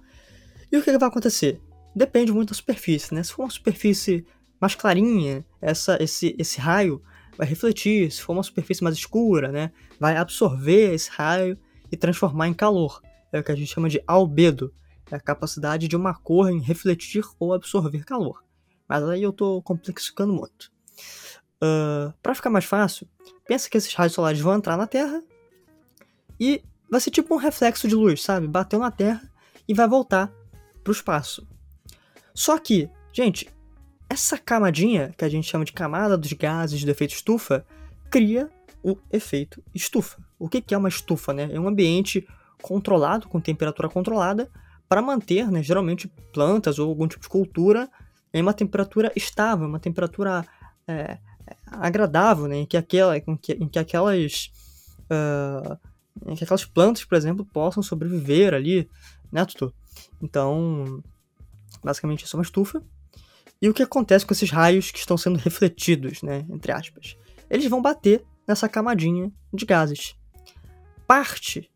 E 0.71 0.77
o 0.77 0.83
que, 0.83 0.91
que 0.91 0.99
vai 0.99 1.09
acontecer? 1.09 1.61
Depende 1.95 2.33
muito 2.33 2.51
da 2.51 2.55
superfície, 2.55 3.15
né? 3.15 3.23
Se 3.23 3.33
for 3.33 3.43
uma 3.43 3.51
superfície 3.51 4.27
mais 4.61 4.75
clarinha, 4.75 5.45
essa, 5.61 6.03
esse, 6.03 6.35
esse 6.39 6.61
raio 6.61 7.03
vai 7.37 7.47
refletir. 7.47 8.11
Se 8.11 8.23
for 8.23 8.33
uma 8.33 8.43
superfície 8.43 8.83
mais 8.85 8.97
escura, 8.97 9.51
né? 9.51 9.73
Vai 9.99 10.17
absorver 10.17 10.95
esse 10.95 11.11
raio 11.11 11.59
e 11.91 11.97
transformar 11.97 12.49
em 12.49 12.55
calor 12.55 13.01
é 13.33 13.41
o 13.41 13.45
que 13.45 13.51
a 13.51 13.57
gente 13.57 13.73
chama 13.73 13.89
de 13.89 14.03
albedo, 14.07 14.73
é 15.11 15.17
a 15.17 15.21
capacidade 15.21 15.89
de 15.89 15.97
uma 15.97 16.15
cor 16.15 16.51
em 16.51 16.61
refletir 16.61 17.25
ou 17.39 17.55
absorver 17.55 18.05
calor. 18.05 18.45
Mas 18.87 19.03
aí 19.05 19.23
eu 19.23 19.31
estou 19.31 19.63
complexificando 19.63 20.33
muito. 20.33 20.71
Uh, 21.57 22.13
Para 22.23 22.35
ficar 22.35 22.51
mais 22.51 22.67
fácil, 22.67 23.09
pensa 23.47 23.71
que 23.71 23.79
esses 23.79 23.95
raios 23.95 24.13
solares 24.13 24.41
vão 24.41 24.55
entrar 24.55 24.77
na 24.77 24.87
Terra 24.87 25.23
e 26.39 26.63
vai 26.91 27.01
ser 27.01 27.11
tipo 27.11 27.35
um 27.35 27.39
reflexo 27.39 27.89
de 27.89 27.95
luz, 27.95 28.23
sabe? 28.23 28.47
Bateu 28.47 28.79
na 28.79 28.91
Terra 28.91 29.23
e 29.67 29.73
vai 29.73 29.89
voltar 29.89 30.31
pro 30.85 30.93
espaço. 30.93 31.47
Só 32.35 32.59
que, 32.59 32.91
gente, 33.13 33.49
essa 34.13 34.37
camadinha, 34.37 35.15
que 35.17 35.25
a 35.25 35.29
gente 35.29 35.49
chama 35.49 35.65
de 35.65 35.73
camada 35.73 36.19
dos 36.19 36.35
gases 36.35 36.85
do 36.85 36.91
efeito 36.91 37.15
estufa, 37.15 37.65
cria 38.11 38.51
o 38.83 38.95
efeito 39.11 39.63
estufa. 39.75 40.23
O 40.39 40.51
que 40.51 40.75
é 40.75 40.77
uma 40.77 40.89
estufa? 40.89 41.33
Né? 41.33 41.49
É 41.51 41.59
um 41.59 41.67
ambiente 41.67 42.29
controlado, 42.61 43.27
com 43.27 43.41
temperatura 43.41 43.89
controlada, 43.89 44.51
para 44.87 45.01
manter, 45.01 45.51
né, 45.51 45.63
geralmente, 45.63 46.09
plantas 46.31 46.79
ou 46.79 46.91
algum 46.91 47.09
tipo 47.09 47.23
de 47.23 47.29
cultura 47.31 47.89
em 48.35 48.43
uma 48.43 48.53
temperatura 48.53 49.11
estável, 49.17 49.67
uma 49.67 49.81
temperatura 49.81 50.45
é, 50.87 51.17
agradável, 51.67 52.47
né, 52.47 52.59
em, 52.59 52.67
que 52.67 52.77
aquela, 52.77 53.17
em, 53.17 53.37
que, 53.37 53.53
em 53.55 53.67
que 53.67 53.79
aquelas 53.79 54.53
uh, 55.05 55.79
em 56.27 56.35
que 56.35 56.45
aquelas 56.45 56.67
plantas, 56.67 57.05
por 57.05 57.17
exemplo, 57.17 57.47
possam 57.47 57.83
sobreviver 57.83 58.53
ali, 58.53 58.87
né, 59.31 59.43
Tutu? 59.47 59.73
Então, 60.21 61.03
basicamente 61.83 62.27
isso 62.27 62.37
é 62.37 62.39
uma 62.39 62.45
estufa. 62.45 62.83
E 63.63 63.69
o 63.69 63.73
que 63.73 63.85
acontece 63.85 64.27
com 64.27 64.35
esses 64.35 64.51
raios 64.51 64.91
que 64.91 64.99
estão 64.99 65.17
sendo 65.17 65.39
refletidos, 65.39 66.21
né, 66.21 66.45
entre 66.51 66.73
aspas? 66.73 67.17
Eles 67.49 67.67
vão 67.67 67.81
bater 67.81 68.25
nessa 68.47 68.69
camadinha 68.69 69.31
de 69.55 69.65
gases. 69.65 70.17
Parte 71.07 71.71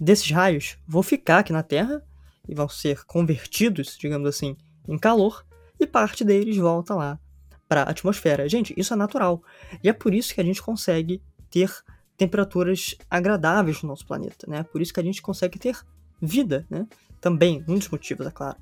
desses 0.00 0.28
raios 0.28 0.76
vão 0.88 1.02
ficar 1.02 1.38
aqui 1.38 1.52
na 1.52 1.62
Terra 1.62 2.02
e 2.48 2.54
vão 2.54 2.68
ser 2.68 3.04
convertidos, 3.04 3.96
digamos 3.96 4.26
assim, 4.26 4.56
em 4.88 4.98
calor, 4.98 5.46
e 5.78 5.86
parte 5.86 6.24
deles 6.24 6.56
volta 6.56 6.96
lá 6.96 7.20
para 7.68 7.82
a 7.82 7.90
atmosfera. 7.90 8.48
Gente, 8.48 8.74
isso 8.76 8.92
é 8.92 8.96
natural. 8.96 9.40
E 9.84 9.88
é 9.88 9.92
por 9.92 10.12
isso 10.12 10.34
que 10.34 10.40
a 10.40 10.44
gente 10.44 10.60
consegue 10.60 11.22
ter 11.48 11.70
temperaturas 12.16 12.96
agradáveis 13.08 13.82
no 13.82 13.90
nosso 13.90 14.04
planeta, 14.04 14.50
né? 14.50 14.64
Por 14.64 14.82
isso 14.82 14.92
que 14.92 14.98
a 14.98 15.04
gente 15.04 15.22
consegue 15.22 15.58
ter 15.60 15.78
vida, 16.20 16.66
né? 16.68 16.88
Também, 17.20 17.64
um 17.68 17.78
dos 17.78 17.88
motivos, 17.88 18.26
é 18.26 18.30
claro. 18.32 18.56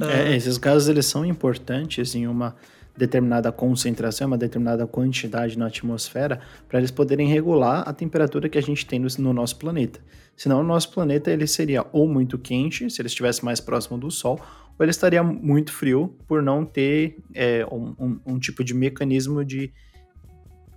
É, 0.00 0.34
esses 0.36 0.58
gases 0.58 0.88
eles 0.88 1.06
são 1.06 1.24
importantes 1.24 2.14
em 2.14 2.26
uma 2.26 2.54
determinada 2.96 3.50
concentração, 3.52 4.26
uma 4.26 4.36
determinada 4.36 4.86
quantidade 4.86 5.56
na 5.56 5.66
atmosfera, 5.66 6.40
para 6.68 6.78
eles 6.78 6.90
poderem 6.90 7.28
regular 7.28 7.88
a 7.88 7.92
temperatura 7.92 8.48
que 8.48 8.58
a 8.58 8.62
gente 8.62 8.84
tem 8.84 8.98
no, 8.98 9.08
no, 9.18 9.32
nosso 9.32 9.56
planeta. 9.56 10.00
Senão, 10.36 10.60
o 10.60 10.64
nosso 10.64 10.92
planeta 10.92 11.30
ele 11.30 11.46
seria 11.46 11.86
ou 11.92 12.08
muito 12.08 12.36
quente, 12.38 12.90
se 12.90 13.00
ele 13.00 13.06
estivesse 13.06 13.44
mais 13.44 13.60
próximo 13.60 13.96
do 13.96 14.10
Sol, 14.10 14.40
ou 14.78 14.84
ele 14.84 14.90
estaria 14.90 15.22
muito 15.22 15.72
frio 15.72 16.16
por 16.26 16.42
não 16.42 16.64
ter 16.64 17.18
é, 17.34 17.64
um, 17.66 17.94
um, 17.98 18.20
um, 18.26 18.38
tipo 18.38 18.62
de 18.62 18.74
mecanismo 18.74 19.44
de 19.44 19.72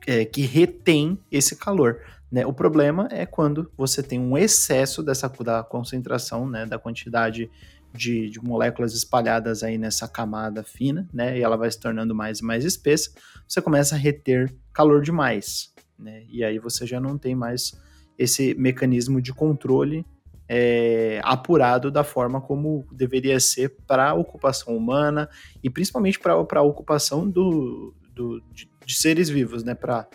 é, 0.08 0.26
que 0.26 0.42
retém 0.42 1.20
esse 1.32 1.56
calor. 1.56 2.00
Né? 2.32 2.46
O 2.46 2.54
problema 2.54 3.08
é 3.12 3.26
quando 3.26 3.70
você 3.78 4.02
tem 4.02 4.20
um 4.20 4.38
excesso 4.38 5.04
dessa 5.04 5.28
da 5.44 5.64
concentração, 5.64 6.50
né, 6.50 6.66
da 6.66 6.80
quantidade 6.80 7.50
de, 7.94 8.30
de, 8.30 8.44
moléculas 8.44 8.94
espalhadas 8.94 9.64
aí 9.64 9.78
nessa 9.78 10.08
camada 10.08 10.64
fina, 10.64 11.08
né? 11.14 11.38
E 11.38 11.42
ela 11.42 11.58
vai 11.58 11.70
se 11.70 11.80
tornando 11.80 12.16
mais 12.16 12.40
e 12.40 12.44
mais 12.44 12.66
espessa, 12.66 13.12
você 13.48 13.62
começa 13.62 13.96
a 13.96 13.98
reter 13.98 14.54
calor 14.74 15.02
demais, 15.02 15.74
né? 15.98 16.24
E 16.30 16.44
aí 16.44 16.60
você 16.60 16.86
já 16.86 17.00
não 17.00 17.18
tem 17.18 17.36
mais 17.36 17.74
esse 18.18 18.54
mecanismo 18.56 19.22
de 19.22 19.34
controle 19.34 20.06
é, 20.54 21.22
apurado 21.24 21.90
da 21.90 22.04
forma 22.04 22.42
como 22.42 22.86
deveria 22.92 23.40
ser 23.40 23.70
para 23.88 24.10
a 24.10 24.14
ocupação 24.14 24.76
humana 24.76 25.30
e 25.64 25.70
principalmente 25.70 26.20
para 26.20 26.34
a 26.34 26.62
ocupação 26.62 27.30
do, 27.30 27.96
do 28.14 28.42
de, 28.52 28.70
de, 28.86 28.96
seres 28.98 29.30
vivos, 29.30 29.64
né? 29.64 29.74
Para 29.74 30.08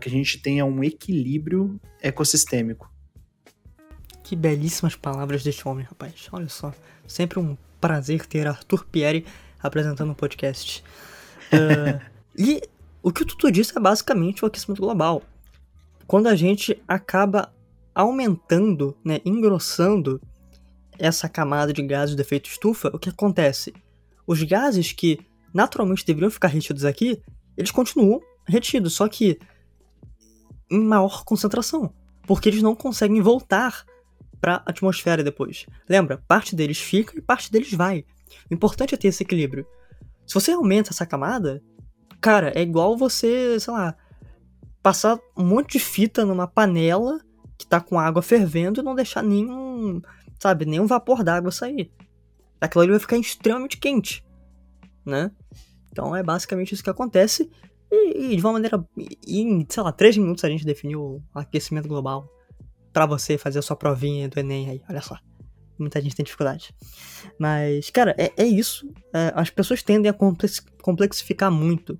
que 0.00 0.08
a 0.08 0.10
gente 0.10 0.42
tenha 0.42 0.64
um 0.64 0.82
equilíbrio 0.82 1.80
ecossistêmico. 2.02 2.92
Que 4.24 4.34
belíssimas 4.34 4.96
palavras 4.96 5.44
deste 5.44 5.68
homem, 5.68 5.84
rapaz. 5.84 6.28
Olha 6.32 6.48
só. 6.48 6.74
Sempre 7.06 7.38
um 7.38 7.56
prazer 7.80 8.26
ter 8.26 8.46
Arthur 8.46 8.84
Pieri 8.86 9.26
apresentando 9.62 10.08
o 10.08 10.12
um 10.12 10.14
podcast. 10.14 10.82
Uh, 11.52 12.00
e 12.36 12.62
o 13.02 13.12
que 13.12 13.22
o 13.22 13.26
Tutu 13.26 13.50
disse 13.50 13.76
é 13.76 13.80
basicamente 13.80 14.44
o 14.44 14.46
aquecimento 14.46 14.80
global. 14.80 15.22
Quando 16.06 16.26
a 16.26 16.34
gente 16.34 16.80
acaba 16.88 17.52
aumentando, 17.94 18.96
né, 19.04 19.20
engrossando 19.24 20.20
essa 20.98 21.28
camada 21.28 21.72
de 21.72 21.82
gases 21.82 22.14
do 22.14 22.20
efeito 22.20 22.48
estufa, 22.48 22.90
o 22.92 22.98
que 22.98 23.08
acontece? 23.08 23.74
Os 24.26 24.42
gases 24.42 24.92
que 24.92 25.18
naturalmente 25.52 26.04
deveriam 26.04 26.30
ficar 26.30 26.48
retidos 26.48 26.84
aqui, 26.84 27.22
eles 27.56 27.70
continuam 27.70 28.20
retidos, 28.46 28.94
só 28.94 29.08
que 29.08 29.38
em 30.70 30.80
maior 30.80 31.24
concentração, 31.24 31.92
porque 32.26 32.48
eles 32.48 32.62
não 32.62 32.74
conseguem 32.74 33.20
voltar 33.20 33.84
para 34.44 34.56
a 34.56 34.62
atmosfera 34.66 35.24
depois. 35.24 35.64
Lembra, 35.88 36.22
parte 36.28 36.54
deles 36.54 36.78
fica 36.78 37.18
e 37.18 37.22
parte 37.22 37.50
deles 37.50 37.72
vai. 37.72 38.04
O 38.50 38.52
importante 38.52 38.94
é 38.94 38.98
ter 38.98 39.08
esse 39.08 39.22
equilíbrio. 39.22 39.66
Se 40.26 40.34
você 40.34 40.52
aumenta 40.52 40.90
essa 40.90 41.06
camada, 41.06 41.62
cara, 42.20 42.52
é 42.54 42.60
igual 42.60 42.94
você, 42.94 43.58
sei 43.58 43.72
lá, 43.72 43.96
passar 44.82 45.18
um 45.34 45.46
monte 45.46 45.72
de 45.72 45.78
fita 45.78 46.26
numa 46.26 46.46
panela 46.46 47.18
que 47.56 47.66
tá 47.66 47.80
com 47.80 47.98
água 47.98 48.20
fervendo 48.20 48.82
e 48.82 48.84
não 48.84 48.94
deixar 48.94 49.22
nenhum, 49.22 50.02
sabe, 50.38 50.66
nenhum 50.66 50.86
vapor 50.86 51.24
d'água 51.24 51.50
sair. 51.50 51.90
Aquilo 52.60 52.82
ali 52.82 52.90
vai 52.90 53.00
ficar 53.00 53.16
extremamente 53.16 53.78
quente, 53.78 54.22
né? 55.06 55.30
Então 55.90 56.14
é 56.14 56.22
basicamente 56.22 56.74
isso 56.74 56.84
que 56.84 56.90
acontece. 56.90 57.50
E, 57.90 58.34
e 58.34 58.36
de 58.36 58.44
uma 58.44 58.52
maneira. 58.52 58.86
Em, 59.26 59.66
sei 59.66 59.82
lá, 59.82 59.90
três 59.90 60.18
minutos 60.18 60.44
a 60.44 60.50
gente 60.50 60.66
definiu 60.66 61.00
o 61.00 61.22
aquecimento 61.34 61.88
global 61.88 62.28
para 62.94 63.06
você 63.06 63.36
fazer 63.36 63.58
a 63.58 63.62
sua 63.62 63.74
provinha 63.74 64.28
do 64.28 64.38
Enem 64.38 64.70
aí, 64.70 64.82
olha 64.88 65.02
só. 65.02 65.18
Muita 65.76 66.00
gente 66.00 66.14
tem 66.14 66.24
dificuldade. 66.24 66.72
Mas, 67.36 67.90
cara, 67.90 68.14
é, 68.16 68.32
é 68.36 68.46
isso. 68.46 68.88
É, 69.12 69.32
as 69.34 69.50
pessoas 69.50 69.82
tendem 69.82 70.08
a 70.08 70.14
complexificar 70.80 71.50
muito 71.50 71.98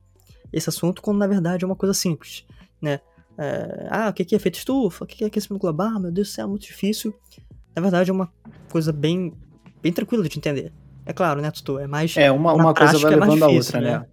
esse 0.52 0.68
assunto, 0.68 1.02
quando 1.02 1.18
na 1.18 1.26
verdade 1.26 1.64
é 1.64 1.66
uma 1.66 1.74
coisa 1.74 1.92
simples, 1.92 2.46
né? 2.80 3.00
É, 3.36 3.88
ah, 3.90 4.08
o 4.10 4.12
que 4.12 4.32
é 4.32 4.36
efeito 4.36 4.58
estufa? 4.58 5.02
O 5.02 5.06
que 5.06 5.24
é 5.24 5.26
aquecimento 5.26 5.60
global? 5.60 5.98
Meu 5.98 6.12
Deus 6.12 6.28
do 6.28 6.32
céu, 6.32 6.44
é 6.44 6.48
muito 6.48 6.62
difícil. 6.62 7.12
Na 7.74 7.82
verdade, 7.82 8.10
é 8.10 8.14
uma 8.14 8.32
coisa 8.70 8.92
bem, 8.92 9.34
bem 9.82 9.92
tranquila 9.92 10.22
de 10.28 10.38
entender. 10.38 10.72
É 11.04 11.12
claro, 11.12 11.42
né, 11.42 11.50
Tutu? 11.50 11.80
É 11.80 11.88
mais. 11.88 12.16
É, 12.16 12.30
uma, 12.30 12.52
uma 12.52 12.72
coisa 12.72 12.96
vai 12.98 13.12
é 13.12 13.16
levando 13.16 13.42
a 13.42 13.48
outra, 13.48 13.80
né? 13.80 13.98
né? 13.98 14.06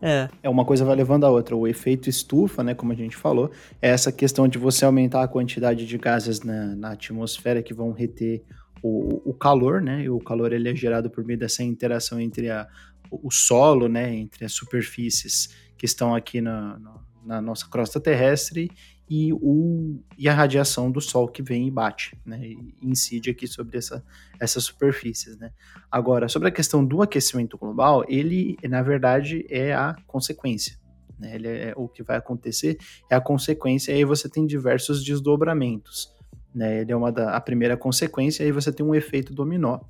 É. 0.00 0.28
é 0.44 0.48
uma 0.48 0.64
coisa 0.64 0.84
vai 0.84 0.94
levando 0.94 1.24
a 1.24 1.30
outra. 1.30 1.56
O 1.56 1.66
efeito 1.66 2.08
estufa, 2.08 2.62
né, 2.62 2.74
como 2.74 2.92
a 2.92 2.94
gente 2.94 3.16
falou, 3.16 3.50
é 3.82 3.90
essa 3.90 4.12
questão 4.12 4.46
de 4.46 4.58
você 4.58 4.84
aumentar 4.84 5.22
a 5.22 5.28
quantidade 5.28 5.86
de 5.86 5.98
gases 5.98 6.40
na, 6.42 6.76
na 6.76 6.92
atmosfera 6.92 7.62
que 7.62 7.74
vão 7.74 7.92
reter 7.92 8.42
o, 8.82 9.30
o, 9.30 9.34
calor, 9.34 9.80
né? 9.80 10.02
E 10.02 10.08
o 10.08 10.20
calor 10.20 10.52
ele 10.52 10.68
é 10.68 10.74
gerado 10.74 11.10
por 11.10 11.24
meio 11.24 11.38
dessa 11.38 11.64
interação 11.64 12.20
entre 12.20 12.48
a, 12.48 12.68
o 13.10 13.30
solo, 13.30 13.88
né, 13.88 14.14
entre 14.14 14.44
as 14.44 14.52
superfícies 14.52 15.48
que 15.76 15.84
estão 15.84 16.14
aqui 16.14 16.40
na, 16.40 16.78
na, 16.78 16.94
na 17.24 17.42
nossa 17.42 17.68
crosta 17.68 18.00
terrestre 18.00 18.70
e, 19.08 19.32
o, 19.32 19.98
e 20.18 20.28
a 20.28 20.34
radiação 20.34 20.90
do 20.90 21.00
Sol 21.00 21.26
que 21.28 21.42
vem 21.42 21.66
e 21.66 21.70
bate, 21.70 22.16
né, 22.26 22.38
e 22.42 22.74
incide 22.82 23.30
aqui 23.30 23.46
sobre 23.46 23.78
essa, 23.78 24.04
essas 24.38 24.64
superfícies, 24.64 25.36
né. 25.38 25.50
Agora, 25.90 26.28
sobre 26.28 26.48
a 26.48 26.52
questão 26.52 26.84
do 26.84 27.00
aquecimento 27.00 27.56
global, 27.56 28.04
ele, 28.06 28.56
na 28.64 28.82
verdade, 28.82 29.46
é 29.48 29.72
a 29.72 29.96
consequência, 30.06 30.78
né, 31.18 31.34
ele 31.34 31.48
é, 31.48 31.72
o 31.76 31.88
que 31.88 32.02
vai 32.02 32.16
acontecer 32.16 32.76
é 33.10 33.14
a 33.14 33.20
consequência, 33.20 33.92
e 33.92 33.96
aí 33.96 34.04
você 34.04 34.28
tem 34.28 34.46
diversos 34.46 35.02
desdobramentos, 35.02 36.14
né, 36.54 36.82
ele 36.82 36.92
é 36.92 36.96
uma 36.96 37.10
da, 37.10 37.34
a 37.34 37.40
primeira 37.40 37.76
consequência, 37.76 38.42
e 38.42 38.46
aí 38.46 38.52
você 38.52 38.70
tem 38.70 38.84
um 38.84 38.94
efeito 38.94 39.32
dominó, 39.32 39.80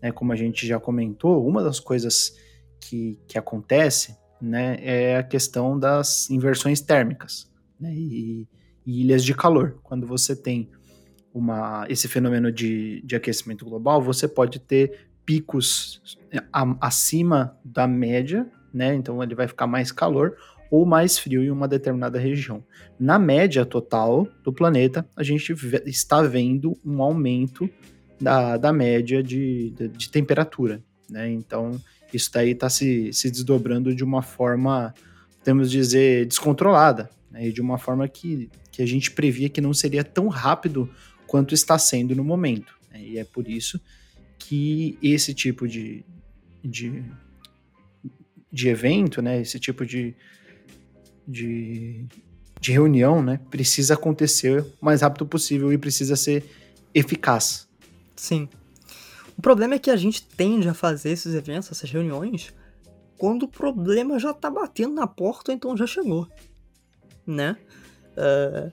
né, 0.00 0.12
como 0.12 0.32
a 0.32 0.36
gente 0.36 0.66
já 0.66 0.78
comentou, 0.78 1.44
uma 1.44 1.64
das 1.64 1.80
coisas 1.80 2.36
que, 2.80 3.18
que 3.26 3.36
acontece, 3.36 4.16
né, 4.40 4.78
é 4.80 5.16
a 5.16 5.22
questão 5.24 5.76
das 5.76 6.30
inversões 6.30 6.80
térmicas, 6.80 7.50
né, 7.80 7.92
e 7.92 8.46
e 8.86 9.02
ilhas 9.02 9.24
de 9.24 9.34
calor. 9.34 9.78
Quando 9.82 10.06
você 10.06 10.34
tem 10.34 10.68
uma, 11.32 11.86
esse 11.88 12.08
fenômeno 12.08 12.50
de, 12.50 13.02
de 13.02 13.16
aquecimento 13.16 13.64
global, 13.64 14.02
você 14.02 14.26
pode 14.26 14.58
ter 14.58 15.08
picos 15.24 16.18
é, 16.32 16.42
a, 16.52 16.76
acima 16.80 17.56
da 17.64 17.86
média, 17.86 18.46
né? 18.72 18.94
Então 18.94 19.22
ele 19.22 19.34
vai 19.34 19.46
ficar 19.46 19.66
mais 19.66 19.92
calor 19.92 20.36
ou 20.70 20.84
mais 20.84 21.18
frio 21.18 21.42
em 21.42 21.50
uma 21.50 21.68
determinada 21.68 22.18
região. 22.18 22.62
Na 22.98 23.18
média 23.18 23.64
total 23.64 24.26
do 24.42 24.52
planeta, 24.52 25.06
a 25.16 25.22
gente 25.22 25.54
está 25.86 26.22
vendo 26.22 26.76
um 26.84 27.02
aumento 27.02 27.68
da, 28.20 28.56
da 28.56 28.72
média 28.72 29.22
de, 29.22 29.70
de, 29.70 29.88
de 29.88 30.10
temperatura, 30.10 30.82
né? 31.08 31.30
Então 31.30 31.80
isso 32.12 32.30
daí 32.32 32.52
está 32.52 32.68
se, 32.68 33.12
se 33.12 33.30
desdobrando 33.30 33.94
de 33.94 34.02
uma 34.02 34.22
forma, 34.22 34.94
podemos 35.38 35.70
dizer, 35.70 36.26
descontrolada, 36.26 37.10
né? 37.30 37.48
E 37.48 37.52
de 37.52 37.60
uma 37.60 37.78
forma 37.78 38.06
que 38.08 38.50
que 38.78 38.82
a 38.82 38.86
gente 38.86 39.10
previa 39.10 39.48
que 39.48 39.60
não 39.60 39.74
seria 39.74 40.04
tão 40.04 40.28
rápido 40.28 40.88
quanto 41.26 41.52
está 41.52 41.76
sendo 41.76 42.14
no 42.14 42.22
momento. 42.22 42.72
Né? 42.92 43.02
E 43.02 43.18
é 43.18 43.24
por 43.24 43.48
isso 43.48 43.80
que 44.38 44.96
esse 45.02 45.34
tipo 45.34 45.66
de, 45.66 46.04
de, 46.62 47.02
de 48.52 48.68
evento, 48.68 49.20
né, 49.20 49.40
esse 49.40 49.58
tipo 49.58 49.84
de, 49.84 50.14
de 51.26 52.06
de 52.60 52.72
reunião, 52.72 53.22
né, 53.22 53.40
precisa 53.50 53.94
acontecer 53.94 54.62
o 54.80 54.84
mais 54.84 55.00
rápido 55.02 55.26
possível 55.26 55.72
e 55.72 55.78
precisa 55.78 56.16
ser 56.16 56.44
eficaz. 56.94 57.68
Sim. 58.16 58.48
O 59.36 59.42
problema 59.42 59.74
é 59.74 59.78
que 59.78 59.90
a 59.90 59.96
gente 59.96 60.22
tende 60.22 60.68
a 60.68 60.74
fazer 60.74 61.10
esses 61.10 61.34
eventos, 61.34 61.70
essas 61.70 61.90
reuniões, 61.90 62.52
quando 63.16 63.44
o 63.44 63.48
problema 63.48 64.18
já 64.18 64.32
tá 64.32 64.50
batendo 64.50 64.94
na 64.94 65.06
porta, 65.06 65.52
então 65.52 65.76
já 65.76 65.86
chegou, 65.86 66.28
né? 67.26 67.56
Uh, 68.18 68.72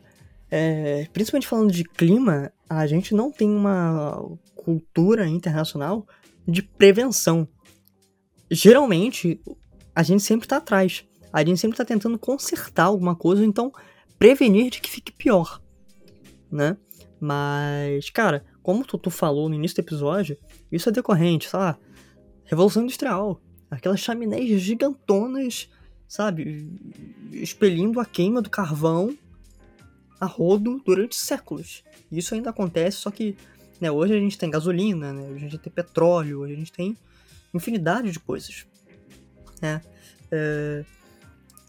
é, 0.49 1.07
principalmente 1.11 1.47
falando 1.47 1.71
de 1.71 1.83
clima, 1.83 2.51
a 2.69 2.85
gente 2.87 3.13
não 3.13 3.31
tem 3.31 3.49
uma 3.49 4.37
cultura 4.55 5.27
internacional 5.27 6.07
de 6.47 6.61
prevenção. 6.61 7.47
Geralmente, 8.49 9.39
a 9.93 10.03
gente 10.03 10.23
sempre 10.23 10.47
tá 10.47 10.57
atrás. 10.57 11.05
A 11.31 11.43
gente 11.43 11.59
sempre 11.59 11.77
tá 11.77 11.83
tentando 11.83 12.17
consertar 12.17 12.85
alguma 12.85 13.15
coisa, 13.15 13.43
então 13.43 13.71
prevenir 14.17 14.71
de 14.71 14.79
que 14.79 14.89
fique 14.89 15.11
pior, 15.11 15.61
né? 16.49 16.77
Mas, 17.19 18.09
cara, 18.09 18.45
como 18.63 18.85
tu, 18.85 18.97
tu 18.97 19.09
falou 19.09 19.49
no 19.49 19.55
início 19.55 19.75
do 19.75 19.85
episódio, 19.85 20.37
isso 20.71 20.87
é 20.87 20.91
decorrente, 20.91 21.49
sei 21.49 21.59
lá, 21.59 21.77
Revolução 22.45 22.83
Industrial. 22.83 23.41
Aquelas 23.69 23.99
chaminés 23.99 24.61
gigantonas, 24.61 25.69
sabe? 26.07 26.69
Expelindo 27.31 27.99
a 27.99 28.05
queima 28.05 28.41
do 28.41 28.49
carvão 28.49 29.15
a 30.19 30.25
rodo 30.25 30.81
durante 30.85 31.15
séculos. 31.15 31.83
Isso 32.11 32.33
ainda 32.33 32.49
acontece, 32.49 32.97
só 32.97 33.11
que 33.11 33.35
né, 33.79 33.91
hoje 33.91 34.13
a 34.13 34.19
gente 34.19 34.37
tem 34.37 34.49
gasolina, 34.49 35.11
né, 35.11 35.21
hoje 35.27 35.45
a 35.45 35.49
gente 35.49 35.57
tem 35.57 35.71
petróleo, 35.71 36.41
hoje 36.41 36.53
a 36.53 36.57
gente 36.57 36.71
tem 36.71 36.97
infinidade 37.53 38.11
de 38.11 38.19
coisas. 38.19 38.65
Né? 39.61 39.81
É, 40.31 40.85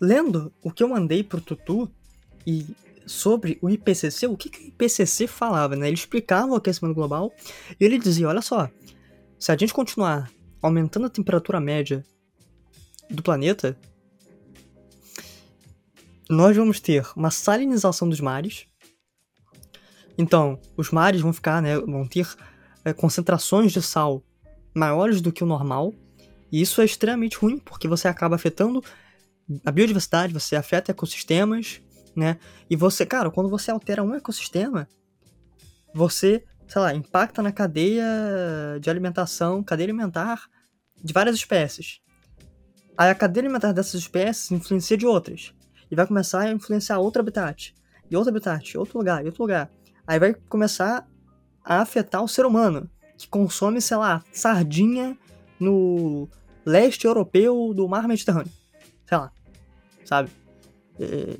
lendo 0.00 0.52
o 0.62 0.70
que 0.70 0.82
eu 0.82 0.88
mandei 0.88 1.22
pro 1.22 1.40
Tutu 1.40 1.90
e 2.46 2.66
sobre 3.06 3.58
o 3.62 3.70
IPCC, 3.70 4.26
o 4.26 4.36
que, 4.36 4.50
que 4.50 4.58
o 4.58 4.66
IPCC 4.68 5.26
falava, 5.26 5.76
né? 5.76 5.86
Ele 5.86 5.94
explicava 5.94 6.52
o 6.52 6.56
aquecimento 6.56 6.94
global 6.94 7.32
e 7.78 7.84
ele 7.84 7.98
dizia, 7.98 8.28
olha 8.28 8.42
só, 8.42 8.68
se 9.38 9.52
a 9.52 9.56
gente 9.56 9.72
continuar 9.72 10.30
aumentando 10.60 11.06
a 11.06 11.10
temperatura 11.10 11.60
média 11.60 12.04
do 13.08 13.22
planeta, 13.22 13.78
nós 16.28 16.56
vamos 16.56 16.80
ter 16.80 17.06
uma 17.16 17.30
salinização 17.30 18.08
dos 18.08 18.20
mares. 18.20 18.66
Então, 20.18 20.58
os 20.76 20.90
mares 20.90 21.20
vão 21.20 21.32
ficar, 21.32 21.62
né, 21.62 21.78
vão 21.78 22.06
ter 22.06 22.26
é, 22.84 22.92
concentrações 22.92 23.72
de 23.72 23.82
sal 23.82 24.22
maiores 24.74 25.20
do 25.20 25.32
que 25.32 25.44
o 25.44 25.46
normal. 25.46 25.92
E 26.50 26.60
isso 26.60 26.80
é 26.80 26.84
extremamente 26.84 27.36
ruim, 27.36 27.58
porque 27.58 27.88
você 27.88 28.08
acaba 28.08 28.36
afetando 28.36 28.82
a 29.64 29.70
biodiversidade, 29.70 30.32
você 30.32 30.56
afeta 30.56 30.90
ecossistemas, 30.90 31.80
né? 32.14 32.38
E 32.68 32.76
você, 32.76 33.04
cara, 33.04 33.30
quando 33.30 33.48
você 33.48 33.70
altera 33.70 34.02
um 34.02 34.14
ecossistema, 34.14 34.88
você, 35.94 36.44
sei 36.66 36.82
lá, 36.82 36.94
impacta 36.94 37.42
na 37.42 37.52
cadeia 37.52 38.04
de 38.80 38.90
alimentação, 38.90 39.62
cadeia 39.62 39.86
alimentar 39.86 40.48
de 41.02 41.12
várias 41.12 41.36
espécies. 41.36 42.00
Aí 42.96 43.10
a 43.10 43.14
cadeia 43.14 43.44
alimentar 43.44 43.72
dessas 43.72 44.00
espécies 44.00 44.50
influencia 44.50 44.96
de 44.96 45.06
outras. 45.06 45.52
E 45.90 45.96
vai 45.96 46.06
começar 46.06 46.40
a 46.40 46.50
influenciar 46.50 46.98
outro 46.98 47.20
habitat. 47.20 47.74
E 48.10 48.16
outro 48.16 48.30
habitat, 48.30 48.76
outro 48.78 48.98
lugar, 48.98 49.22
e 49.22 49.26
outro 49.26 49.42
lugar. 49.42 49.70
Aí 50.06 50.18
vai 50.18 50.34
começar 50.48 51.06
a 51.64 51.80
afetar 51.80 52.22
o 52.22 52.28
ser 52.28 52.46
humano, 52.46 52.88
que 53.18 53.28
consome, 53.28 53.80
sei 53.80 53.96
lá, 53.96 54.22
sardinha 54.32 55.18
no 55.58 56.28
leste 56.64 57.06
europeu 57.06 57.72
do 57.74 57.88
mar 57.88 58.06
Mediterrâneo. 58.06 58.52
Sei 59.06 59.18
lá. 59.18 59.32
Sabe? 60.04 60.30
É, 61.00 61.38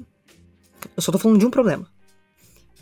eu 0.96 1.02
só 1.02 1.12
tô 1.12 1.18
falando 1.18 1.38
de 1.38 1.46
um 1.46 1.50
problema. 1.50 1.88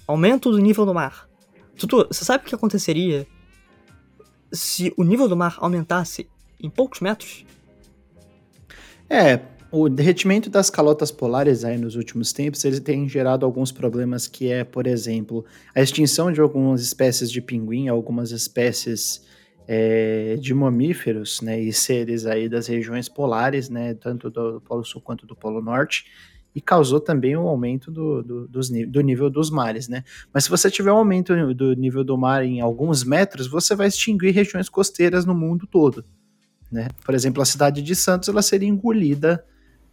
Aumento 0.07 0.50
do 0.50 0.59
nível 0.59 0.85
do 0.85 0.94
mar. 0.94 1.29
Tutu, 1.77 2.07
você 2.07 2.24
sabe 2.24 2.44
o 2.44 2.46
que 2.46 2.55
aconteceria 2.55 3.27
se 4.53 4.92
o 4.96 5.03
nível 5.03 5.29
do 5.29 5.37
mar 5.37 5.57
aumentasse 5.59 6.29
em 6.61 6.70
poucos 6.70 7.00
metros? 7.00 7.44
É, 9.09 9.37
o 9.74 9.88
derretimento 9.88 10.48
das 10.48 10.70
calotas 10.70 11.10
polares 11.10 11.64
aí 11.64 11.76
nos 11.76 11.96
últimos 11.96 12.32
tempos, 12.32 12.64
ele 12.64 12.78
tem 12.78 13.08
gerado 13.08 13.44
alguns 13.44 13.72
problemas 13.72 14.28
que 14.28 14.48
é, 14.48 14.62
por 14.62 14.87
exemplo, 14.87 15.44
a 15.74 15.82
extinção 15.82 16.30
de 16.30 16.40
algumas 16.40 16.80
espécies 16.80 17.28
de 17.28 17.40
pinguim, 17.40 17.88
algumas 17.88 18.30
espécies 18.30 19.26
é, 19.66 20.37
de 20.37 20.54
mamíferos, 20.54 21.40
né, 21.40 21.60
e 21.60 21.72
seres 21.72 22.24
aí 22.24 22.48
das 22.48 22.68
regiões 22.68 23.08
polares, 23.08 23.68
né, 23.68 23.94
tanto 23.94 24.30
do 24.30 24.60
Polo 24.60 24.84
Sul 24.84 25.00
quanto 25.00 25.26
do 25.26 25.34
Polo 25.34 25.60
Norte, 25.60 26.04
e 26.54 26.60
causou 26.60 27.00
também 27.00 27.37
um 27.37 27.48
aumento 27.48 27.90
do, 27.90 28.22
do, 28.22 28.46
dos, 28.46 28.70
do 28.70 29.00
nível 29.00 29.28
dos 29.28 29.50
mares, 29.50 29.88
né? 29.88 30.04
Mas 30.32 30.44
se 30.44 30.50
você 30.50 30.70
tiver 30.70 30.92
um 30.92 30.98
aumento 30.98 31.52
do 31.52 31.74
nível 31.74 32.04
do 32.04 32.16
mar 32.16 32.44
em 32.44 32.60
alguns 32.60 33.02
metros, 33.02 33.48
você 33.48 33.74
vai 33.74 33.88
extinguir 33.88 34.30
regiões 34.30 34.68
costeiras 34.68 35.24
no 35.24 35.34
mundo 35.34 35.66
todo, 35.66 36.04
né? 36.70 36.87
Por 37.04 37.12
exemplo, 37.12 37.42
a 37.42 37.44
cidade 37.44 37.82
de 37.82 37.96
Santos, 37.96 38.28
ela 38.28 38.40
seria 38.40 38.68
engolida 38.68 39.44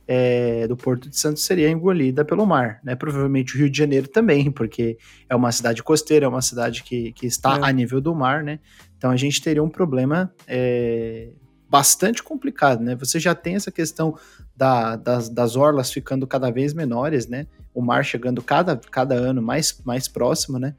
é, 0.07 0.67
do 0.67 0.75
Porto 0.75 1.09
de 1.09 1.17
Santos 1.17 1.43
seria 1.43 1.69
engolida 1.69 2.25
pelo 2.25 2.45
mar, 2.45 2.79
né? 2.83 2.95
Provavelmente 2.95 3.55
o 3.55 3.59
Rio 3.59 3.69
de 3.69 3.77
Janeiro 3.77 4.07
também, 4.07 4.51
porque 4.51 4.97
é 5.29 5.35
uma 5.35 5.51
cidade 5.51 5.83
costeira, 5.83 6.25
é 6.25 6.29
uma 6.29 6.41
cidade 6.41 6.83
que, 6.83 7.11
que 7.13 7.25
está 7.25 7.57
é. 7.57 7.59
a 7.63 7.71
nível 7.71 8.01
do 8.01 8.13
mar, 8.13 8.43
né? 8.43 8.59
Então 8.97 9.11
a 9.11 9.15
gente 9.15 9.41
teria 9.41 9.63
um 9.63 9.69
problema 9.69 10.33
é, 10.47 11.29
bastante 11.69 12.21
complicado, 12.21 12.83
né? 12.83 12.95
Você 12.95 13.19
já 13.19 13.33
tem 13.33 13.55
essa 13.55 13.71
questão 13.71 14.17
da, 14.55 14.95
das, 14.95 15.29
das 15.29 15.55
orlas 15.55 15.91
ficando 15.91 16.27
cada 16.27 16.51
vez 16.51 16.73
menores, 16.73 17.27
né? 17.27 17.47
O 17.73 17.81
mar 17.81 18.03
chegando 18.03 18.41
cada, 18.41 18.75
cada 18.75 19.15
ano 19.15 19.41
mais, 19.41 19.81
mais 19.85 20.07
próximo, 20.07 20.59
né? 20.59 20.75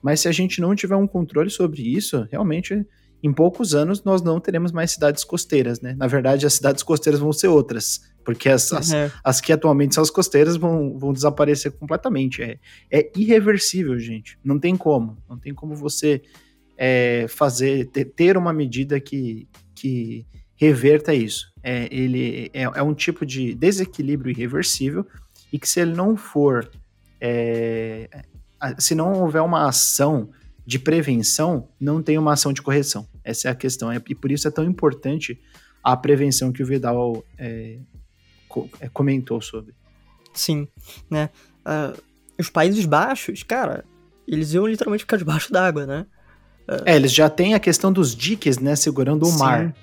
Mas 0.00 0.20
se 0.20 0.28
a 0.28 0.32
gente 0.32 0.60
não 0.60 0.74
tiver 0.76 0.94
um 0.94 1.06
controle 1.06 1.50
sobre 1.50 1.82
isso, 1.82 2.28
realmente 2.30 2.86
em 3.26 3.32
poucos 3.32 3.74
anos 3.74 4.04
nós 4.04 4.22
não 4.22 4.38
teremos 4.38 4.70
mais 4.70 4.92
cidades 4.92 5.24
costeiras, 5.24 5.80
né? 5.80 5.94
Na 5.98 6.06
verdade, 6.06 6.46
as 6.46 6.54
cidades 6.54 6.82
costeiras 6.82 7.20
vão 7.20 7.32
ser 7.32 7.48
outras, 7.48 8.00
porque 8.24 8.48
as, 8.48 8.72
as, 8.72 8.92
é. 8.92 9.10
as 9.24 9.40
que 9.40 9.52
atualmente 9.52 9.94
são 9.94 10.02
as 10.02 10.10
costeiras 10.10 10.56
vão, 10.56 10.96
vão 10.96 11.12
desaparecer 11.12 11.72
completamente. 11.72 12.40
É, 12.42 12.58
é 12.90 13.10
irreversível, 13.16 13.98
gente. 13.98 14.38
Não 14.44 14.60
tem 14.60 14.76
como. 14.76 15.18
Não 15.28 15.36
tem 15.36 15.52
como 15.52 15.74
você 15.74 16.22
é, 16.78 17.26
fazer, 17.28 17.86
ter, 17.86 18.04
ter 18.04 18.36
uma 18.36 18.52
medida 18.52 19.00
que, 19.00 19.48
que 19.74 20.24
reverta 20.54 21.12
isso. 21.12 21.52
É, 21.62 21.88
ele 21.90 22.48
é, 22.54 22.62
é, 22.62 22.82
um 22.82 22.94
tipo 22.94 23.26
de 23.26 23.54
desequilíbrio 23.54 24.30
irreversível 24.30 25.04
e 25.52 25.58
que 25.58 25.68
se 25.68 25.80
ele 25.80 25.94
não 25.94 26.16
for, 26.16 26.70
é, 27.20 28.08
se 28.78 28.94
não 28.94 29.20
houver 29.20 29.42
uma 29.42 29.68
ação 29.68 30.30
de 30.66 30.78
prevenção, 30.78 31.68
não 31.80 32.02
tem 32.02 32.18
uma 32.18 32.32
ação 32.32 32.52
de 32.52 32.60
correção. 32.60 33.06
Essa 33.22 33.48
é 33.48 33.50
a 33.50 33.54
questão. 33.54 33.90
É, 33.90 34.02
e 34.08 34.14
por 34.14 34.32
isso 34.32 34.48
é 34.48 34.50
tão 34.50 34.64
importante 34.64 35.40
a 35.82 35.96
prevenção 35.96 36.52
que 36.52 36.62
o 36.62 36.66
Vidal 36.66 37.24
é, 37.38 37.78
é, 38.80 38.88
comentou 38.88 39.40
sobre. 39.40 39.72
Sim, 40.34 40.66
né? 41.08 41.30
Uh, 41.64 42.02
os 42.38 42.50
Países 42.50 42.84
Baixos, 42.84 43.44
cara, 43.44 43.84
eles 44.26 44.52
iam 44.52 44.66
literalmente 44.66 45.04
ficar 45.04 45.16
debaixo 45.16 45.52
d'água, 45.52 45.86
né? 45.86 46.06
Uh, 46.68 46.82
é, 46.84 46.96
eles 46.96 47.12
já 47.12 47.30
têm 47.30 47.54
a 47.54 47.60
questão 47.60 47.92
dos 47.92 48.14
diques, 48.14 48.58
né, 48.58 48.74
segurando 48.74 49.22
o 49.22 49.30
sim. 49.30 49.38
mar. 49.38 49.74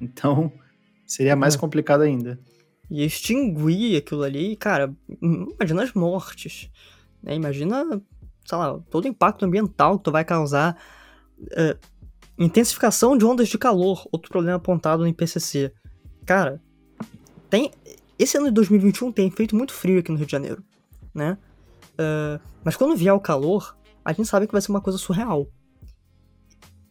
Então, 0.00 0.52
seria 1.04 1.34
mais 1.34 1.56
é. 1.56 1.58
complicado 1.58 2.02
ainda. 2.02 2.38
E 2.88 3.04
extinguir 3.04 3.96
aquilo 3.96 4.22
ali, 4.22 4.54
cara, 4.54 4.94
imagina 5.20 5.82
as 5.82 5.92
mortes. 5.92 6.70
Né? 7.20 7.34
Imagina, 7.34 8.00
sei 8.44 8.58
lá, 8.58 8.78
todo 8.90 9.04
o 9.04 9.08
impacto 9.08 9.44
ambiental 9.44 9.98
que 9.98 10.04
tu 10.04 10.12
vai 10.12 10.24
causar. 10.24 10.76
Uh, 11.40 11.78
intensificação 12.38 13.16
de 13.16 13.24
ondas 13.24 13.48
de 13.48 13.58
calor, 13.58 14.06
outro 14.10 14.30
problema 14.30 14.56
apontado 14.56 15.02
no 15.02 15.08
IPCC. 15.08 15.72
Cara, 16.24 16.60
tem. 17.48 17.70
Esse 18.18 18.36
ano 18.36 18.46
de 18.46 18.52
2021 18.52 19.12
tem 19.12 19.30
feito 19.30 19.56
muito 19.56 19.72
frio 19.72 19.98
aqui 19.98 20.10
no 20.10 20.16
Rio 20.16 20.26
de 20.26 20.32
Janeiro, 20.32 20.62
né? 21.12 21.36
Uh, 21.94 22.40
mas 22.62 22.76
quando 22.76 22.96
vier 22.96 23.12
o 23.12 23.20
calor, 23.20 23.76
a 24.04 24.12
gente 24.12 24.28
sabe 24.28 24.46
que 24.46 24.52
vai 24.52 24.60
ser 24.60 24.70
uma 24.70 24.80
coisa 24.80 24.98
surreal. 24.98 25.48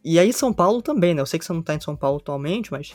E 0.03 0.19
aí 0.19 0.33
São 0.33 0.51
Paulo 0.51 0.81
também, 0.81 1.13
né? 1.13 1.21
Eu 1.21 1.25
sei 1.25 1.39
que 1.39 1.45
você 1.45 1.53
não 1.53 1.61
tá 1.61 1.73
em 1.73 1.79
São 1.79 1.95
Paulo 1.95 2.17
atualmente, 2.17 2.71
mas 2.71 2.93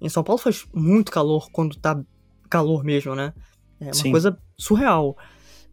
em 0.00 0.08
São 0.08 0.24
Paulo 0.24 0.40
faz 0.40 0.66
muito 0.72 1.12
calor 1.12 1.50
quando 1.52 1.76
tá 1.76 2.00
calor 2.48 2.82
mesmo, 2.82 3.14
né? 3.14 3.34
É 3.80 3.86
uma 3.86 3.94
Sim. 3.94 4.10
coisa 4.10 4.38
surreal. 4.56 5.16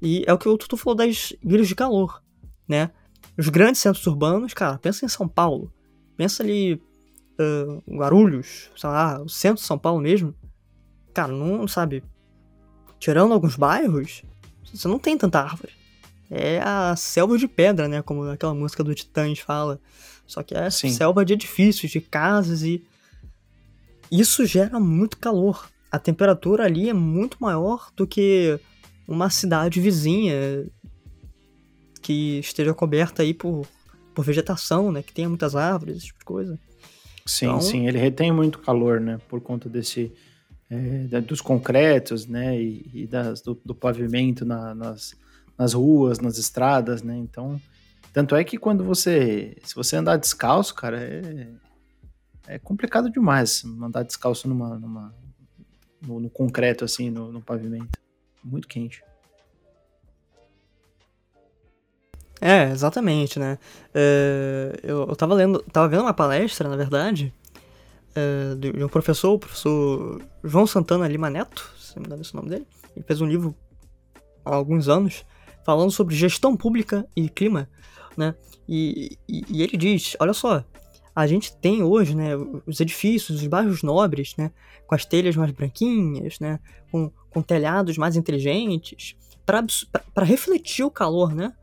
E 0.01 0.23
é 0.27 0.33
o 0.33 0.37
que 0.37 0.47
o 0.47 0.57
Tutu 0.57 0.77
falou 0.77 0.95
das 0.95 1.33
ilhas 1.43 1.67
de 1.67 1.75
calor, 1.75 2.21
né? 2.67 2.91
Os 3.37 3.49
grandes 3.49 3.81
centros 3.81 4.05
urbanos, 4.07 4.53
cara, 4.53 4.77
pensa 4.77 5.05
em 5.05 5.09
São 5.09 5.27
Paulo. 5.27 5.71
Pensa 6.15 6.43
ali, 6.43 6.75
uh, 7.39 7.83
Guarulhos, 7.87 8.69
sei 8.75 8.89
lá, 8.89 9.21
o 9.21 9.29
centro 9.29 9.61
de 9.61 9.67
São 9.67 9.77
Paulo 9.77 10.01
mesmo. 10.01 10.33
Cara, 11.13 11.31
não, 11.31 11.67
sabe, 11.67 12.03
tirando 12.99 13.33
alguns 13.33 13.55
bairros, 13.55 14.23
você 14.73 14.87
não 14.87 14.99
tem 14.99 15.17
tanta 15.17 15.41
árvore. 15.41 15.73
É 16.29 16.59
a 16.61 16.95
selva 16.95 17.37
de 17.37 17.47
pedra, 17.47 17.87
né? 17.87 18.01
Como 18.01 18.23
aquela 18.23 18.53
música 18.53 18.83
do 18.83 18.95
Titãs 18.95 19.39
fala. 19.39 19.79
Só 20.25 20.41
que 20.41 20.55
é 20.55 20.69
Sim. 20.69 20.89
selva 20.89 21.23
de 21.23 21.33
edifícios, 21.33 21.91
de 21.91 22.01
casas 22.01 22.63
e. 22.63 22.83
Isso 24.11 24.45
gera 24.45 24.79
muito 24.79 25.17
calor. 25.17 25.69
A 25.91 25.99
temperatura 25.99 26.65
ali 26.65 26.89
é 26.89 26.93
muito 26.93 27.37
maior 27.39 27.91
do 27.95 28.07
que 28.07 28.59
uma 29.07 29.29
cidade 29.29 29.79
vizinha 29.79 30.65
que 32.01 32.39
esteja 32.39 32.73
coberta 32.73 33.23
aí 33.23 33.33
por, 33.33 33.67
por 34.13 34.23
vegetação, 34.23 34.91
né? 34.91 35.01
Que 35.01 35.13
tenha 35.13 35.29
muitas 35.29 35.55
árvores, 35.55 35.97
esse 35.97 36.05
tipo 36.07 36.19
de 36.19 36.25
coisa. 36.25 36.59
Sim, 37.25 37.47
então... 37.47 37.61
sim, 37.61 37.87
ele 37.87 37.97
retém 37.97 38.31
muito 38.31 38.59
calor, 38.59 38.99
né? 38.99 39.19
Por 39.27 39.41
conta 39.41 39.67
desse 39.67 40.11
é, 40.69 41.21
dos 41.21 41.41
concretos, 41.41 42.27
né? 42.27 42.61
E, 42.61 42.89
e 42.93 43.07
das, 43.07 43.41
do, 43.41 43.59
do, 43.65 43.73
pavimento 43.73 44.45
na, 44.45 44.75
nas, 44.75 45.15
nas 45.57 45.73
ruas, 45.73 46.19
nas 46.19 46.37
estradas, 46.37 47.01
né? 47.01 47.17
Então, 47.17 47.59
tanto 48.13 48.35
é 48.35 48.43
que 48.43 48.57
quando 48.57 48.83
você, 48.83 49.57
se 49.63 49.75
você 49.75 49.95
andar 49.95 50.17
descalço, 50.17 50.73
cara, 50.75 51.01
é, 51.01 51.47
é 52.47 52.59
complicado 52.59 53.09
demais 53.09 53.63
andar 53.81 54.03
descalço 54.03 54.47
numa, 54.47 54.77
numa 54.77 55.13
no, 56.05 56.19
no 56.19 56.29
concreto 56.29 56.85
assim, 56.85 57.09
no, 57.09 57.31
no 57.31 57.41
pavimento, 57.41 57.99
muito 58.45 58.67
quente. 58.67 59.03
É, 62.39 62.69
exatamente, 62.69 63.39
né? 63.39 63.57
Uh, 63.89 64.77
eu, 64.83 65.07
eu 65.07 65.15
tava 65.15 65.33
lendo, 65.33 65.59
tava 65.71 65.87
vendo 65.87 66.01
uma 66.01 66.13
palestra, 66.13 66.69
na 66.69 66.75
verdade, 66.75 67.33
uh, 68.11 68.55
de, 68.55 68.83
um 68.83 68.89
professor, 68.89 69.33
o 69.33 69.39
professor 69.39 70.21
João 70.43 70.67
Santana 70.67 71.07
Lima 71.07 71.29
Neto, 71.29 71.73
se 71.79 71.95
não 71.95 72.01
me 72.01 72.07
engano 72.07 72.21
esse 72.21 72.35
é 72.35 72.37
o 72.37 72.41
nome 72.41 72.49
dele. 72.49 72.67
Ele 72.95 73.05
fez 73.05 73.21
um 73.21 73.25
livro 73.25 73.55
há 74.43 74.53
alguns 74.53 74.87
anos 74.87 75.25
falando 75.65 75.91
sobre 75.91 76.15
gestão 76.15 76.55
pública 76.55 77.07
e 77.15 77.27
clima, 77.29 77.69
né? 78.15 78.35
E, 78.67 79.17
e, 79.27 79.43
e 79.49 79.63
ele 79.63 79.77
diz, 79.77 80.15
olha 80.19 80.33
só, 80.33 80.63
a 81.15 81.25
gente 81.25 81.55
tem 81.57 81.81
hoje, 81.81 82.13
né, 82.13 82.31
os 82.65 82.79
edifícios, 82.81 83.41
os 83.41 83.47
bairros 83.47 83.81
nobres, 83.81 84.35
né, 84.37 84.51
com 84.85 84.93
as 84.93 85.05
telhas 85.05 85.35
mais 85.35 85.51
branquinhas, 85.51 86.39
né, 86.39 86.59
com, 86.91 87.11
com 87.35 87.41
telhados 87.41 87.97
mais 87.97 88.15
inteligentes, 88.15 89.13
para 89.45 90.23
refletir 90.23 90.85
o 90.85 90.89
calor, 90.89 91.35
né? 91.35 91.53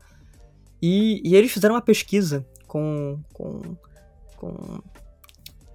E, 0.79 1.19
e 1.27 1.35
eles 1.35 1.51
fizeram 1.51 1.73
uma 1.73 1.81
pesquisa 1.81 2.45
com, 2.67 3.19
com, 3.33 3.75
com, 4.37 4.79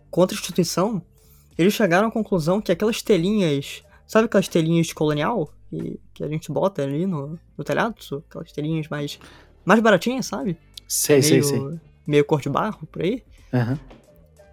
com 0.08 0.20
outra 0.20 0.36
instituição. 0.36 1.02
Eles 1.58 1.74
chegaram 1.74 2.06
à 2.06 2.12
conclusão 2.12 2.60
que 2.60 2.70
aquelas 2.70 3.02
telinhas, 3.02 3.82
sabe 4.06 4.26
aquelas 4.26 4.46
telinhas 4.46 4.92
colonial 4.92 5.52
que, 5.68 5.98
que 6.14 6.22
a 6.22 6.28
gente 6.28 6.52
bota 6.52 6.80
ali 6.80 7.04
no, 7.04 7.36
no 7.56 7.64
telhado? 7.64 7.96
Aquelas 8.28 8.52
telinhas 8.52 8.86
mais, 8.86 9.18
mais 9.64 9.80
baratinhas, 9.80 10.26
sabe? 10.26 10.56
Sei, 10.86 11.18
meio, 11.18 11.24
sei, 11.24 11.42
sei. 11.42 11.80
Meio 12.06 12.24
cor 12.24 12.40
de 12.40 12.48
barro, 12.48 12.86
por 12.86 13.02
aí. 13.02 13.24
Uhum. 13.52 13.76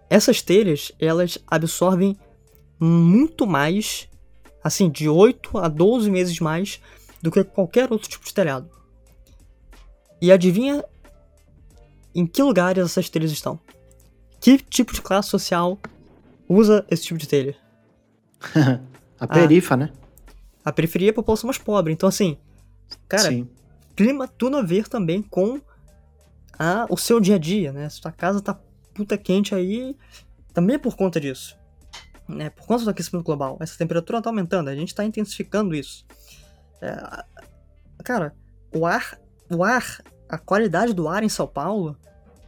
Essas 0.10 0.42
telhas, 0.42 0.92
elas 1.00 1.38
absorvem 1.46 2.18
muito 2.80 3.46
mais, 3.46 4.10
assim, 4.66 4.90
de 4.90 5.08
8 5.08 5.60
a 5.60 5.68
12 5.68 6.10
vezes 6.10 6.40
mais 6.40 6.82
do 7.22 7.30
que 7.30 7.44
qualquer 7.44 7.92
outro 7.92 8.10
tipo 8.10 8.26
de 8.26 8.34
telhado. 8.34 8.68
E 10.20 10.32
adivinha 10.32 10.84
em 12.16 12.26
que 12.26 12.42
lugares 12.42 12.84
essas 12.84 13.08
telhas 13.08 13.30
estão? 13.30 13.60
Que 14.42 14.58
tipo 14.58 14.92
de 14.92 15.04
classe 15.04 15.30
social 15.30 15.78
usa 16.50 16.84
esse 16.90 17.04
tipo 17.04 17.20
de 17.20 17.28
telha? 17.28 17.56
a 19.20 19.28
perifa, 19.28 19.76
a, 19.76 19.78
né? 19.78 19.94
A 20.64 20.72
periferia 20.72 21.10
é 21.10 21.12
a 21.12 21.14
população 21.14 21.48
mais 21.48 21.60
pobre. 21.60 21.94
Então, 21.94 22.10
assim, 22.10 22.36
cara, 23.08 23.30
Sim. 23.30 23.48
clima 23.96 24.28
tudo 24.28 24.58
a 24.58 24.64
ver 24.64 24.88
também 24.88 25.22
com 25.22 25.62
a, 26.58 26.88
o 26.90 26.98
seu 26.98 27.20
dia 27.20 27.36
a 27.36 27.40
dia, 27.40 27.72
né? 27.72 27.88
Se 27.88 27.98
sua 27.98 28.12
casa 28.12 28.42
tá 28.42 28.60
puta 28.96 29.16
quente 29.16 29.54
aí, 29.54 29.96
também 30.52 30.78
é 30.78 30.80
por 30.80 30.96
conta 30.96 31.22
disso. 31.22 31.56
Né? 32.28 32.50
Por 32.50 32.66
conta 32.66 32.84
do 32.84 32.90
aquecimento 32.90 33.26
global. 33.26 33.58
Essa 33.60 33.78
temperatura 33.78 34.22
tá 34.22 34.30
aumentando, 34.30 34.70
a 34.70 34.76
gente 34.76 34.96
tá 34.96 35.04
intensificando 35.04 35.76
isso. 35.76 36.06
É, 36.82 37.24
cara, 38.04 38.36
o 38.74 38.86
ar 38.86 39.20
o 39.50 39.64
ar, 39.64 40.02
a 40.28 40.38
qualidade 40.38 40.94
do 40.94 41.08
ar 41.08 41.24
em 41.24 41.30
São 41.30 41.48
Paulo 41.48 41.98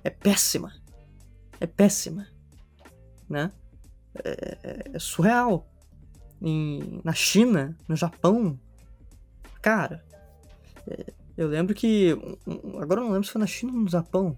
é 0.03 0.09
péssima. 0.09 0.73
É 1.59 1.67
péssima. 1.67 2.27
Né? 3.29 3.51
É, 4.23 4.57
é, 4.63 4.83
é 4.93 4.99
surreal. 4.99 5.67
Em, 6.41 7.01
na 7.03 7.13
China, 7.13 7.75
no 7.87 7.95
Japão, 7.95 8.59
cara, 9.59 10.03
é, 10.87 11.13
eu 11.35 11.47
lembro 11.47 11.73
que. 11.73 12.15
Agora 12.79 13.01
eu 13.01 13.05
não 13.05 13.11
lembro 13.11 13.25
se 13.25 13.31
foi 13.31 13.41
na 13.41 13.47
China 13.47 13.73
ou 13.73 13.79
no 13.79 13.89
Japão. 13.89 14.37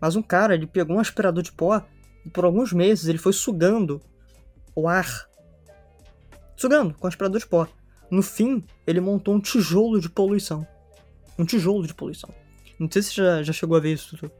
Mas 0.00 0.16
um 0.16 0.22
cara, 0.22 0.54
ele 0.54 0.66
pegou 0.66 0.96
um 0.96 1.00
aspirador 1.00 1.42
de 1.42 1.52
pó 1.52 1.80
e 2.24 2.30
por 2.30 2.44
alguns 2.44 2.72
meses 2.72 3.08
ele 3.08 3.18
foi 3.18 3.32
sugando 3.32 4.00
o 4.82 4.88
ar. 4.88 5.28
Sugando 6.56 6.94
com 6.94 7.06
aspirador 7.06 7.38
de 7.40 7.46
pó. 7.46 7.66
No 8.10 8.22
fim, 8.22 8.64
ele 8.86 9.00
montou 9.00 9.34
um 9.34 9.40
tijolo 9.40 10.00
de 10.00 10.08
poluição 10.08 10.66
um 11.38 11.44
tijolo 11.44 11.86
de 11.86 11.94
poluição. 11.94 12.28
Não 12.78 12.90
sei 12.90 13.02
se 13.02 13.14
você 13.14 13.22
já, 13.22 13.42
já 13.44 13.52
chegou 13.52 13.76
a 13.76 13.80
ver 13.80 13.92
isso, 13.92 14.16
Tutu. 14.16 14.30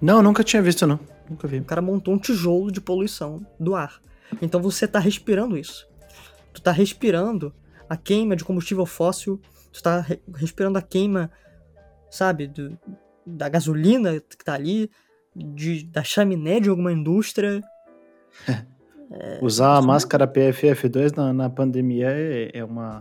Não, 0.00 0.22
nunca 0.22 0.42
tinha 0.42 0.62
visto, 0.62 0.86
não. 0.86 0.98
Nunca 1.28 1.46
vi. 1.46 1.58
O 1.58 1.64
cara 1.64 1.82
montou 1.82 2.14
um 2.14 2.18
tijolo 2.18 2.72
de 2.72 2.80
poluição 2.80 3.46
do 3.60 3.74
ar. 3.74 4.00
Então 4.40 4.60
você 4.60 4.88
tá 4.88 4.98
respirando 4.98 5.56
isso. 5.56 5.86
Tu 6.52 6.62
tá 6.62 6.72
respirando 6.72 7.54
a 7.88 7.96
queima 7.96 8.34
de 8.34 8.44
combustível 8.44 8.86
fóssil, 8.86 9.40
tu 9.70 9.82
tá 9.82 10.00
re 10.00 10.20
respirando 10.34 10.78
a 10.78 10.82
queima, 10.82 11.30
sabe, 12.10 12.46
do, 12.46 12.78
da 13.26 13.48
gasolina 13.48 14.20
que 14.20 14.44
tá 14.44 14.54
ali, 14.54 14.90
de, 15.36 15.84
da 15.84 16.02
chaminé 16.02 16.60
de 16.60 16.70
alguma 16.70 16.92
indústria. 16.92 17.60
é, 19.16 19.38
Usar 19.40 19.76
a 19.76 19.82
máscara 19.82 20.26
PFF2 20.26 21.16
na, 21.16 21.32
na 21.32 21.48
pandemia 21.48 22.08
é, 22.10 22.50
é 22.52 22.64
uma 22.64 22.98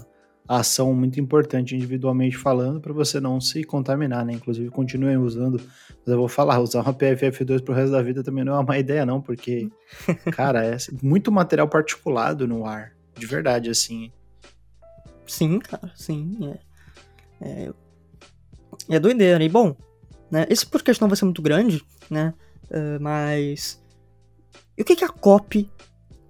ação 0.47 0.93
muito 0.93 1.19
importante 1.19 1.75
individualmente 1.75 2.37
falando 2.37 2.79
para 2.79 2.93
você 2.93 3.19
não 3.19 3.41
se 3.41 3.63
contaminar, 3.63 4.23
né? 4.23 4.33
Inclusive, 4.33 4.69
continuem 4.69 5.17
usando. 5.17 5.59
Mas 5.89 6.07
eu 6.07 6.17
vou 6.17 6.27
falar, 6.27 6.59
usar 6.59 6.81
uma 6.81 6.93
PFF2 6.93 7.63
pro 7.63 7.73
resto 7.73 7.93
da 7.93 8.01
vida 8.01 8.23
também 8.23 8.43
não 8.43 8.53
é 8.53 8.57
uma 8.57 8.63
má 8.63 8.77
ideia, 8.77 9.05
não, 9.05 9.19
porque, 9.19 9.69
cara, 10.33 10.63
é 10.63 10.77
muito 11.01 11.31
material 11.31 11.67
particulado 11.67 12.47
no 12.47 12.65
ar. 12.65 12.93
De 13.17 13.25
verdade, 13.25 13.69
assim. 13.69 14.11
Sim, 15.25 15.59
cara, 15.59 15.91
sim. 15.95 16.37
É, 17.41 17.65
é, 17.65 17.73
é 18.89 18.99
doideira. 18.99 19.43
E 19.43 19.49
bom, 19.49 19.75
né? 20.29 20.45
Esse 20.47 20.65
podcast 20.65 21.01
não 21.01 21.07
vai 21.07 21.17
ser 21.17 21.25
muito 21.25 21.41
grande, 21.41 21.83
né? 22.07 22.35
Uh, 22.65 23.01
mas. 23.01 23.81
E 24.77 24.81
o 24.81 24.85
que, 24.85 24.95
que 24.95 25.05
a 25.05 25.09
COP 25.09 25.69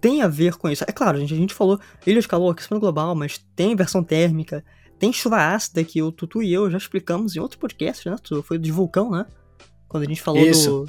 tem 0.04 0.22
a 0.22 0.28
ver 0.28 0.56
com 0.56 0.70
isso. 0.70 0.84
É 0.86 0.92
claro, 0.92 1.18
gente, 1.18 1.34
a 1.34 1.38
gente 1.38 1.54
falou 1.54 1.80
ilha 2.06 2.20
de 2.20 2.28
calor, 2.28 2.52
aquecimento 2.52 2.82
global, 2.82 3.16
mas 3.16 3.38
tem 3.56 3.72
inversão 3.72 4.04
térmica, 4.04 4.62
tem 5.00 5.14
chuva 5.14 5.38
ácida 5.38 5.82
que 5.82 6.02
o 6.04 6.12
Tutu 6.12 6.44
e 6.44 6.52
eu 6.52 6.70
já 6.70 6.78
explicamos 6.78 7.38
em 7.38 7.40
outro 7.40 7.58
podcast, 7.58 8.10
né? 8.10 8.18
Foi 8.44 8.58
de 8.60 8.70
vulcão, 8.70 9.10
né? 9.10 9.26
Quando 9.88 10.04
a 10.04 10.06
gente 10.06 10.22
falou 10.22 10.46
isso. 10.46 10.86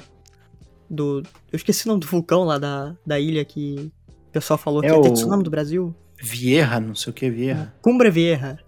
do, 0.89 1.21
do. 1.21 1.29
Eu 1.49 1.55
esqueci 1.55 1.85
o 1.85 1.87
nome 1.87 2.01
do 2.01 2.07
vulcão 2.07 2.43
lá 2.43 2.57
da, 2.57 2.93
da 3.05 3.17
ilha 3.17 3.45
que 3.45 3.89
o 4.27 4.31
pessoal 4.33 4.57
falou 4.57 4.83
é 4.83 4.89
que 4.89 4.93
ia 4.93 5.01
ter 5.01 5.13
tsunami 5.13 5.43
do 5.43 5.49
Brasil. 5.49 5.95
Vieja, 6.21 6.81
não 6.81 6.93
sei 6.93 7.11
o 7.11 7.13
que, 7.13 7.29
Vieja. 7.29 7.73
Cumbre 7.81 8.09
Vieja. 8.09 8.59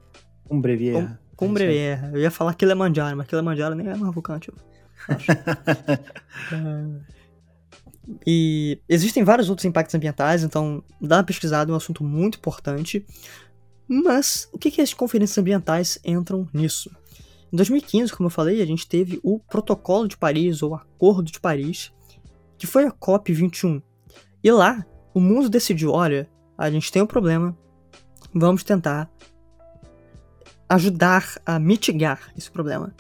Cumbre 0.45 0.77
Vieja. 0.77 1.19
Cumbre 1.36 1.65
é 1.65 1.67
Vieja. 1.67 2.12
Eu 2.13 2.21
ia 2.21 2.31
falar 2.31 2.53
Kilimanjaro, 2.53 3.17
mas 3.17 3.27
Kilimanjaro 3.27 3.75
nem 3.75 3.86
é 3.86 3.97
mais 3.97 4.13
vulcão, 4.13 4.39
tipo. 4.39 4.57
Acho. 5.10 5.29
é... 6.55 7.16
E 8.26 8.80
existem 8.88 9.24
vários 9.24 9.50
outros 9.50 9.65
impactos 9.65 9.93
ambientais, 9.96 10.43
então 10.43 10.84
dá 11.02 11.17
uma 11.17 11.24
pesquisada, 11.24 11.72
é 11.72 11.74
um 11.74 11.78
assunto 11.78 12.04
muito 12.04 12.38
importante. 12.38 13.06
Mas 13.88 14.50
o 14.52 14.58
que, 14.58 14.72
que 14.72 14.82
as 14.82 14.94
conferências 14.94 15.38
ambientais 15.38 16.00
entram 16.04 16.48
nisso? 16.54 16.90
Em 17.52 17.56
2015, 17.56 18.12
como 18.13 18.27
eu 18.27 18.31
falei, 18.31 18.62
a 18.62 18.65
gente 18.65 18.88
teve 18.88 19.19
o 19.23 19.40
Protocolo 19.40 20.08
de 20.08 20.17
Paris, 20.17 20.62
ou 20.62 20.75
Acordo 20.75 21.31
de 21.31 21.40
Paris, 21.40 21.94
que 22.58 22.67
foi 22.67 22.86
a 22.86 22.92
COP21. 22.92 23.81
E 24.44 24.52
lá, 24.52 24.86
o 25.13 25.19
mundo 25.19 25.50
decidiu: 25.50 25.92
olha, 25.92 26.29
a 26.58 26.69
gente 26.69 26.92
tem 26.92 27.02
um 27.02 27.08
problema, 27.08 27.58
vamos 28.34 28.63
tentar 28.63 29.10
ajudar 30.69 31.40
a 31.46 31.58
mitigar 31.58 32.34
esse 32.38 32.52
problema. 32.52 32.94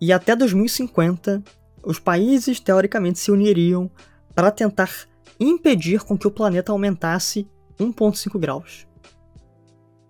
E 0.00 0.12
até 0.12 0.36
2050, 0.36 1.42
os 1.84 1.98
países 1.98 2.60
teoricamente 2.60 3.18
se 3.18 3.30
uniriam 3.30 3.90
para 4.34 4.50
tentar 4.50 4.90
impedir 5.38 6.02
com 6.02 6.16
que 6.16 6.26
o 6.26 6.30
planeta 6.30 6.72
aumentasse 6.72 7.48
1,5 7.78 8.38
graus. 8.38 8.86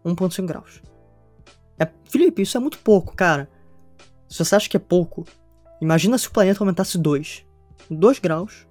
1,5 0.04 0.46
graus. 0.46 0.82
É, 1.78 1.88
Felipe, 2.04 2.42
isso 2.42 2.56
é 2.56 2.60
muito 2.60 2.78
pouco, 2.78 3.16
cara. 3.16 3.48
Se 4.28 4.44
você 4.44 4.54
acha 4.54 4.68
que 4.68 4.76
é 4.76 4.80
pouco, 4.80 5.24
imagina 5.80 6.18
se 6.18 6.28
o 6.28 6.32
planeta 6.32 6.62
aumentasse 6.62 6.98
2. 6.98 7.46
2 7.90 8.18
graus 8.18 8.66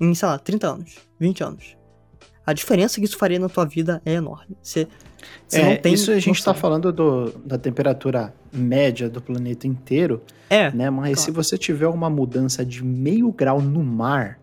em, 0.00 0.14
sei 0.14 0.28
lá, 0.28 0.38
30 0.38 0.66
anos, 0.66 0.96
20 1.18 1.44
anos. 1.44 1.75
A 2.46 2.52
diferença 2.52 3.00
que 3.00 3.04
isso 3.04 3.18
faria 3.18 3.40
na 3.40 3.48
tua 3.48 3.64
vida 3.64 4.00
é 4.04 4.12
enorme. 4.14 4.56
Você, 4.62 4.86
você 5.48 5.60
é, 5.60 5.64
não 5.64 5.76
tem 5.76 5.94
isso 5.94 6.12
a 6.12 6.18
gente 6.20 6.38
está 6.38 6.54
falando 6.54 6.92
do, 6.92 7.32
da 7.44 7.58
temperatura 7.58 8.32
média 8.52 9.10
do 9.10 9.20
planeta 9.20 9.66
inteiro. 9.66 10.22
É. 10.48 10.70
Né? 10.70 10.88
Mas 10.88 11.14
claro. 11.14 11.20
se 11.20 11.30
você 11.32 11.58
tiver 11.58 11.88
uma 11.88 12.08
mudança 12.08 12.64
de 12.64 12.84
meio 12.84 13.32
grau 13.32 13.60
no 13.60 13.82
mar, 13.82 14.38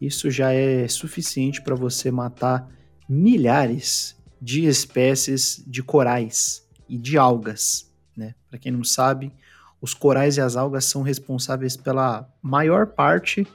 isso 0.00 0.28
já 0.28 0.52
é 0.52 0.88
suficiente 0.88 1.62
para 1.62 1.76
você 1.76 2.10
matar 2.10 2.68
milhares 3.08 4.16
de 4.42 4.66
espécies 4.66 5.62
de 5.66 5.82
corais. 5.82 6.66
e 6.88 6.98
de 6.98 7.16
algas. 7.16 7.90
Né? 8.16 8.34
Para 8.50 8.58
quem 8.58 8.72
não 8.72 8.82
sabe, 8.82 9.32
os 9.80 9.94
corais 9.94 10.36
e 10.36 10.40
as 10.40 10.56
algas 10.56 10.84
são 10.86 11.02
responsáveis 11.02 11.76
pela 11.76 12.28
maior 12.42 12.86
parte 12.86 13.46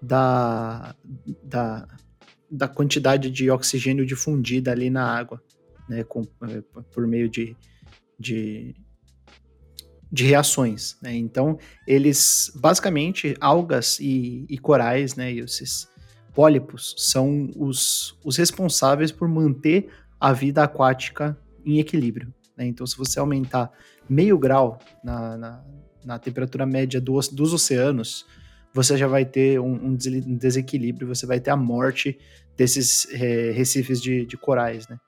da, 0.00 0.94
da, 1.42 1.86
da 2.50 2.68
quantidade 2.68 3.30
de 3.30 3.50
oxigênio 3.50 4.06
difundida 4.06 4.70
ali 4.70 4.90
na 4.90 5.04
água, 5.04 5.42
né? 5.88 6.04
Com, 6.04 6.22
eh, 6.48 6.62
por 6.92 7.06
meio 7.06 7.28
de, 7.28 7.56
de, 8.18 8.74
de 10.10 10.24
reações. 10.24 10.96
Né? 11.02 11.14
Então, 11.14 11.58
eles, 11.86 12.52
basicamente, 12.54 13.36
algas 13.40 13.98
e, 14.00 14.46
e 14.48 14.58
corais, 14.58 15.14
né? 15.16 15.32
E 15.32 15.40
esses 15.40 15.88
pólipos 16.34 16.94
são 16.98 17.50
os, 17.56 18.18
os 18.24 18.36
responsáveis 18.36 19.12
por 19.12 19.28
manter 19.28 19.88
a 20.18 20.32
vida 20.32 20.62
aquática 20.62 21.38
em 21.64 21.78
equilíbrio. 21.78 22.32
Né? 22.56 22.66
Então, 22.66 22.86
se 22.86 22.96
você 22.96 23.18
aumentar 23.18 23.70
meio 24.08 24.38
grau 24.38 24.78
na, 25.02 25.36
na, 25.36 25.64
na 26.04 26.18
temperatura 26.18 26.66
média 26.66 27.00
do, 27.00 27.18
dos 27.32 27.52
oceanos, 27.52 28.26
você 28.74 28.96
já 28.96 29.06
vai 29.06 29.24
ter 29.24 29.60
um, 29.60 29.72
um, 29.72 29.96
desequilíbrio, 29.96 31.06
você 31.06 31.24
vai 31.24 31.38
ter 31.38 31.52
a 31.52 31.56
morte 31.56 32.18
desses 32.56 33.06
é, 33.12 33.52
recifes 33.52 34.02
de, 34.02 34.26
de, 34.26 34.36
corais, 34.36 34.88
né? 34.88 34.98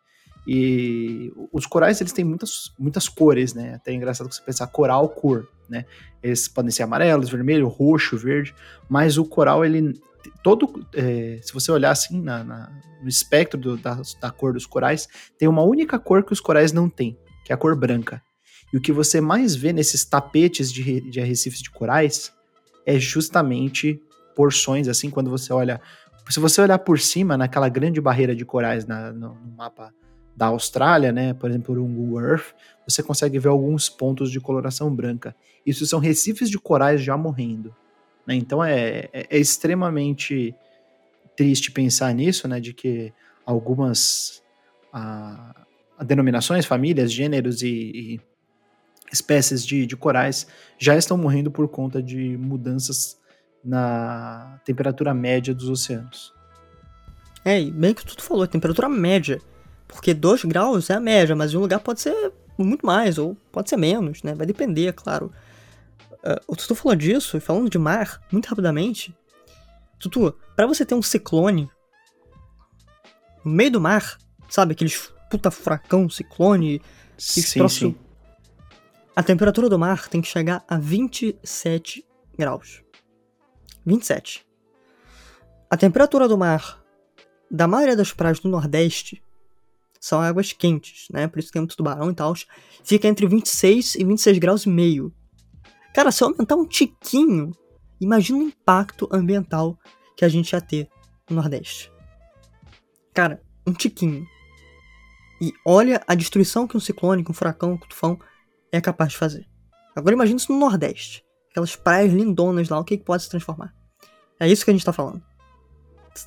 E 0.47 1.33
os 1.53 1.67
corais, 1.67 2.01
eles 2.01 2.13
têm 2.13 2.25
muitas, 2.25 2.73
muitas 2.79 3.09
cores, 3.09 3.53
né? 3.53 3.75
Até 3.75 3.91
é 3.91 3.95
engraçado 3.95 4.33
você 4.33 4.41
pensar 4.41 4.69
coral, 4.69 5.09
cor, 5.09 5.49
né? 5.69 5.85
Eles 6.23 6.47
podem 6.47 6.71
ser 6.71 6.85
amarelos, 6.85 7.29
vermelho, 7.29 7.67
roxo, 7.67 8.17
verde, 8.17 8.55
mas 8.89 9.19
o 9.19 9.25
coral, 9.25 9.65
ele 9.65 10.01
todo, 10.45 10.87
é, 10.95 11.41
se 11.43 11.53
você 11.53 11.73
olhar 11.73 11.91
assim 11.91 12.23
na, 12.23 12.45
na, 12.45 12.71
no 13.03 13.09
espectro 13.09 13.61
do, 13.61 13.77
da, 13.77 14.01
da 14.21 14.31
cor 14.31 14.53
dos 14.53 14.67
corais, 14.67 15.09
tem 15.37 15.49
uma 15.49 15.63
única 15.63 15.99
cor 15.99 16.23
que 16.23 16.33
os 16.33 16.41
corais 16.41 16.73
não 16.73 16.89
têm, 16.89 17.19
que 17.45 17.53
é 17.53 17.55
a 17.55 17.59
cor 17.59 17.75
branca. 17.75 18.23
E 18.73 18.77
o 18.77 18.81
que 18.81 18.93
você 18.93 19.21
mais 19.21 19.57
vê 19.57 19.73
nesses 19.73 20.05
tapetes 20.05 20.73
de, 20.73 21.01
de 21.01 21.21
arrecifes 21.21 21.61
de 21.61 21.71
corais 21.71 22.33
é 22.87 22.99
justamente 22.99 24.01
porções, 24.35 24.87
assim, 24.87 25.11
quando 25.11 25.29
você 25.29 25.53
olha. 25.53 25.81
Se 26.29 26.41
você 26.41 26.61
olhar 26.61 26.79
por 26.79 26.99
cima, 26.99 27.37
naquela 27.37 27.69
grande 27.69 28.01
barreira 28.01 28.35
de 28.35 28.45
corais 28.45 28.87
na, 28.87 29.13
no, 29.13 29.35
no, 29.35 29.57
mapa 29.57 29.93
da 30.35 30.47
Austrália, 30.47 31.13
né, 31.13 31.33
por 31.35 31.49
exemplo, 31.49 31.75
no 31.75 31.87
Google 31.87 32.21
Earth, 32.21 32.55
você 32.87 33.03
consegue 33.03 33.39
ver 33.39 33.49
alguns 33.49 33.89
pontos 33.89 34.31
de 34.31 34.41
coloração 34.41 34.95
branca. 34.95 35.35
Isso 35.65 35.87
são 35.87 35.99
recifes 35.99 36.51
de 36.51 36.59
corais 36.59 37.01
já 37.01 37.17
morrendo. 37.17 37.75
Né? 38.27 38.35
Então 38.35 38.63
é, 38.63 39.09
é, 39.13 39.27
é, 39.31 39.39
extremamente 39.39 40.55
triste 41.37 41.71
pensar 41.71 42.13
nisso, 42.13 42.49
né, 42.49 42.61
de 42.61 42.73
que 42.73 43.13
algumas 43.45 44.43
a, 44.93 45.55
a 45.97 46.05
denominações, 46.05 46.67
famílias, 46.67 47.13
gêneros 47.13 47.63
e, 47.63 47.69
e 47.69 48.21
espécies 49.13 49.65
de, 49.65 49.87
de 49.87 49.97
corais 49.97 50.47
já 50.79 50.97
estão 50.97 51.17
morrendo 51.17 51.51
por 51.51 51.69
conta 51.69 52.03
de 52.03 52.37
mudanças 52.37 53.19
na 53.65 54.61
temperatura 54.65 55.13
média 55.13 55.55
dos 55.55 55.69
oceanos. 55.69 56.33
É, 57.45 57.61
e 57.61 57.71
bem 57.71 57.95
que 57.95 58.05
tu 58.05 58.23
falou, 58.23 58.47
temperatura 58.47 58.89
média. 58.89 59.41
Porque 59.87 60.13
2 60.13 60.45
graus 60.45 60.91
é 60.91 60.95
a 60.95 61.01
média, 61.01 61.37
mas 61.37 61.53
em 61.53 61.57
um 61.57 61.61
lugar 61.61 61.79
pode 61.81 62.01
ser 62.01 62.33
muito 62.59 62.85
mais, 62.85 63.19
ou 63.19 63.37
pode 63.53 63.71
ser 63.71 63.77
menos, 63.77 64.23
né? 64.23 64.35
Vai 64.35 64.47
depender, 64.47 64.89
é 64.89 64.93
claro. 64.93 65.33
Uh, 66.25 66.41
o 66.49 66.57
Tutu 66.57 66.75
falou 66.75 66.97
disso, 66.97 67.41
falando 67.41 67.71
de 67.71 67.79
mar, 67.79 68.21
muito 68.33 68.47
rapidamente. 68.47 69.17
Tutu, 69.99 70.35
para 70.57 70.67
você 70.67 70.85
ter 70.85 70.95
um 70.95 71.03
ciclone 71.03 71.71
no 73.45 73.53
meio 73.53 73.71
do 73.71 73.81
mar, 73.81 74.19
sabe? 74.49 74.73
Aqueles 74.73 75.13
puta 75.31 75.51
furacão, 75.51 76.09
ciclone, 76.09 76.83
sim, 77.17 77.59
troço 77.59 77.79
sim. 77.79 77.97
A 79.17 79.23
temperatura 79.23 79.71
do 79.71 79.79
mar 79.79 80.11
tem 80.11 80.21
que 80.21 80.29
chegar 80.29 80.63
a 80.69 80.77
27 80.77 82.07
graus. 82.39 82.85
27. 83.87 84.47
A 85.71 85.77
temperatura 85.79 86.29
do 86.29 86.37
mar 86.37 86.85
da 87.51 87.67
maioria 87.67 87.97
das 87.97 88.13
praias 88.13 88.39
do 88.41 88.51
Nordeste 88.51 89.23
são 89.99 90.21
águas 90.21 90.53
quentes, 90.53 91.09
né? 91.11 91.27
Por 91.27 91.39
isso 91.39 91.51
tem 91.51 91.63
muito 91.63 91.79
tubarão 91.79 92.11
e 92.11 92.15
tal. 92.15 92.35
Fica 92.85 93.09
entre 93.09 93.27
26 93.27 93.95
e 93.95 94.05
26 94.05 94.39
graus 94.39 94.67
e 94.67 94.69
meio. 94.69 95.11
Cara, 95.95 96.13
se 96.13 96.23
eu 96.23 96.29
aumentar 96.29 96.57
um 96.57 96.67
tiquinho, 96.67 97.53
imagina 97.99 98.39
o 98.39 98.43
impacto 98.43 99.09
ambiental 99.11 99.79
que 100.15 100.27
a 100.27 100.29
gente 100.29 100.53
ia 100.53 100.61
ter 100.61 100.91
no 101.31 101.37
Nordeste. 101.37 101.91
Cara, 103.15 103.43
um 103.67 103.73
tiquinho. 103.73 104.27
E 105.41 105.55
olha 105.65 106.03
a 106.07 106.15
destruição 106.15 106.67
que 106.67 106.77
um 106.77 106.81
ciclone, 106.81 107.25
um 107.27 107.33
furacão, 107.33 107.73
um 107.73 107.79
tufão 107.79 108.19
é 108.77 108.81
capaz 108.81 109.13
de 109.13 109.19
fazer. 109.19 109.47
Agora 109.95 110.15
imagine 110.15 110.39
isso 110.39 110.53
no 110.53 110.59
Nordeste. 110.59 111.25
Aquelas 111.51 111.75
praias 111.75 112.13
lindonas 112.13 112.69
lá, 112.69 112.79
o 112.79 112.85
que, 112.85 112.99
que 112.99 113.05
pode 113.05 113.23
se 113.23 113.31
transformar? 113.31 113.75
É 114.39 114.49
isso 114.49 114.65
que 114.65 114.71
a 114.71 114.75
gente 114.75 114.85
tá 114.85 114.93
falando. 114.93 115.23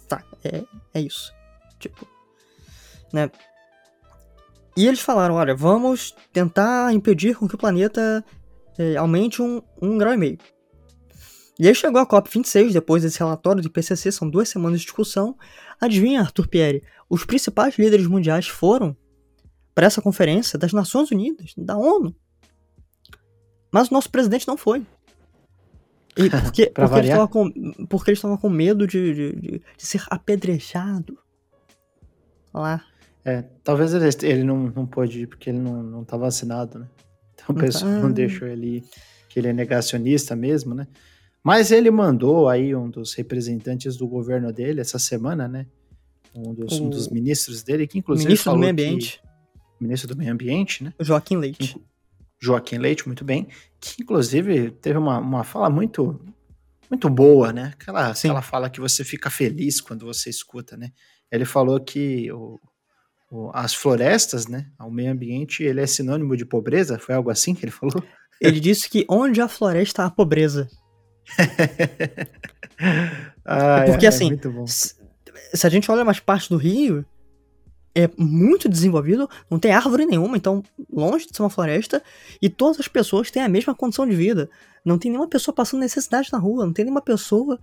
Tá, 0.08 0.24
é, 0.44 0.64
é 0.94 1.02
isso. 1.02 1.34
Tipo, 1.78 2.08
né? 3.14 3.30
E 4.76 4.88
eles 4.88 5.00
falaram, 5.00 5.36
olha, 5.36 5.56
vamos 5.56 6.16
tentar 6.32 6.94
impedir 6.94 7.36
com 7.36 7.48
que 7.48 7.56
o 7.56 7.58
planeta 7.58 8.24
é, 8.78 8.96
aumente 8.96 9.42
um, 9.42 9.62
um 9.82 9.98
grau 9.98 10.14
e 10.14 10.18
meio. 10.18 10.38
E 11.60 11.68
aí 11.68 11.76
chegou 11.76 12.00
a 12.00 12.08
COP26, 12.08 12.72
depois 12.72 13.04
desse 13.04 13.20
relatório 13.20 13.62
do 13.62 13.68
IPCC, 13.68 14.12
são 14.14 14.30
duas 14.30 14.48
semanas 14.48 14.80
de 14.80 14.86
discussão. 14.86 15.38
Adivinha, 15.82 16.22
Arthur 16.22 16.48
Pierre, 16.48 16.84
os 17.10 17.26
principais 17.26 17.78
líderes 17.78 18.08
mundiais 18.08 18.48
foram 18.48 18.96
para 19.76 19.86
essa 19.86 20.02
conferência 20.02 20.58
das 20.58 20.72
Nações 20.72 21.12
Unidas, 21.12 21.54
da 21.58 21.78
ONU. 21.78 22.16
Mas 23.72 23.90
o 23.90 23.94
nosso 23.94 24.10
presidente 24.10 24.48
não 24.48 24.58
foi. 24.58 24.86
E 26.18 26.30
porque, 26.30 26.68
porque, 26.68 26.96
ele 26.96 27.08
estava 27.08 27.28
com, 27.28 27.52
porque 27.88 28.14
com 28.16 28.50
medo 28.50 28.88
de, 28.88 29.14
de, 29.14 29.36
de, 29.36 29.62
ser 29.78 30.04
apedrejado. 30.10 31.18
Lá. 32.54 32.84
É, 33.24 33.44
talvez 33.64 33.94
ele, 33.94 34.06
ele 34.24 34.44
não, 34.44 34.72
não 34.76 34.86
pôde 34.86 35.22
ir 35.22 35.28
porque 35.28 35.50
ele 35.50 35.60
não, 35.60 35.84
não 35.84 36.04
tá 36.04 36.18
vacinado, 36.18 36.80
né? 36.80 36.88
Então 37.34 37.56
o 37.56 37.60
pessoal 37.60 37.92
não 37.92 38.12
deixou 38.12 38.48
ele 38.48 38.78
ir, 38.78 38.84
que 39.30 39.40
ele 39.40 39.50
é 39.50 39.54
negacionista 39.54 40.36
mesmo, 40.36 40.74
né? 40.74 40.88
Mas 41.44 41.72
ele 41.72 41.90
mandou 41.90 42.50
aí 42.50 42.76
um 42.76 42.90
dos 42.90 43.14
representantes 43.14 43.96
do 43.96 44.08
governo 44.08 44.52
dele 44.52 44.82
essa 44.82 45.00
semana, 45.00 45.48
né? 45.48 45.66
Um 46.36 46.54
dos, 46.54 46.80
o... 46.80 46.86
um 46.86 46.90
dos 46.90 47.08
ministros 47.10 47.64
dele, 47.64 47.88
que 47.88 47.98
inclusive. 47.98 48.28
Ministro 48.28 48.52
do 48.52 48.58
Meio 48.58 48.72
Ambiente. 48.72 49.22
Que, 49.22 49.84
ministro 49.84 50.08
do 50.10 50.18
Meio 50.18 50.34
Ambiente, 50.34 50.84
né? 50.84 50.94
Joaquim 51.00 51.38
Leite. 51.38 51.78
Joaquim 52.42 52.78
Leite, 52.78 53.06
muito 53.06 53.26
bem, 53.26 53.50
que 53.80 54.02
inclusive 54.02 54.72
teve 54.72 54.98
uma, 54.98 55.20
uma 55.20 55.44
fala 55.44 55.70
muito 55.70 56.20
muito 56.90 57.10
boa, 57.10 57.54
né? 57.54 57.74
Aquela, 57.80 58.10
aquela 58.10 58.42
fala 58.42 58.70
que 58.70 58.80
você 58.80 59.04
fica 59.04 59.30
feliz 59.30 59.80
quando 59.80 60.06
você 60.06 60.30
escuta, 60.30 60.76
né? 60.76 60.92
Ele 61.32 61.46
falou 61.46 61.80
que 61.80 62.32
o, 62.32 62.60
o, 63.30 63.52
as 63.54 63.76
florestas, 63.76 64.48
né? 64.48 64.66
O 64.80 64.90
meio 64.90 65.12
ambiente, 65.12 65.62
ele 65.62 65.82
é 65.82 65.86
sinônimo 65.86 66.36
de 66.36 66.46
pobreza, 66.46 66.98
foi 66.98 67.14
algo 67.14 67.30
assim 67.30 67.54
que 67.54 67.64
ele 67.64 67.72
falou? 67.72 68.04
Ele 68.42 68.62
disse 68.62 68.90
que 68.90 69.06
onde 69.10 69.42
há 69.42 69.50
floresta 69.50 70.06
há 70.06 70.10
pobreza. 70.10 70.70
ah, 73.44 73.84
Porque 73.86 74.06
é, 74.06 74.10
assim, 74.10 74.32
é 74.32 74.66
se, 74.66 74.96
se 75.54 75.68
a 75.68 75.70
gente 75.70 75.92
olha 75.92 76.06
mais 76.06 76.22
parte 76.22 76.48
do 76.48 76.56
Rio, 76.56 77.06
é 78.00 78.10
muito 78.18 78.70
desenvolvido, 78.70 79.30
não 79.50 79.60
tem 79.60 79.72
árvore 79.72 80.06
nenhuma, 80.06 80.38
então 80.38 80.64
longe 80.92 81.28
de 81.28 81.36
ser 81.36 81.42
uma 81.42 81.50
floresta, 81.50 82.02
e 82.42 82.50
todas 82.50 82.80
as 82.80 82.88
pessoas 82.88 83.30
têm 83.30 83.44
a 83.44 83.50
mesma 83.50 83.76
condição 83.76 84.08
de 84.08 84.16
vida. 84.16 84.50
Não 84.86 84.98
tem 84.98 85.12
nenhuma 85.12 85.28
pessoa 85.28 85.54
passando 85.54 85.82
necessidade 85.82 86.30
na 86.32 86.38
rua, 86.38 86.66
não 86.66 86.72
tem 86.72 86.86
nenhuma 86.86 87.02
pessoa 87.02 87.60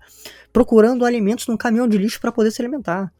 procurando 0.53 1.05
alimentos 1.05 1.47
num 1.47 1.57
caminhão 1.57 1.89
de 1.89 1.97
lixo 1.97 2.21
para 2.21 2.31
poder 2.31 2.51
se 2.51 2.61
alimentar. 2.61 3.11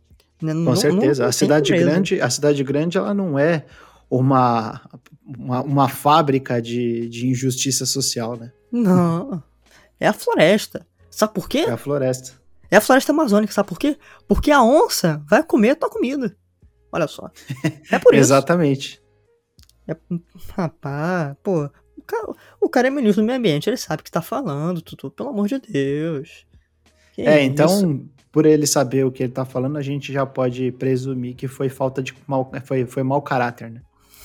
Né? 0.43 0.53
Com 0.53 0.61
não, 0.61 0.77
certeza. 0.77 1.23
Não, 1.23 1.25
não 1.25 1.31
a 1.31 1.33
cidade 1.33 1.73
grande, 1.73 2.21
a 2.21 2.29
cidade 2.29 2.63
grande, 2.63 2.99
ela 2.99 3.15
não 3.15 3.39
é 3.39 3.65
uma, 4.11 4.83
uma, 5.27 5.63
uma 5.63 5.89
fábrica 5.89 6.61
de, 6.61 7.09
de 7.09 7.29
injustiça 7.29 7.87
social, 7.87 8.37
né? 8.37 8.53
Não. 8.71 9.43
É 9.99 10.07
a 10.07 10.13
floresta. 10.13 10.87
Sabe 11.11 11.33
por 11.33 11.49
quê? 11.49 11.65
É 11.67 11.71
a 11.71 11.79
floresta. 11.79 12.33
É 12.71 12.77
a 12.77 12.81
floresta 12.81 13.13
amazônica, 13.13 13.53
sabe 13.53 13.69
por 13.69 13.79
quê? 13.79 13.97
Porque 14.29 14.51
a 14.51 14.63
onça 14.63 15.23
vai 15.27 15.43
comer 15.43 15.71
a 15.71 15.77
tua 15.77 15.89
comida. 15.89 16.37
Olha 16.97 17.07
só. 17.07 17.31
É 17.93 17.99
por 17.99 18.15
isso. 18.17 18.23
Exatamente. 18.23 19.03
É, 19.87 19.95
rapaz, 20.55 21.37
pô, 21.43 21.71
o 21.97 22.03
cara, 22.03 22.33
o 22.59 22.69
cara 22.71 22.89
é 22.89 22.91
ministro 22.91 23.23
do 23.23 23.27
meio 23.27 23.39
ambiente, 23.39 23.69
ele 23.69 23.77
sabe 23.77 24.01
o 24.01 24.05
que 24.05 24.11
tá 24.11 24.23
falando, 24.23 24.81
Tutu, 24.81 25.11
pelo 25.11 25.29
amor 25.29 25.47
de 25.47 25.59
Deus. 25.59 26.47
Que 27.13 27.23
é, 27.23 27.43
então, 27.43 28.09
por 28.33 28.47
ele 28.47 28.67
saber 28.67 29.05
o 29.05 29.13
que 29.13 29.23
ele 29.23 29.33
tá 29.33 29.45
falando, 29.45 29.77
a 29.77 29.83
gente 29.83 30.11
já 30.11 30.25
pode 30.25 30.73
presumir 30.73 31.37
que 31.37 31.47
foi 31.47 31.69
falta 31.69 32.03
de 32.03 32.15
mal, 32.27 32.51
foi, 32.65 32.87
foi 32.87 33.03
mau 33.03 33.21
caráter, 33.21 33.71
né? 33.71 33.83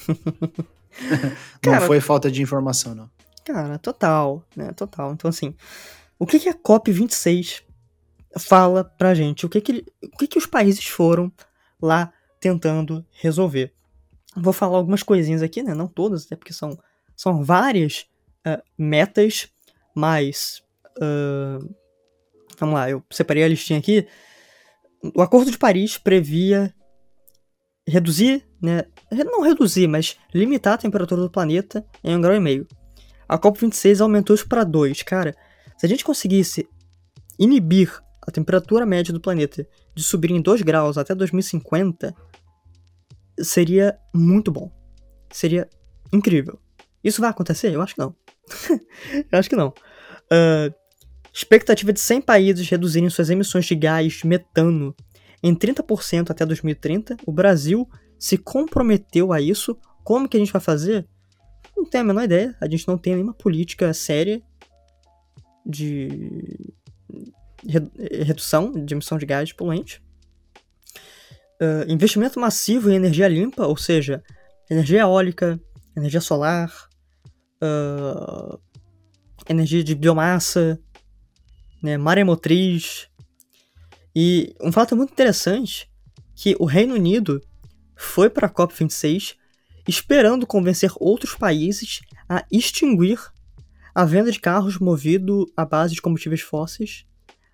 não 1.66 1.82
foi 1.82 2.00
falta 2.00 2.32
de 2.32 2.42
informação, 2.42 2.96
não. 2.96 3.10
Cara, 3.44 3.78
total, 3.78 4.44
né? 4.56 4.72
Total. 4.72 5.12
Então, 5.12 5.30
assim, 5.30 5.54
o 6.18 6.26
que, 6.26 6.40
que 6.40 6.48
a 6.50 6.54
COP26 6.54 7.64
fala 8.40 8.84
pra 8.84 9.14
gente? 9.14 9.46
O 9.46 9.50
que 9.50 9.60
que, 9.60 9.86
o 10.02 10.18
que 10.18 10.28
que 10.28 10.38
os 10.38 10.46
países 10.46 10.86
foram 10.88 11.32
lá 11.82 12.14
tentando 12.42 13.06
resolver. 13.12 13.72
Vou 14.36 14.52
falar 14.52 14.78
algumas 14.78 15.04
coisinhas 15.04 15.44
aqui, 15.44 15.62
né? 15.62 15.74
Não 15.74 15.88
todas, 15.88 16.26
até 16.26 16.36
porque 16.36 16.52
são, 16.52 16.78
são 17.16 17.44
várias 17.44 18.08
uh, 18.46 18.62
metas, 18.78 19.48
mas. 19.96 20.64
Uh, 20.98 21.74
vamos 22.58 22.76
lá, 22.76 22.89
eu 22.89 23.04
separei 23.12 23.44
a 23.44 23.48
listinha 23.48 23.80
aqui. 23.80 24.08
O 25.16 25.22
Acordo 25.22 25.52
de 25.52 25.58
Paris 25.58 25.98
previa 25.98 26.74
reduzir, 27.88 28.46
né? 28.62 28.84
Não 29.12 29.42
reduzir, 29.42 29.88
mas 29.88 30.18
limitar 30.34 30.74
a 30.74 30.78
temperatura 30.78 31.22
do 31.22 31.30
planeta 31.30 31.86
em 32.04 32.16
um 32.16 32.22
grau 32.22 32.36
e 32.36 32.39
meio. 32.39 32.68
A 33.28 33.38
COP26 33.38 34.02
aumentou 34.02 34.36
isso 34.36 34.48
para 34.48 34.64
2. 34.64 35.04
Cara, 35.04 35.36
se 35.78 35.86
a 35.86 35.89
gente 35.89 36.04
conseguisse 36.04 36.68
inibir 37.39 38.02
a 38.22 38.32
temperatura 38.32 38.86
média 38.86 39.14
do 39.14 39.20
planeta 39.20 39.68
de 39.96 40.04
subir 40.04 40.32
em 40.32 40.42
2 40.42 40.62
graus 40.62 40.98
até 40.98 41.14
2050, 41.14 42.16
seria 43.39 43.98
muito 44.14 44.52
bom. 44.52 44.72
Seria 45.32 45.70
incrível. 46.12 46.60
Isso 47.04 47.22
vai 47.22 47.30
acontecer? 47.30 47.74
Eu 47.74 47.82
acho 47.82 47.96
que 47.96 48.02
não. 48.02 48.16
Eu 49.32 49.39
acho 49.39 49.50
que 49.50 49.56
não. 49.56 49.70
Uh, 49.70 50.74
expectativa 51.34 51.92
de 51.92 52.00
100 52.00 52.22
países 52.22 52.70
reduzirem 52.70 53.10
suas 53.10 53.30
emissões 53.30 53.66
de 53.66 53.76
gás 53.76 54.24
metano 54.24 54.96
em 55.42 55.56
30% 55.56 56.30
até 56.30 56.46
2030. 56.46 57.18
O 57.26 57.32
Brasil 57.32 57.89
se 58.20 58.38
comprometeu 58.38 59.34
a 59.34 59.42
isso. 59.42 59.78
Como 60.04 60.28
que 60.28 60.38
a 60.38 60.39
gente 60.39 60.52
vai 60.52 60.62
fazer? 60.62 61.08
Não 61.76 61.86
tenho 61.86 62.04
a 62.04 62.08
menor 62.08 62.24
ideia. 62.24 62.56
A 62.62 62.70
gente 62.70 62.88
não 62.88 62.98
tem 62.98 63.14
nenhuma 63.14 63.34
política 63.34 63.94
séria 63.94 64.42
de 65.66 66.74
redução 67.66 68.72
de 68.72 68.93
emissão 68.93 69.18
de 69.18 69.26
gás 69.26 69.51
poluente. 69.51 70.01
Uh, 71.62 71.86
investimento 71.88 72.39
massivo 72.39 72.89
em 72.89 72.95
energia 72.95 73.28
limpa, 73.28 73.68
ou 73.68 73.78
seja, 73.78 74.24
energia 74.70 75.01
eólica, 75.01 75.59
energia 75.95 76.22
solar, 76.22 76.74
uh, 77.62 78.59
energia 79.47 79.84
de 79.84 79.93
biomassa, 79.93 80.80
né, 81.82 81.97
maremotriz. 81.97 83.07
E 84.16 84.55
um 84.62 84.72
fato 84.72 84.95
muito 84.95 85.14
interessante 85.14 85.89
que 86.36 86.55
o 86.59 86.66
Reino 86.66 86.95
Unido 86.95 87.41
foi 87.95 88.30
para 88.30 88.47
a 88.47 88.49
COP26 88.49 89.36
esperando 89.88 90.47
convencer 90.47 90.91
outros 90.99 91.36
países 91.36 92.01
a 92.28 92.45
extinguir 92.51 93.20
a 93.93 94.05
venda 94.05 94.32
de 94.32 94.39
carros 94.39 94.80
movidos 94.80 95.45
à 95.55 95.66
base 95.66 95.93
de 95.93 96.01
combustíveis 96.01 96.41
fósseis 96.41 97.05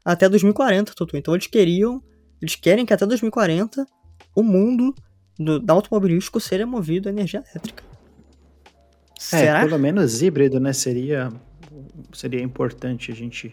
até 0.07 0.29
2040, 0.29 0.93
Tutu. 0.93 1.17
Então 1.17 1.35
eles 1.35 1.47
queriam, 1.47 2.01
eles 2.41 2.55
querem 2.55 2.85
que 2.85 2.93
até 2.93 3.05
2040 3.05 3.85
o 4.33 4.41
mundo 4.41 4.95
do, 5.37 5.59
do 5.59 5.69
automobilístico 5.69 6.39
seja 6.39 6.65
movido 6.65 7.09
a 7.09 7.11
energia 7.11 7.43
elétrica. 7.51 7.83
É, 9.17 9.19
Será? 9.19 9.59
pelo 9.65 9.77
menos 9.77 10.21
híbrido, 10.21 10.61
né? 10.61 10.71
Seria, 10.71 11.29
seria 12.13 12.41
importante 12.41 13.11
a 13.11 13.15
gente 13.15 13.51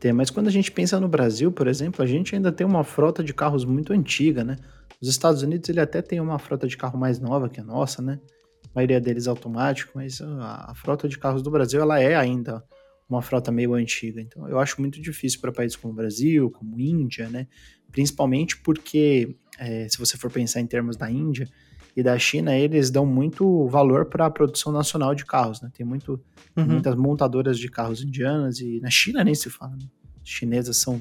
ter. 0.00 0.14
Mas 0.14 0.30
quando 0.30 0.48
a 0.48 0.50
gente 0.50 0.72
pensa 0.72 0.98
no 0.98 1.08
Brasil, 1.08 1.52
por 1.52 1.66
exemplo, 1.66 2.02
a 2.02 2.06
gente 2.06 2.34
ainda 2.34 2.50
tem 2.50 2.66
uma 2.66 2.84
frota 2.84 3.22
de 3.22 3.34
carros 3.34 3.66
muito 3.66 3.92
antiga, 3.92 4.42
né? 4.42 4.56
Os 4.98 5.08
Estados 5.08 5.42
Unidos 5.42 5.68
ele 5.68 5.80
até 5.80 6.00
tem 6.00 6.20
uma 6.20 6.38
frota 6.38 6.66
de 6.66 6.76
carro 6.76 6.98
mais 6.98 7.18
nova 7.18 7.50
que 7.50 7.60
a 7.60 7.64
nossa, 7.64 8.00
né? 8.00 8.18
A 8.64 8.70
maioria 8.76 9.00
deles 9.00 9.26
automático, 9.26 9.92
mas 9.94 10.22
a, 10.22 10.70
a 10.70 10.74
frota 10.74 11.06
de 11.06 11.18
carros 11.18 11.42
do 11.42 11.50
Brasil 11.50 11.82
ela 11.82 12.00
é 12.00 12.14
ainda 12.14 12.64
uma 13.12 13.22
frota 13.22 13.50
meio 13.52 13.74
antiga. 13.74 14.20
Então, 14.20 14.48
eu 14.48 14.58
acho 14.58 14.80
muito 14.80 15.00
difícil 15.00 15.40
para 15.40 15.52
países 15.52 15.76
como 15.76 15.92
o 15.92 15.96
Brasil, 15.96 16.50
como 16.50 16.80
Índia, 16.80 17.28
né? 17.28 17.46
Principalmente 17.90 18.56
porque, 18.58 19.36
é, 19.58 19.88
se 19.88 19.98
você 19.98 20.16
for 20.16 20.30
pensar 20.30 20.60
em 20.60 20.66
termos 20.66 20.96
da 20.96 21.10
Índia 21.10 21.48
e 21.94 22.02
da 22.02 22.18
China, 22.18 22.56
eles 22.56 22.90
dão 22.90 23.04
muito 23.04 23.66
valor 23.68 24.06
para 24.06 24.26
a 24.26 24.30
produção 24.30 24.72
nacional 24.72 25.14
de 25.14 25.24
carros, 25.24 25.60
né? 25.60 25.70
Tem 25.74 25.84
muito, 25.84 26.20
uhum. 26.56 26.66
muitas 26.66 26.94
montadoras 26.94 27.58
de 27.58 27.68
carros 27.68 28.02
indianas 28.02 28.60
e 28.60 28.80
na 28.80 28.90
China 28.90 29.22
nem 29.22 29.34
se 29.34 29.50
fala, 29.50 29.76
né? 29.76 29.86
As 30.22 30.28
chinesas 30.28 30.76
são 30.76 31.00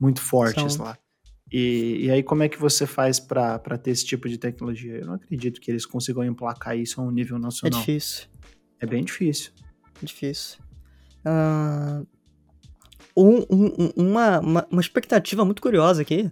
muito 0.00 0.20
fortes 0.20 0.74
são. 0.74 0.84
lá. 0.84 0.96
E, 1.52 2.06
e, 2.06 2.10
aí, 2.10 2.22
como 2.22 2.42
é 2.42 2.48
que 2.48 2.58
você 2.58 2.86
faz 2.86 3.20
para 3.20 3.58
ter 3.76 3.90
esse 3.90 4.06
tipo 4.06 4.26
de 4.26 4.38
tecnologia? 4.38 4.96
Eu 4.96 5.06
não 5.06 5.14
acredito 5.14 5.60
que 5.60 5.70
eles 5.70 5.84
consigam 5.84 6.24
emplacar 6.24 6.78
isso 6.78 6.98
a 6.98 7.04
um 7.04 7.10
nível 7.10 7.38
nacional. 7.38 7.78
É 7.78 7.80
difícil. 7.80 8.26
É 8.80 8.86
bem 8.86 9.04
difícil. 9.04 9.52
É 10.02 10.06
difícil. 10.06 10.61
Uh, 11.24 12.06
um, 13.16 13.46
um, 13.50 13.92
uma, 13.96 14.40
uma, 14.40 14.66
uma 14.70 14.80
expectativa 14.80 15.44
muito 15.44 15.62
curiosa 15.62 16.02
aqui 16.02 16.30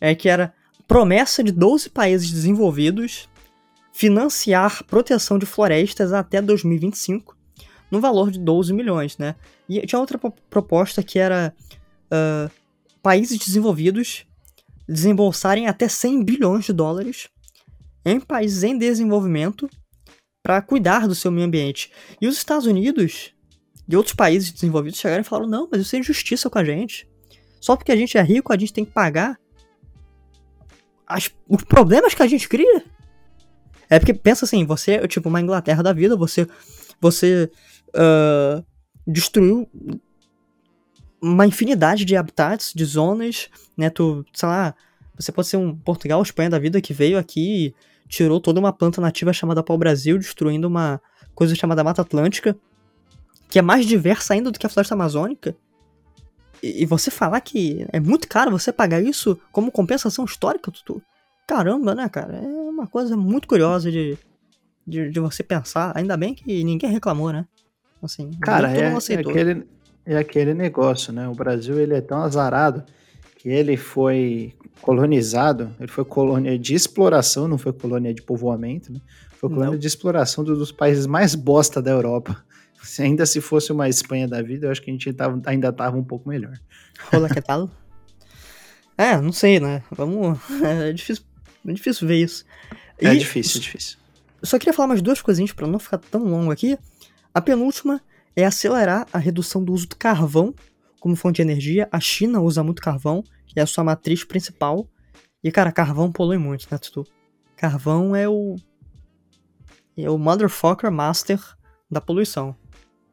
é 0.00 0.14
que 0.14 0.28
era 0.28 0.54
promessa 0.86 1.42
de 1.42 1.52
12 1.52 1.90
países 1.90 2.30
desenvolvidos 2.30 3.28
financiar 3.92 4.84
proteção 4.84 5.38
de 5.38 5.46
florestas 5.46 6.12
até 6.12 6.40
2025 6.40 7.36
no 7.90 8.00
valor 8.00 8.30
de 8.30 8.38
12 8.38 8.72
milhões, 8.72 9.18
né? 9.18 9.34
E 9.68 9.84
tinha 9.86 9.98
outra 9.98 10.18
proposta 10.48 11.02
que 11.02 11.18
era 11.18 11.52
uh, 12.06 12.50
países 13.02 13.38
desenvolvidos 13.38 14.26
desembolsarem 14.88 15.66
até 15.66 15.88
100 15.88 16.24
bilhões 16.24 16.64
de 16.64 16.72
dólares 16.72 17.28
em 18.04 18.18
países 18.18 18.62
em 18.62 18.78
desenvolvimento 18.78 19.68
para 20.42 20.62
cuidar 20.62 21.06
do 21.06 21.14
seu 21.14 21.30
meio 21.30 21.46
ambiente. 21.46 21.92
E 22.20 22.26
os 22.26 22.36
Estados 22.36 22.66
Unidos 22.66 23.32
de 23.86 23.96
outros 23.96 24.14
países 24.14 24.52
desenvolvidos 24.52 24.98
chegaram 24.98 25.22
e 25.22 25.24
falaram: 25.24 25.48
não, 25.48 25.68
mas 25.70 25.80
isso 25.82 25.96
é 25.96 25.98
injustiça 25.98 26.48
com 26.48 26.58
a 26.58 26.64
gente. 26.64 27.08
Só 27.60 27.76
porque 27.76 27.92
a 27.92 27.96
gente 27.96 28.16
é 28.16 28.22
rico, 28.22 28.52
a 28.52 28.56
gente 28.56 28.72
tem 28.72 28.84
que 28.84 28.92
pagar 28.92 29.38
as, 31.06 31.30
os 31.48 31.62
problemas 31.64 32.14
que 32.14 32.22
a 32.22 32.26
gente 32.26 32.48
cria. 32.48 32.84
É 33.88 33.98
porque 33.98 34.14
pensa 34.14 34.44
assim, 34.44 34.64
você 34.64 34.92
é 34.92 35.08
tipo 35.08 35.28
uma 35.28 35.40
Inglaterra 35.40 35.82
da 35.82 35.92
vida, 35.92 36.16
você 36.16 36.46
você 37.00 37.50
uh, 37.88 38.64
destruiu 39.06 39.68
uma 41.20 41.46
infinidade 41.46 42.04
de 42.04 42.16
habitats, 42.16 42.72
de 42.74 42.84
zonas, 42.84 43.48
né? 43.76 43.90
Tu, 43.90 44.24
sei 44.32 44.48
lá, 44.48 44.74
você 45.14 45.32
pode 45.32 45.48
ser 45.48 45.56
um 45.56 45.76
Portugal, 45.76 46.22
Espanha 46.22 46.50
da 46.50 46.58
vida 46.58 46.80
que 46.80 46.94
veio 46.94 47.18
aqui 47.18 47.66
e 47.66 47.74
tirou 48.08 48.40
toda 48.40 48.60
uma 48.60 48.72
planta 48.72 49.00
nativa 49.00 49.32
chamada 49.32 49.62
pau-brasil, 49.62 50.16
destruindo 50.18 50.68
uma 50.68 51.00
coisa 51.34 51.54
chamada 51.54 51.84
Mata 51.84 52.02
Atlântica 52.02 52.56
que 53.50 53.58
é 53.58 53.62
mais 53.62 53.84
diversa 53.84 54.34
ainda 54.34 54.50
do 54.50 54.58
que 54.58 54.66
a 54.66 54.68
floresta 54.68 54.94
amazônica, 54.94 55.56
e, 56.62 56.82
e 56.82 56.86
você 56.86 57.10
falar 57.10 57.40
que 57.40 57.86
é 57.92 57.98
muito 57.98 58.28
caro 58.28 58.50
você 58.50 58.72
pagar 58.72 59.02
isso 59.02 59.38
como 59.50 59.72
compensação 59.72 60.24
histórica, 60.24 60.70
Tutu, 60.70 61.02
caramba, 61.46 61.94
né, 61.94 62.08
cara? 62.08 62.36
É 62.36 62.46
uma 62.46 62.86
coisa 62.86 63.16
muito 63.16 63.48
curiosa 63.48 63.90
de, 63.90 64.16
de, 64.86 65.10
de 65.10 65.20
você 65.20 65.42
pensar. 65.42 65.92
Ainda 65.96 66.16
bem 66.16 66.34
que 66.34 66.62
ninguém 66.62 66.90
reclamou, 66.90 67.32
né? 67.32 67.46
Assim, 68.02 68.30
cara, 68.40 68.70
é, 68.74 68.92
é, 68.92 69.14
aquele, 69.16 69.66
é 70.06 70.16
aquele 70.16 70.54
negócio, 70.54 71.12
né? 71.12 71.28
O 71.28 71.34
Brasil 71.34 71.78
ele 71.78 71.94
é 71.94 72.00
tão 72.00 72.22
azarado 72.22 72.84
que 73.36 73.48
ele 73.48 73.76
foi 73.76 74.54
colonizado, 74.80 75.74
ele 75.78 75.90
foi 75.90 76.04
colônia 76.04 76.58
de 76.58 76.74
exploração, 76.74 77.48
não 77.48 77.58
foi 77.58 77.72
colônia 77.72 78.14
de 78.14 78.22
povoamento, 78.22 78.92
né? 78.92 79.00
Foi 79.32 79.48
colônia 79.48 79.72
não. 79.72 79.78
de 79.78 79.86
exploração 79.86 80.44
dos 80.44 80.70
países 80.70 81.06
mais 81.06 81.34
bosta 81.34 81.82
da 81.82 81.90
Europa. 81.90 82.42
Se 82.82 83.02
ainda 83.02 83.26
se 83.26 83.40
fosse 83.40 83.72
uma 83.72 83.88
Espanha 83.88 84.26
da 84.26 84.42
vida, 84.42 84.66
eu 84.66 84.70
acho 84.70 84.80
que 84.82 84.90
a 84.90 84.92
gente 84.92 85.12
tava, 85.12 85.40
ainda 85.46 85.72
tava 85.72 85.96
um 85.96 86.04
pouco 86.04 86.28
melhor. 86.28 86.58
Olá, 87.12 87.28
que 87.28 87.40
tal? 87.40 87.70
é, 88.96 89.20
não 89.20 89.32
sei, 89.32 89.60
né? 89.60 89.82
Vamos. 89.90 90.38
É 90.62 90.92
difícil, 90.92 91.24
é 91.66 91.72
difícil 91.72 92.08
ver 92.08 92.22
isso. 92.22 92.44
E 93.00 93.06
é 93.06 93.14
difícil, 93.14 93.58
é 93.58 93.62
difícil. 93.62 93.98
Só 94.42 94.58
queria 94.58 94.72
falar 94.72 94.88
mais 94.88 95.02
duas 95.02 95.20
coisinhas 95.20 95.52
para 95.52 95.66
não 95.66 95.78
ficar 95.78 95.98
tão 95.98 96.24
longo 96.24 96.50
aqui. 96.50 96.78
A 97.34 97.40
penúltima 97.40 98.00
é 98.34 98.44
acelerar 98.44 99.06
a 99.12 99.18
redução 99.18 99.62
do 99.62 99.72
uso 99.72 99.86
do 99.86 99.96
carvão 99.96 100.54
como 100.98 101.16
fonte 101.16 101.36
de 101.36 101.42
energia. 101.42 101.88
A 101.92 102.00
China 102.00 102.40
usa 102.40 102.62
muito 102.62 102.80
carvão, 102.80 103.22
que 103.46 103.58
é 103.58 103.62
a 103.62 103.66
sua 103.66 103.84
matriz 103.84 104.24
principal. 104.24 104.88
E, 105.42 105.50
cara, 105.50 105.72
carvão 105.72 106.10
polui 106.10 106.38
muito, 106.38 106.66
né, 106.70 106.78
Tutu? 106.78 107.06
Carvão 107.56 108.14
é 108.14 108.28
o. 108.28 108.56
É 109.96 110.08
o 110.08 110.18
motherfucker 110.18 110.90
master 110.90 111.40
da 111.90 112.00
poluição. 112.00 112.56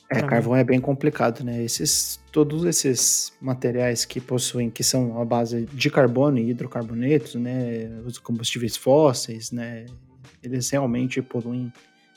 É, 0.10 0.22
carvão 0.22 0.56
é 0.56 0.64
bem 0.64 0.80
complicado, 0.80 1.44
né? 1.44 1.62
Esses, 1.62 2.20
todos 2.32 2.64
esses 2.64 3.34
materiais 3.42 4.06
que 4.06 4.22
possuem, 4.22 4.70
que 4.70 4.84
são 4.84 5.22
a 5.22 5.26
base 5.26 5.66
de 5.66 5.90
carbono 5.90 6.40
e 6.40 6.50
hidrocarbonetos, 6.50 7.36
né? 7.36 7.90
Os 8.06 8.18
combustíveis 8.18 8.78
fósseis, 8.78 9.52
né? 9.52 9.86
Eles 10.42 10.70
realmente 10.70 11.22
poluem 11.22 11.74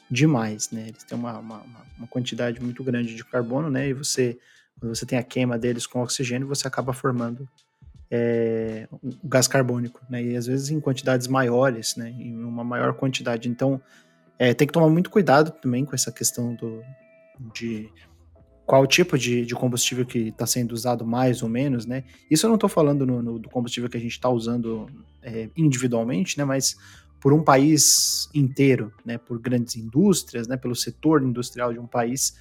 demais, 0.08 0.70
né? 0.70 0.86
Eles 0.88 1.02
têm 1.02 1.18
uma, 1.18 1.38
uma, 1.38 1.62
uma 1.98 2.06
quantidade 2.06 2.62
muito 2.62 2.84
grande 2.84 3.16
de 3.16 3.24
carbono, 3.24 3.68
né? 3.68 3.88
E 3.88 3.92
você, 3.92 4.38
quando 4.78 4.94
você 4.94 5.04
tem 5.04 5.18
a 5.18 5.22
queima 5.24 5.58
deles 5.58 5.84
com 5.84 6.00
oxigênio, 6.00 6.46
você 6.46 6.68
acaba 6.68 6.92
formando 6.92 7.48
é, 8.08 8.86
o 8.92 9.28
gás 9.28 9.48
carbônico, 9.48 10.00
né? 10.08 10.22
E 10.22 10.36
às 10.36 10.46
vezes 10.46 10.70
em 10.70 10.78
quantidades 10.78 11.26
maiores, 11.26 11.96
né? 11.96 12.10
Em 12.10 12.36
uma 12.44 12.62
maior 12.62 12.94
quantidade. 12.94 13.48
Então, 13.48 13.82
é, 14.38 14.54
tem 14.54 14.64
que 14.64 14.72
tomar 14.72 14.88
muito 14.88 15.10
cuidado 15.10 15.50
também 15.50 15.84
com 15.84 15.94
essa 15.94 16.12
questão 16.12 16.54
do, 16.54 16.84
de 17.54 17.90
qual 18.66 18.86
tipo 18.86 19.18
de, 19.18 19.44
de 19.44 19.54
combustível 19.54 20.06
que 20.06 20.28
está 20.28 20.46
sendo 20.46 20.72
usado 20.72 21.04
mais 21.04 21.42
ou 21.42 21.48
menos, 21.48 21.86
né? 21.86 22.04
Isso 22.30 22.46
eu 22.46 22.48
não 22.48 22.54
estou 22.54 22.68
falando 22.68 23.04
no, 23.04 23.22
no, 23.22 23.38
do 23.38 23.48
combustível 23.48 23.90
que 23.90 23.96
a 23.96 24.00
gente 24.00 24.12
está 24.12 24.28
usando 24.28 24.86
é, 25.22 25.48
individualmente, 25.56 26.38
né? 26.38 26.44
Mas 26.44 26.76
por 27.20 27.32
um 27.32 27.42
país 27.42 28.28
inteiro, 28.34 28.92
né, 29.04 29.18
por 29.18 29.38
grandes 29.38 29.76
indústrias, 29.76 30.48
né, 30.48 30.56
pelo 30.56 30.74
setor 30.74 31.22
industrial 31.22 31.72
de 31.72 31.78
um 31.78 31.86
país, 31.86 32.34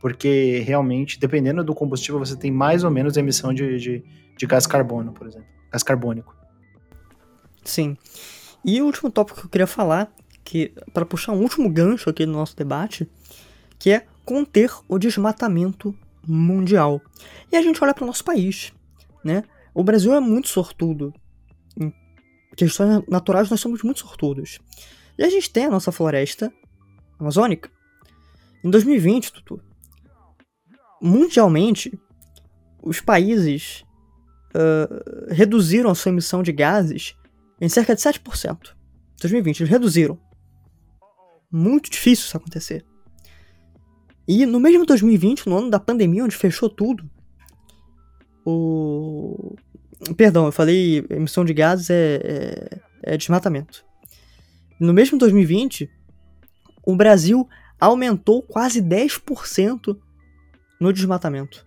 porque 0.00 0.62
realmente, 0.66 1.18
dependendo 1.18 1.64
do 1.64 1.74
combustível, 1.74 2.18
você 2.18 2.36
tem 2.36 2.50
mais 2.50 2.84
ou 2.84 2.90
menos 2.90 3.16
emissão 3.16 3.54
de, 3.54 3.78
de, 3.78 4.04
de 4.36 4.46
gás 4.46 4.66
carbono, 4.66 5.12
por 5.12 5.26
exemplo, 5.26 5.48
gás 5.72 5.82
carbônico. 5.82 6.36
Sim. 7.64 7.96
E 8.64 8.82
o 8.82 8.86
último 8.86 9.10
tópico 9.10 9.40
que 9.40 9.46
eu 9.46 9.50
queria 9.50 9.66
falar, 9.66 10.12
que 10.44 10.72
para 10.92 11.06
puxar 11.06 11.32
um 11.32 11.40
último 11.40 11.70
gancho 11.70 12.10
aqui 12.10 12.26
no 12.26 12.32
nosso 12.32 12.56
debate, 12.56 13.08
que 13.78 13.90
é 13.90 14.06
conter 14.26 14.70
o 14.88 14.98
desmatamento 14.98 15.96
mundial. 16.26 17.00
E 17.50 17.56
a 17.56 17.62
gente 17.62 17.82
olha 17.82 17.94
para 17.94 18.04
o 18.04 18.06
nosso 18.06 18.24
país, 18.24 18.72
né? 19.24 19.44
O 19.72 19.84
Brasil 19.84 20.12
é 20.12 20.20
muito 20.20 20.48
sortudo. 20.48 21.14
Em 21.80 21.94
questões 22.56 23.02
naturais, 23.08 23.48
nós 23.48 23.60
somos 23.60 23.82
muito 23.82 24.00
sortudos. 24.00 24.58
E 25.16 25.24
a 25.24 25.30
gente 25.30 25.48
tem 25.50 25.66
a 25.66 25.70
nossa 25.70 25.92
floresta 25.92 26.52
amazônica. 27.18 27.70
Em 28.64 28.68
2020, 28.68 29.32
Tutu, 29.32 29.62
mundialmente, 31.00 31.98
os 32.82 33.00
países 33.00 33.84
uh, 34.54 35.32
reduziram 35.32 35.90
a 35.90 35.94
sua 35.94 36.10
emissão 36.10 36.42
de 36.42 36.52
gases 36.52 37.14
em 37.60 37.68
cerca 37.68 37.94
de 37.94 38.02
7%. 38.02 38.74
2020, 39.20 39.60
eles 39.60 39.70
reduziram. 39.70 40.18
Muito 41.50 41.88
difícil 41.88 42.26
isso 42.26 42.36
acontecer. 42.36 42.84
E 44.28 44.44
no 44.44 44.58
mesmo 44.58 44.84
2020, 44.84 45.48
no 45.48 45.58
ano 45.58 45.70
da 45.70 45.78
pandemia, 45.78 46.24
onde 46.24 46.36
fechou 46.36 46.68
tudo, 46.68 47.08
o. 48.44 49.56
Perdão, 50.16 50.46
eu 50.46 50.52
falei 50.52 51.04
emissão 51.08 51.44
de 51.44 51.54
gases 51.54 51.90
é, 51.90 52.20
é, 53.02 53.14
é 53.14 53.16
desmatamento. 53.16 53.84
No 54.78 54.92
mesmo 54.92 55.18
2020, 55.18 55.90
o 56.84 56.94
Brasil 56.94 57.48
aumentou 57.80 58.42
quase 58.42 58.82
10% 58.82 59.98
no 60.80 60.92
desmatamento. 60.92 61.66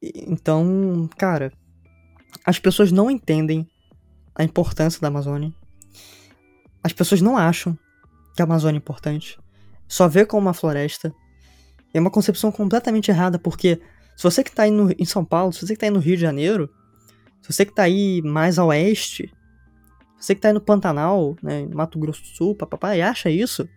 Então, 0.00 1.08
cara, 1.16 1.52
as 2.44 2.58
pessoas 2.58 2.92
não 2.92 3.10
entendem 3.10 3.68
a 4.34 4.44
importância 4.44 5.00
da 5.00 5.08
Amazônia. 5.08 5.52
As 6.82 6.92
pessoas 6.92 7.20
não 7.20 7.36
acham 7.36 7.78
que 8.34 8.42
a 8.42 8.44
Amazônia 8.44 8.76
é 8.76 8.80
importante. 8.80 9.38
Só 9.86 10.08
vê 10.08 10.24
como 10.24 10.42
uma 10.42 10.54
floresta. 10.54 11.14
É 11.92 12.00
uma 12.00 12.10
concepção 12.10 12.50
completamente 12.50 13.10
errada, 13.10 13.38
porque 13.38 13.80
se 14.16 14.22
você 14.22 14.42
que 14.42 14.52
tá 14.52 14.64
aí 14.64 14.70
no, 14.70 14.90
em 14.98 15.04
São 15.04 15.24
Paulo, 15.24 15.52
se 15.52 15.66
você 15.66 15.74
que 15.74 15.80
tá 15.80 15.86
aí 15.86 15.90
no 15.90 16.00
Rio 16.00 16.16
de 16.16 16.22
Janeiro, 16.22 16.68
se 17.40 17.52
você 17.52 17.64
que 17.64 17.74
tá 17.74 17.84
aí 17.84 18.22
mais 18.22 18.58
a 18.58 18.64
oeste, 18.64 19.32
se 20.18 20.26
você 20.26 20.34
que 20.34 20.40
tá 20.40 20.48
aí 20.48 20.54
no 20.54 20.60
Pantanal, 20.60 21.36
né, 21.42 21.66
Mato 21.66 21.98
Grosso 21.98 22.22
do 22.22 22.28
Sul, 22.28 22.54
papapá, 22.54 22.96
e 22.96 23.02
acha 23.02 23.30
isso, 23.30 23.68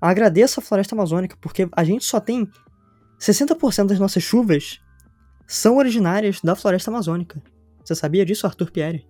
agradeça 0.00 0.60
a 0.60 0.62
floresta 0.62 0.94
amazônica, 0.94 1.36
porque 1.40 1.68
a 1.72 1.84
gente 1.84 2.04
só 2.04 2.18
tem 2.18 2.48
60% 3.20 3.86
das 3.86 3.98
nossas 3.98 4.22
chuvas 4.22 4.80
são 5.46 5.76
originárias 5.76 6.40
da 6.40 6.56
floresta 6.56 6.90
amazônica. 6.90 7.40
Você 7.84 7.94
sabia 7.94 8.24
disso, 8.24 8.46
Arthur 8.46 8.70
Pierre? 8.70 9.06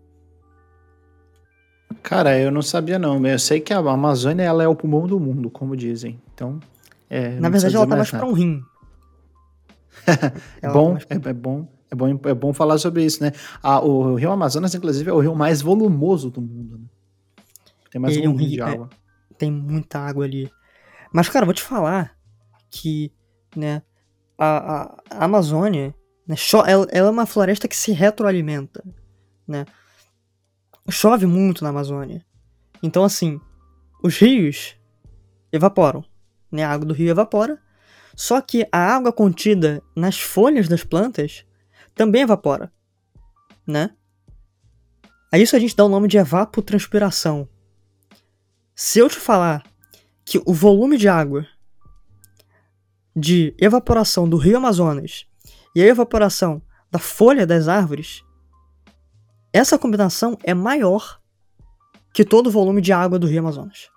Cara, 2.03 2.39
eu 2.39 2.51
não 2.51 2.62
sabia 2.62 2.99
não. 2.99 3.24
Eu 3.26 3.39
sei 3.39 3.61
que 3.61 3.72
a 3.72 3.78
Amazônia 3.78 4.43
ela 4.43 4.62
é 4.62 4.68
o 4.68 4.74
pulmão 4.74 5.07
do 5.07 5.18
mundo, 5.18 5.51
como 5.51 5.76
dizem. 5.76 6.20
Então, 6.32 6.61
é, 7.09 7.39
Na 7.41 7.49
verdade, 7.49 7.74
ela 7.76 7.87
tá 7.87 7.97
mais 7.97 8.11
pra 8.11 8.26
um 8.26 8.32
rim. 8.32 8.62
Tá 10.61 10.72
bom, 10.72 10.97
é, 10.97 11.14
é, 11.14 11.32
bom, 11.32 11.68
é 11.91 11.95
bom, 11.95 12.20
é 12.24 12.34
bom 12.34 12.53
falar 12.53 12.78
sobre 12.78 13.05
isso, 13.05 13.22
né? 13.22 13.32
Ah, 13.62 13.80
o 13.80 14.14
Rio 14.14 14.30
Amazonas, 14.30 14.74
inclusive, 14.74 15.11
é 15.11 15.12
o 15.12 15.18
rio 15.18 15.34
mais 15.34 15.61
volumoso 15.61 16.30
do 16.30 16.41
mundo. 16.41 16.78
Né? 16.78 16.84
Tem 17.91 18.01
mais 18.01 18.16
Ele 18.16 18.26
volume 18.26 18.43
é 18.43 18.47
um 18.47 18.49
rio, 18.49 18.57
de 18.57 18.62
água. 18.62 18.91
É, 18.93 19.34
tem 19.34 19.51
muita 19.51 19.99
água 19.99 20.24
ali. 20.24 20.51
Mas, 21.12 21.28
cara, 21.28 21.45
vou 21.45 21.55
te 21.55 21.62
falar 21.62 22.16
que, 22.70 23.12
né, 23.55 23.82
a, 24.39 24.47
a, 24.47 25.03
a 25.11 25.24
Amazônia, 25.24 25.95
né, 26.26 26.37
ela, 26.66 26.87
ela 26.91 27.09
é 27.09 27.11
uma 27.11 27.26
floresta 27.26 27.66
que 27.66 27.76
se 27.76 27.93
retroalimenta, 27.93 28.84
né? 29.47 29.64
Chove 30.91 31.26
muito 31.26 31.62
na 31.62 31.70
Amazônia. 31.70 32.24
Então, 32.82 33.05
assim, 33.05 33.41
os 34.03 34.16
rios 34.18 34.76
evaporam. 35.53 36.05
Né? 36.51 36.64
A 36.64 36.70
água 36.70 36.87
do 36.87 36.95
rio 36.95 37.11
evapora. 37.11 37.61
Só 38.14 38.41
que 38.41 38.66
a 38.72 38.78
água 38.78 39.12
contida 39.12 39.82
nas 39.95 40.18
folhas 40.18 40.68
das 40.68 40.84
plantas 40.84 41.45
também 41.95 42.22
evapora. 42.22 42.72
Né? 43.66 43.91
A 45.32 45.39
isso 45.39 45.57
a 45.57 45.59
gente 45.59 45.76
dá 45.76 45.84
o 45.84 45.89
nome 45.89 46.09
de 46.09 46.16
evapotranspiração. 46.16 47.49
Se 48.74 48.99
eu 48.99 49.09
te 49.09 49.16
falar 49.16 49.62
que 50.24 50.41
o 50.47 50.53
volume 50.53 50.97
de 50.97 51.09
água 51.09 51.47
de 53.14 53.55
evaporação 53.59 54.28
do 54.28 54.37
rio 54.37 54.59
Amazonas 54.59 55.26
e 55.74 55.82
a 55.82 55.87
evaporação 55.87 56.62
da 56.91 56.99
folha 56.99 57.47
das 57.47 57.68
árvores 57.68 58.22
essa 59.57 59.78
combinação 59.78 60.36
é 60.42 60.52
maior 60.52 61.20
que 62.12 62.24
todo 62.24 62.48
o 62.48 62.50
volume 62.50 62.80
de 62.80 62.92
água 62.92 63.18
do 63.18 63.26
Rio 63.26 63.40
Amazonas. 63.40 63.90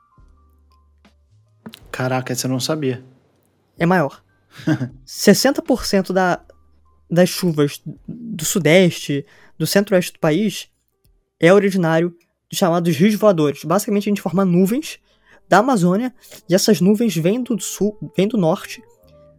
Caraca, 1.91 2.34
eu 2.34 2.49
não 2.49 2.60
sabia. 2.60 3.03
É 3.78 3.86
maior. 3.86 4.24
60% 5.05 6.12
da, 6.12 6.41
das 7.10 7.30
chuvas 7.30 7.82
do 8.07 8.45
sudeste, 8.45 9.26
do 9.57 9.68
centro-oeste 9.68 10.14
do 10.14 10.20
país, 10.20 10.70
é 11.39 11.53
originário 11.53 12.16
de 12.49 12.57
chamados 12.57 12.95
rios 12.95 13.16
voadores. 13.16 13.64
Basicamente, 13.64 14.10
a 14.10 14.12
gente 14.12 14.22
forma 14.22 14.45
nuvens 14.45 14.99
da 15.47 15.60
Amazônia 15.60 16.14
e 16.47 16.55
essas 16.55 16.80
nuvens 16.80 17.16
vêm 17.16 17.41
do 17.41 17.60
sul, 17.60 17.97
vêm 18.16 18.28
do 18.28 18.38
norte 18.38 18.84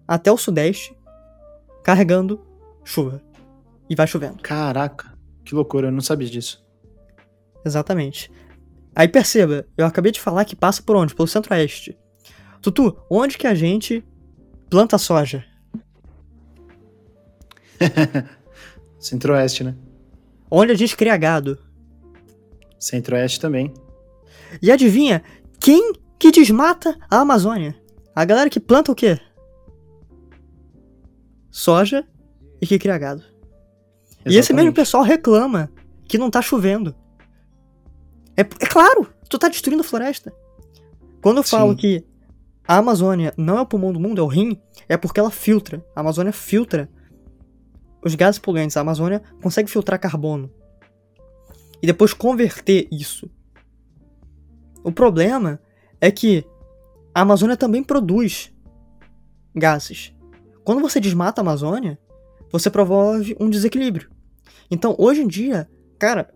até 0.06 0.30
o 0.30 0.36
sudeste, 0.36 0.96
carregando 1.84 2.44
chuva. 2.84 3.22
E 3.88 3.94
vai 3.94 4.06
chovendo. 4.06 4.42
Caraca. 4.42 5.19
Que 5.45 5.55
loucura, 5.55 5.88
eu 5.88 5.93
não 5.93 6.01
sabia 6.01 6.28
disso. 6.28 6.64
Exatamente. 7.64 8.30
Aí 8.95 9.09
perceba, 9.09 9.66
eu 9.76 9.86
acabei 9.86 10.12
de 10.12 10.20
falar 10.20 10.45
que 10.45 10.57
passa 10.57 10.82
por 10.82 10.97
onde? 10.97 11.14
Pelo 11.14 11.28
centro-oeste. 11.28 11.97
Tutu, 12.61 12.97
onde 13.11 13.38
que 13.38 13.47
a 13.47 13.55
gente 13.55 14.05
planta 14.68 14.99
soja? 14.99 15.45
Centro-oeste, 18.99 19.64
né? 19.64 19.74
Onde 20.51 20.72
a 20.72 20.74
gente 20.74 20.97
cria 20.97 21.16
gado? 21.16 21.59
Centro-oeste 22.78 23.41
também. 23.41 23.72
E 24.61 24.70
adivinha, 24.70 25.22
quem 25.59 25.93
que 26.18 26.30
desmata 26.30 26.99
a 27.11 27.20
Amazônia? 27.20 27.74
A 28.14 28.24
galera 28.24 28.51
que 28.51 28.61
planta 28.61 28.93
o 28.93 28.95
quê? 28.95 29.18
Soja 31.51 32.07
e 32.61 32.66
que 32.66 32.78
cria 32.78 32.99
gado. 32.99 33.29
Exatamente. 34.20 34.36
E 34.36 34.38
esse 34.38 34.52
mesmo 34.52 34.72
pessoal 34.72 35.02
reclama 35.02 35.70
que 36.06 36.18
não 36.18 36.30
tá 36.30 36.42
chovendo. 36.42 36.94
É, 38.36 38.40
é 38.40 38.66
claro, 38.66 39.12
tu 39.28 39.38
tá 39.38 39.48
destruindo 39.48 39.82
a 39.82 39.84
floresta. 39.84 40.32
Quando 41.22 41.38
eu 41.38 41.42
falo 41.42 41.72
Sim. 41.72 41.76
que 41.76 42.04
a 42.66 42.76
Amazônia 42.76 43.34
não 43.36 43.58
é 43.58 43.60
o 43.60 43.66
pulmão 43.66 43.92
do 43.92 44.00
mundo, 44.00 44.20
é 44.20 44.24
o 44.24 44.26
rim, 44.26 44.60
é 44.88 44.96
porque 44.96 45.20
ela 45.20 45.30
filtra. 45.30 45.84
A 45.94 46.00
Amazônia 46.00 46.32
filtra 46.32 46.88
os 48.04 48.14
gases 48.14 48.38
poluentes. 48.38 48.76
A 48.76 48.80
Amazônia 48.80 49.22
consegue 49.42 49.70
filtrar 49.70 49.98
carbono. 49.98 50.50
E 51.82 51.86
depois 51.86 52.12
converter 52.12 52.88
isso. 52.90 53.30
O 54.82 54.92
problema 54.92 55.60
é 56.00 56.10
que 56.10 56.44
a 57.14 57.22
Amazônia 57.22 57.56
também 57.56 57.82
produz 57.82 58.52
gases. 59.54 60.14
Quando 60.64 60.80
você 60.80 61.00
desmata 61.00 61.40
a 61.40 61.42
Amazônia, 61.42 61.98
você 62.51 62.70
promove 62.70 63.36
um 63.38 63.48
desequilíbrio. 63.48 64.11
Então, 64.70 64.94
hoje 64.98 65.22
em 65.22 65.26
dia, 65.26 65.68
cara, 65.98 66.32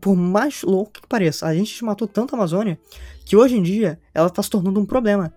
por 0.00 0.16
mais 0.16 0.62
louco 0.62 0.92
que 0.92 1.06
pareça, 1.06 1.46
a 1.46 1.54
gente 1.54 1.84
matou 1.84 2.08
tanto 2.08 2.34
a 2.34 2.38
Amazônia 2.38 2.78
que 3.24 3.36
hoje 3.36 3.56
em 3.56 3.62
dia 3.62 4.00
ela 4.12 4.28
está 4.28 4.42
se 4.42 4.50
tornando 4.50 4.80
um 4.80 4.86
problema. 4.86 5.32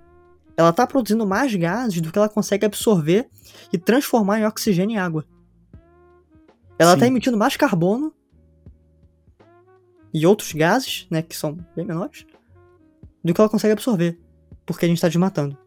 Ela 0.57 0.69
está 0.69 0.88
produzindo 0.88 1.26
mais 1.28 1.53
gases 1.53 2.01
do 2.01 2.11
que 2.11 2.17
ela 2.17 2.30
consegue 2.30 2.65
absorver 2.65 3.30
e 3.71 3.78
transformar 3.78 4.39
em 4.39 4.45
oxigênio 4.45 4.95
e 4.95 4.97
água. 4.97 5.26
Ela 6.80 6.93
está 6.93 7.07
emitindo 7.07 7.38
mais 7.38 7.55
carbono 7.57 8.13
e 10.13 10.26
outros 10.26 10.53
gases, 10.53 11.07
né, 11.11 11.21
que 11.21 11.36
são 11.36 11.57
bem 11.76 11.86
menores, 11.86 12.26
do 13.23 13.34
que 13.34 13.41
ela 13.41 13.49
consegue 13.49 13.73
absorver, 13.73 14.17
porque 14.65 14.86
a 14.86 14.88
gente 14.88 14.97
está 14.97 15.07
desmatando. 15.07 15.57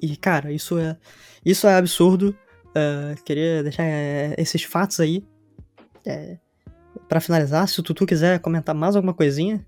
E 0.00 0.16
cara, 0.16 0.50
isso 0.52 0.78
é 0.78 0.96
isso 1.44 1.66
é 1.66 1.76
absurdo. 1.76 2.36
Uh, 2.72 3.22
queria 3.24 3.62
deixar 3.62 3.84
uh, 3.84 4.34
esses 4.38 4.62
fatos 4.64 4.98
aí. 5.00 5.24
Uh, 6.06 6.38
para 7.08 7.20
finalizar, 7.20 7.68
se 7.68 7.78
o 7.78 7.82
Tutu 7.82 8.06
quiser 8.06 8.38
comentar 8.40 8.74
mais 8.74 8.96
alguma 8.96 9.12
coisinha. 9.12 9.64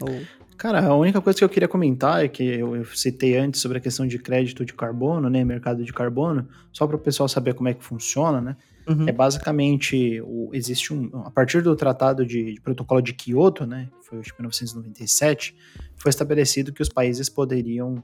Ou... 0.00 0.22
Cara, 0.56 0.84
a 0.86 0.94
única 0.94 1.20
coisa 1.20 1.38
que 1.38 1.44
eu 1.44 1.48
queria 1.48 1.66
comentar 1.66 2.24
é 2.24 2.28
que 2.28 2.44
eu 2.44 2.84
citei 2.94 3.36
antes 3.36 3.60
sobre 3.60 3.78
a 3.78 3.80
questão 3.80 4.06
de 4.06 4.18
crédito 4.18 4.64
de 4.64 4.72
carbono, 4.74 5.28
né, 5.28 5.44
mercado 5.44 5.82
de 5.82 5.92
carbono, 5.92 6.46
só 6.72 6.86
para 6.86 6.94
o 6.94 6.98
pessoal 6.98 7.28
saber 7.28 7.54
como 7.54 7.68
é 7.68 7.74
que 7.74 7.82
funciona, 7.82 8.40
né? 8.40 8.56
Uhum. 8.86 9.08
É 9.08 9.12
basicamente 9.12 10.20
o, 10.20 10.50
existe 10.52 10.92
um 10.92 11.10
a 11.24 11.30
partir 11.30 11.62
do 11.62 11.74
tratado 11.74 12.26
de, 12.26 12.54
de 12.54 12.60
protocolo 12.60 13.00
de 13.00 13.12
Kyoto, 13.12 13.66
né, 13.66 13.88
foi 14.02 14.18
em 14.18 14.22
1997, 14.22 15.56
foi 15.96 16.10
estabelecido 16.10 16.72
que 16.72 16.82
os 16.82 16.88
países 16.88 17.28
poderiam 17.28 18.02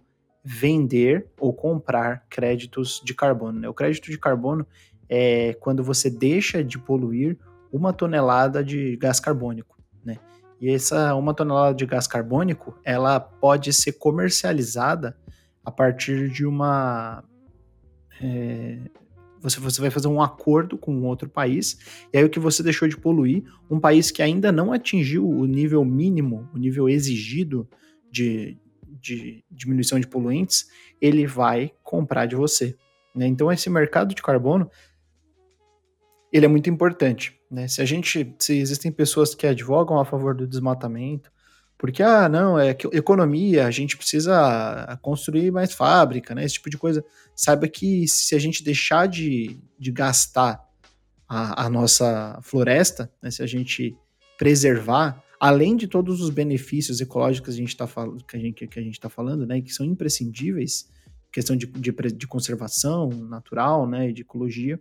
vender 0.50 1.26
ou 1.38 1.52
comprar 1.52 2.24
créditos 2.30 3.02
de 3.04 3.12
carbono. 3.12 3.60
Né? 3.60 3.68
O 3.68 3.74
crédito 3.74 4.10
de 4.10 4.18
carbono 4.18 4.66
é 5.06 5.52
quando 5.60 5.84
você 5.84 6.08
deixa 6.08 6.64
de 6.64 6.78
poluir 6.78 7.36
uma 7.70 7.92
tonelada 7.92 8.64
de 8.64 8.96
gás 8.96 9.20
carbônico. 9.20 9.78
Né? 10.02 10.16
E 10.58 10.70
essa 10.70 11.14
uma 11.14 11.34
tonelada 11.34 11.74
de 11.74 11.84
gás 11.84 12.06
carbônico, 12.06 12.74
ela 12.82 13.20
pode 13.20 13.74
ser 13.74 13.92
comercializada 13.92 15.14
a 15.62 15.70
partir 15.70 16.30
de 16.30 16.46
uma 16.46 17.22
é, 18.18 18.78
você, 19.42 19.60
você 19.60 19.82
vai 19.82 19.90
fazer 19.90 20.08
um 20.08 20.22
acordo 20.22 20.78
com 20.78 21.02
outro 21.02 21.28
país, 21.28 21.78
e 22.10 22.16
aí 22.16 22.24
o 22.24 22.30
que 22.30 22.40
você 22.40 22.62
deixou 22.62 22.88
de 22.88 22.96
poluir, 22.96 23.44
um 23.70 23.78
país 23.78 24.10
que 24.10 24.22
ainda 24.22 24.50
não 24.50 24.72
atingiu 24.72 25.28
o 25.28 25.44
nível 25.44 25.84
mínimo, 25.84 26.48
o 26.54 26.58
nível 26.58 26.88
exigido 26.88 27.68
de, 28.10 28.58
de 29.00 29.44
diminuição 29.50 29.98
de 29.98 30.06
poluentes, 30.06 30.68
ele 31.00 31.26
vai 31.26 31.72
comprar 31.82 32.26
de 32.26 32.36
você. 32.36 32.76
Né? 33.14 33.26
Então 33.26 33.50
esse 33.50 33.68
mercado 33.70 34.14
de 34.14 34.22
carbono 34.22 34.70
ele 36.32 36.46
é 36.46 36.48
muito 36.48 36.68
importante. 36.68 37.38
Né? 37.50 37.66
Se 37.68 37.80
a 37.80 37.84
gente, 37.84 38.34
se 38.38 38.58
existem 38.58 38.92
pessoas 38.92 39.34
que 39.34 39.46
advogam 39.46 39.98
a 39.98 40.04
favor 40.04 40.34
do 40.34 40.46
desmatamento, 40.46 41.30
porque 41.78 42.02
ah, 42.02 42.28
não, 42.28 42.58
é 42.58 42.70
economia, 42.92 43.64
a 43.64 43.70
gente 43.70 43.96
precisa 43.96 44.98
construir 45.00 45.52
mais 45.52 45.72
fábrica, 45.72 46.34
né? 46.34 46.44
Esse 46.44 46.54
tipo 46.54 46.68
de 46.68 46.76
coisa. 46.76 47.04
Saiba 47.36 47.68
que 47.68 48.08
se 48.08 48.34
a 48.34 48.38
gente 48.38 48.64
deixar 48.64 49.06
de, 49.06 49.60
de 49.78 49.92
gastar 49.92 50.60
a, 51.28 51.66
a 51.66 51.70
nossa 51.70 52.40
floresta, 52.42 53.08
né? 53.22 53.30
se 53.30 53.44
a 53.44 53.46
gente 53.46 53.96
preservar, 54.36 55.22
além 55.40 55.76
de 55.76 55.86
todos 55.86 56.20
os 56.20 56.30
benefícios 56.30 57.00
ecológicos 57.00 57.54
que 57.54 57.60
a 57.60 57.62
gente 57.62 57.70
está 57.70 59.08
tá 59.08 59.08
falando, 59.08 59.46
né? 59.46 59.60
Que 59.60 59.72
são 59.72 59.86
imprescindíveis, 59.86 60.88
questão 61.32 61.56
de, 61.56 61.66
de, 61.66 61.92
de 61.92 62.26
conservação 62.26 63.08
natural, 63.08 63.88
né? 63.88 64.12
De 64.12 64.22
ecologia 64.22 64.80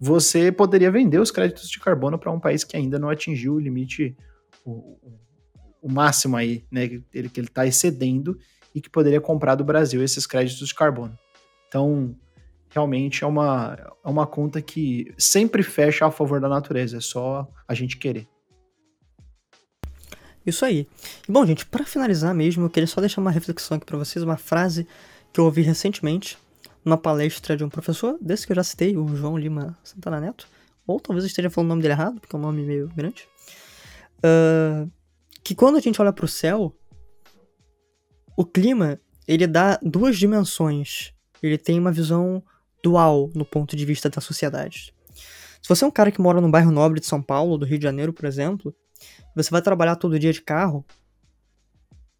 você 0.00 0.52
poderia 0.52 0.90
vender 0.90 1.18
os 1.18 1.30
créditos 1.30 1.68
de 1.68 1.80
carbono 1.80 2.18
para 2.18 2.30
um 2.30 2.38
país 2.38 2.62
que 2.62 2.76
ainda 2.76 2.98
não 2.98 3.08
atingiu 3.08 3.54
o 3.54 3.60
limite, 3.60 4.16
o, 4.64 4.96
o 5.82 5.90
máximo 5.90 6.36
aí, 6.36 6.64
né, 6.70 6.86
que 6.88 7.04
ele 7.12 7.28
está 7.40 7.66
excedendo 7.66 8.38
e 8.74 8.80
que 8.80 8.88
poderia 8.88 9.20
comprar 9.20 9.56
do 9.56 9.64
Brasil 9.64 10.02
esses 10.02 10.26
créditos 10.26 10.68
de 10.68 10.74
carbono. 10.74 11.18
Então, 11.66 12.14
realmente 12.70 13.24
é 13.24 13.26
uma, 13.26 13.76
é 14.04 14.08
uma 14.08 14.26
conta 14.26 14.62
que 14.62 15.12
sempre 15.18 15.62
fecha 15.62 16.06
a 16.06 16.10
favor 16.10 16.40
da 16.40 16.48
natureza, 16.48 16.98
é 16.98 17.00
só 17.00 17.48
a 17.66 17.74
gente 17.74 17.96
querer. 17.96 18.28
Isso 20.48 20.64
aí. 20.64 20.88
Bom, 21.28 21.44
gente, 21.44 21.66
para 21.66 21.84
finalizar 21.84 22.34
mesmo, 22.34 22.64
eu 22.64 22.70
queria 22.70 22.86
só 22.86 23.00
deixar 23.00 23.20
uma 23.20 23.30
reflexão 23.30 23.76
aqui 23.76 23.84
para 23.84 23.98
vocês, 23.98 24.22
uma 24.22 24.38
frase 24.38 24.86
que 25.32 25.38
eu 25.38 25.44
ouvi 25.44 25.60
recentemente 25.60 26.38
numa 26.82 26.96
palestra 26.96 27.54
de 27.54 27.62
um 27.62 27.68
professor, 27.68 28.16
desse 28.18 28.46
que 28.46 28.52
eu 28.52 28.56
já 28.56 28.62
citei, 28.62 28.96
o 28.96 29.14
João 29.14 29.36
Lima 29.36 29.76
Santana 29.84 30.18
Neto, 30.20 30.48
ou 30.86 30.98
talvez 30.98 31.24
eu 31.24 31.28
esteja 31.28 31.50
falando 31.50 31.66
o 31.66 31.68
nome 31.70 31.82
dele 31.82 31.92
errado, 31.92 32.18
porque 32.18 32.34
é 32.34 32.38
um 32.38 32.42
nome 32.42 32.62
meio 32.62 32.88
grande, 32.96 33.28
uh, 34.24 34.90
que 35.44 35.54
quando 35.54 35.76
a 35.76 35.80
gente 35.80 36.00
olha 36.00 36.14
para 36.14 36.24
o 36.24 36.28
céu, 36.28 36.74
o 38.34 38.44
clima, 38.44 38.98
ele 39.26 39.46
dá 39.46 39.78
duas 39.82 40.16
dimensões. 40.16 41.12
Ele 41.42 41.58
tem 41.58 41.78
uma 41.78 41.92
visão 41.92 42.42
dual 42.82 43.30
no 43.34 43.44
ponto 43.44 43.76
de 43.76 43.84
vista 43.84 44.08
da 44.08 44.20
sociedade. 44.20 44.94
Se 45.60 45.68
você 45.68 45.84
é 45.84 45.86
um 45.86 45.90
cara 45.90 46.10
que 46.10 46.20
mora 46.20 46.40
num 46.40 46.50
bairro 46.50 46.70
nobre 46.70 47.00
de 47.00 47.06
São 47.06 47.20
Paulo, 47.20 47.58
do 47.58 47.66
Rio 47.66 47.78
de 47.78 47.84
Janeiro, 47.84 48.12
por 48.12 48.24
exemplo, 48.24 48.74
você 49.34 49.50
vai 49.50 49.62
trabalhar 49.62 49.96
todo 49.96 50.18
dia 50.18 50.32
de 50.32 50.42
carro, 50.42 50.84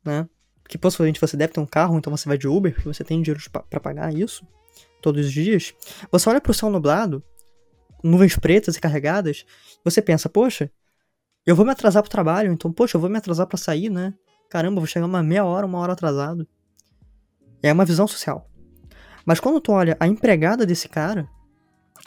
né? 0.05 0.29
Que 0.69 0.79
possivelmente 0.79 1.21
você 1.21 1.37
deve 1.37 1.53
ter 1.53 1.61
um 1.61 1.67
carro, 1.67 1.97
então 1.99 2.15
você 2.15 2.29
vai 2.29 2.39
de 2.39 2.47
Uber, 2.47 2.73
porque 2.73 2.89
você 2.89 3.03
tem 3.03 3.23
dinheiro 3.23 3.43
para 3.51 3.81
pagar 3.81 4.13
isso 4.13 4.47
todos 5.01 5.27
os 5.27 5.33
dias. 5.33 5.75
Você 6.11 6.29
olha 6.29 6.41
para 6.41 6.51
o 6.51 6.55
céu 6.55 6.71
nublado, 6.71 7.23
nuvens 8.03 8.37
pretas 8.37 8.77
e 8.77 8.81
carregadas, 8.81 9.45
você 9.85 10.03
pensa, 10.03 10.29
poxa, 10.29 10.71
eu 11.47 11.57
vou 11.57 11.65
me 11.65 11.73
atrasar 11.73 12.03
pro 12.03 12.11
trabalho, 12.11 12.53
então, 12.53 12.73
poxa, 12.73 12.97
eu 12.97 13.01
vou 13.01 13.09
me 13.09 13.17
atrasar 13.17 13.47
para 13.47 13.57
sair, 13.57 13.89
né? 13.89 14.15
Caramba, 14.51 14.81
vou 14.81 14.87
chegar 14.87 15.07
uma 15.07 15.23
meia 15.23 15.45
hora, 15.45 15.67
uma 15.67 15.79
hora 15.79 15.93
atrasado. 15.93 16.47
É 17.63 17.73
uma 17.73 17.85
visão 17.85 18.07
social. 18.07 18.49
Mas 19.25 19.41
quando 19.41 19.61
tu 19.61 19.73
olha 19.73 19.97
a 19.99 20.07
empregada 20.07 20.65
desse 20.65 20.89
cara, 20.89 21.29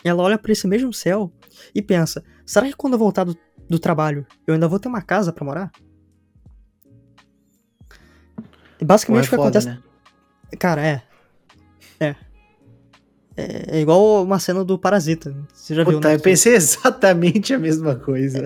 ela 0.04 0.24
olha 0.24 0.38
para 0.38 0.52
esse 0.52 0.68
mesmo 0.68 0.94
céu 0.94 1.32
e 1.74 1.82
pensa: 1.82 2.24
será 2.46 2.68
que 2.68 2.76
quando 2.76 2.94
eu 2.94 3.00
voltar 3.00 3.24
do, 3.24 3.38
do 3.72 3.80
trabalho 3.80 4.28
eu 4.46 4.54
ainda 4.54 4.68
vou 4.68 4.80
ter 4.80 4.90
uma 4.90 5.02
casa 5.02 5.32
para 5.32 5.46
morar? 5.46 5.72
E 8.80 8.86
basicamente 8.86 9.26
é 9.26 9.28
o 9.28 9.30
que 9.30 9.36
acontece. 9.36 9.68
Né? 9.68 9.80
Cara, 10.60 10.86
é. 10.86 11.02
É. 12.00 12.16
É, 13.38 13.78
é, 13.78 13.82
igual 13.82 14.24
uma 14.24 14.40
cena 14.40 14.66
do 14.66 14.78
Parasita. 14.78 15.34
Você 15.54 15.74
já 15.74 15.86
Puta, 15.86 16.00
viu, 16.00 16.10
né? 16.10 16.16
Eu 16.16 16.20
pensei 16.20 16.54
exatamente 16.54 17.54
a 17.54 17.60
mesma 17.60 17.96
coisa. 17.96 18.46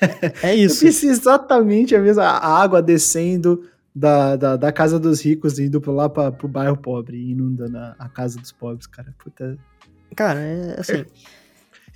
É, 0.00 0.48
é, 0.48 0.50
é 0.50 0.54
isso. 0.54 0.84
Eu 0.84 0.88
pensei 0.88 1.08
exatamente 1.08 1.94
a 1.94 2.00
mesma. 2.00 2.24
A 2.24 2.60
água 2.60 2.82
descendo 2.82 3.64
da, 3.94 4.36
da, 4.36 4.56
da 4.56 4.72
casa 4.72 4.98
dos 4.98 5.24
ricos 5.24 5.58
indo 5.58 5.80
pra 5.80 5.92
lá 5.92 6.08
pra, 6.08 6.30
pro 6.30 6.46
bairro 6.46 6.76
pobre 6.76 7.16
e 7.16 7.30
inundando 7.30 7.78
a, 7.78 7.96
a 7.98 8.08
casa 8.10 8.38
dos 8.38 8.52
pobres, 8.52 8.86
cara. 8.86 9.14
Puta. 9.18 9.56
Cara, 10.14 10.40
é 10.40 10.76
assim. 10.78 11.06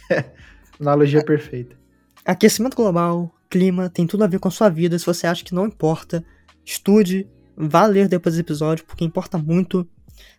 Analogia 0.80 1.22
perfeita. 1.22 1.79
Aquecimento 2.24 2.76
global, 2.76 3.34
clima, 3.48 3.88
tem 3.88 4.06
tudo 4.06 4.24
a 4.24 4.26
ver 4.26 4.38
com 4.38 4.48
a 4.48 4.50
sua 4.50 4.68
vida. 4.68 4.98
Se 4.98 5.06
você 5.06 5.26
acha 5.26 5.44
que 5.44 5.54
não 5.54 5.66
importa, 5.66 6.24
estude, 6.64 7.28
vá 7.56 7.86
ler 7.86 8.08
depois 8.08 8.34
do 8.34 8.40
episódio, 8.40 8.84
porque 8.84 9.04
importa 9.04 9.38
muito, 9.38 9.88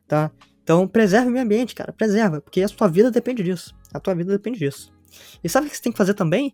tá? 0.07 0.32
Então, 0.63 0.88
preserve 0.88 1.27
o 1.27 1.32
meio 1.32 1.43
ambiente, 1.43 1.75
cara. 1.75 1.91
Preserva, 1.91 2.39
porque 2.39 2.61
a 2.61 2.67
sua 2.67 2.88
vida 2.88 3.11
depende 3.11 3.43
disso. 3.43 3.75
A 3.93 3.99
tua 3.99 4.15
vida 4.15 4.32
depende 4.32 4.59
disso. 4.59 4.93
E 5.43 5.49
sabe 5.49 5.67
o 5.67 5.69
que 5.69 5.75
você 5.75 5.82
tem 5.82 5.91
que 5.91 5.97
fazer 5.97 6.13
também? 6.13 6.53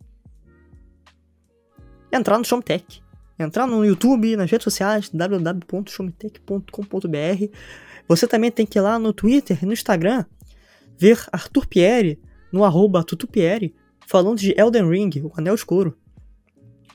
Entrar 2.12 2.38
no 2.38 2.46
Showtech. 2.46 3.04
Entrar 3.38 3.68
no 3.68 3.86
YouTube, 3.86 4.36
nas 4.36 4.50
redes 4.50 4.64
sociais, 4.64 5.10
www.showmetech.com.br. 5.10 7.58
Você 8.08 8.28
também 8.28 8.50
tem 8.50 8.66
que 8.66 8.80
ir 8.80 8.82
lá 8.82 8.98
no 8.98 9.14
Twitter 9.14 9.64
no 9.64 9.74
Instagram 9.74 10.26
ver 10.98 11.24
Arthur 11.32 11.68
Pierre, 11.68 12.20
no 12.52 12.64
arroba 12.64 13.04
Tutupieri, 13.04 13.76
falando 14.08 14.40
de 14.40 14.60
Elden 14.60 14.90
Ring, 14.90 15.12
o 15.24 15.32
Anel 15.38 15.54
Escuro. 15.54 15.96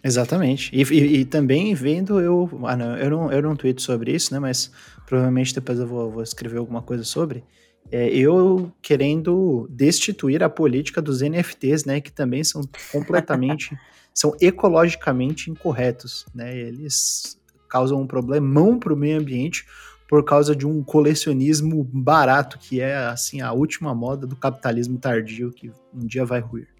Exatamente. 0.03 0.75
E, 0.75 0.83
e, 0.83 1.21
e, 1.21 1.25
também 1.25 1.73
vendo, 1.75 2.21
eu, 2.21 2.51
ah, 2.65 2.77
não, 2.77 2.97
eu, 2.97 3.11
não, 3.11 3.33
eu 3.33 3.43
não 3.43 3.55
tweeto 3.55 3.81
sobre 3.81 4.13
isso, 4.13 4.35
né? 4.35 4.41
Mas 4.41 4.73
provavelmente 5.07 5.55
depois 5.55 5.79
eu 5.79 5.87
vou, 5.87 6.11
vou 6.11 6.23
escrever 6.23 6.59
alguma 6.59 6.83
coisa 6.83 7.05
sobre, 7.05 7.45
é, 7.91 8.09
eu 8.09 8.73
querendo 8.81 9.69
destituir 9.71 10.43
a 10.43 10.49
política 10.49 11.03
dos 11.03 11.21
NFTs, 11.21 11.85
né, 11.85 12.01
que 12.01 12.11
também 12.11 12.43
são 12.43 12.63
completamente, 12.91 13.77
são 14.15 14.35
ecologicamente 14.41 15.51
incorretos, 15.51 16.25
né, 16.35 16.57
eles 16.57 17.39
causam 17.69 18.01
um 18.01 18.07
problemão 18.07 18.79
para 18.79 18.93
o 18.93 18.97
meio 18.97 19.19
ambiente 19.19 19.67
por 20.09 20.25
causa 20.25 20.55
de 20.55 20.67
um 20.67 20.83
colecionismo 20.83 21.85
barato, 21.85 22.59
que 22.59 22.81
é, 22.81 22.97
assim, 23.07 23.41
a 23.41 23.53
última 23.53 23.95
moda 23.95 24.27
do 24.27 24.37
capitalismo 24.37 24.99
tardio, 24.99 25.51
que 25.51 25.71
um 25.93 26.07
dia 26.07 26.25
vai 26.25 26.41
ruir. 26.41 26.72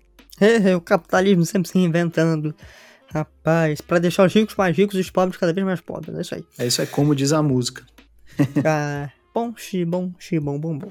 É, 0.43 0.74
o 0.76 0.80
capitalismo 0.80 1.47
sempre 1.47 1.70
se 1.70 1.78
reinventando. 1.78 2.55
Rapaz, 3.09 3.80
para 3.80 3.99
deixar 3.99 4.26
os 4.26 4.32
ricos 4.32 4.57
mais 4.57 4.76
ricos 4.76 4.97
e 4.97 5.01
os 5.01 5.11
pobres 5.11 5.38
cada 5.38 5.53
vez 5.53 5.64
mais 5.64 5.80
pobres, 5.80 6.16
é 6.16 6.20
isso 6.22 6.34
aí. 6.34 6.45
É 6.59 6.66
isso 6.66 6.80
aí, 6.80 6.86
como 6.86 7.14
diz 7.14 7.32
a 7.32 7.43
música. 7.43 7.84
ah, 8.64 9.11
bom, 9.34 9.55
xibom, 9.55 10.12
xibom, 10.18 10.59
bom, 10.59 10.78
bom. 10.78 10.88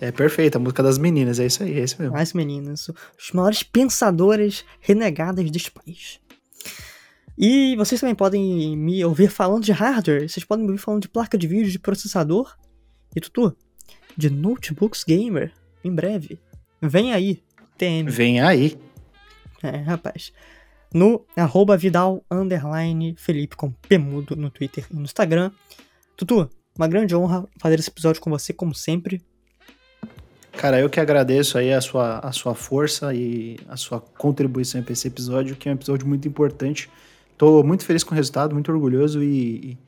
É 0.00 0.10
perfeito, 0.10 0.56
a 0.56 0.58
música 0.58 0.82
das 0.82 0.98
meninas, 0.98 1.38
é 1.38 1.46
isso 1.46 1.62
aí, 1.62 1.78
é 1.78 1.84
isso 1.84 1.96
mesmo. 2.00 2.16
As 2.16 2.32
meninas, 2.32 2.88
os 2.88 3.32
maiores 3.32 3.62
pensadores 3.62 4.64
renegadas 4.80 5.48
deste 5.50 5.70
país. 5.70 6.18
E 7.38 7.76
vocês 7.76 8.00
também 8.00 8.14
podem 8.14 8.76
me 8.76 9.04
ouvir 9.04 9.30
falando 9.30 9.62
de 9.62 9.72
hardware, 9.72 10.28
vocês 10.28 10.44
podem 10.44 10.64
me 10.64 10.72
ouvir 10.72 10.82
falando 10.82 11.02
de 11.02 11.08
placa 11.08 11.38
de 11.38 11.46
vídeo, 11.46 11.70
de 11.70 11.78
processador 11.78 12.56
e 13.14 13.20
tudo, 13.20 13.56
de 14.16 14.28
notebooks 14.28 15.04
gamer, 15.04 15.52
em 15.84 15.94
breve. 15.94 16.40
Vem 16.82 17.12
aí, 17.12 17.42
TM. 17.78 18.10
Vem 18.10 18.40
aí. 18.40 18.76
É, 19.62 19.76
rapaz. 19.78 20.32
No 20.92 21.24
arroba 21.36 21.76
Vidal 21.76 22.24
underline 22.30 23.14
Felipe 23.16 23.56
com 23.56 23.70
P 23.70 23.96
mudo 23.98 24.34
no 24.34 24.50
Twitter 24.50 24.84
e 24.90 24.94
no 24.94 25.02
Instagram. 25.02 25.52
Tutu, 26.16 26.50
uma 26.76 26.88
grande 26.88 27.14
honra 27.14 27.46
fazer 27.58 27.78
esse 27.78 27.90
episódio 27.90 28.20
com 28.20 28.30
você, 28.30 28.52
como 28.52 28.74
sempre. 28.74 29.22
Cara, 30.52 30.80
eu 30.80 30.90
que 30.90 30.98
agradeço 30.98 31.56
aí 31.56 31.72
a 31.72 31.80
sua, 31.80 32.18
a 32.18 32.32
sua 32.32 32.54
força 32.54 33.14
e 33.14 33.56
a 33.68 33.76
sua 33.76 34.00
contribuição 34.00 34.82
para 34.82 34.92
esse 34.92 35.06
episódio, 35.06 35.56
que 35.56 35.68
é 35.68 35.72
um 35.72 35.74
episódio 35.74 36.06
muito 36.06 36.26
importante. 36.26 36.90
tô 37.38 37.62
muito 37.62 37.84
feliz 37.84 38.02
com 38.02 38.12
o 38.12 38.14
resultado, 38.16 38.52
muito 38.52 38.70
orgulhoso 38.70 39.22
e, 39.22 39.70
e 39.72 39.78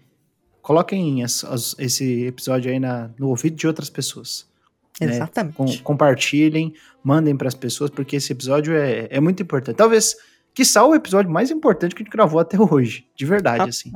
coloquem 0.62 1.22
as, 1.24 1.44
as, 1.44 1.74
esse 1.78 2.24
episódio 2.24 2.70
aí 2.70 2.78
na, 2.78 3.10
no 3.18 3.28
ouvido 3.28 3.56
de 3.56 3.66
outras 3.66 3.90
pessoas. 3.90 4.46
Né? 5.00 5.08
Exatamente. 5.08 5.56
Com, 5.56 5.66
compartilhem, 5.78 6.74
mandem 7.02 7.36
para 7.36 7.48
as 7.48 7.54
pessoas, 7.54 7.90
porque 7.90 8.16
esse 8.16 8.32
episódio 8.32 8.74
é, 8.74 9.08
é 9.10 9.20
muito 9.20 9.42
importante. 9.42 9.76
Talvez, 9.76 10.16
que 10.54 10.62
o 10.78 10.94
episódio 10.94 11.30
mais 11.30 11.50
importante 11.50 11.94
que 11.94 12.02
a 12.02 12.04
gente 12.04 12.12
gravou 12.12 12.40
até 12.40 12.60
hoje, 12.60 13.06
de 13.16 13.24
verdade, 13.24 13.68
assim. 13.68 13.90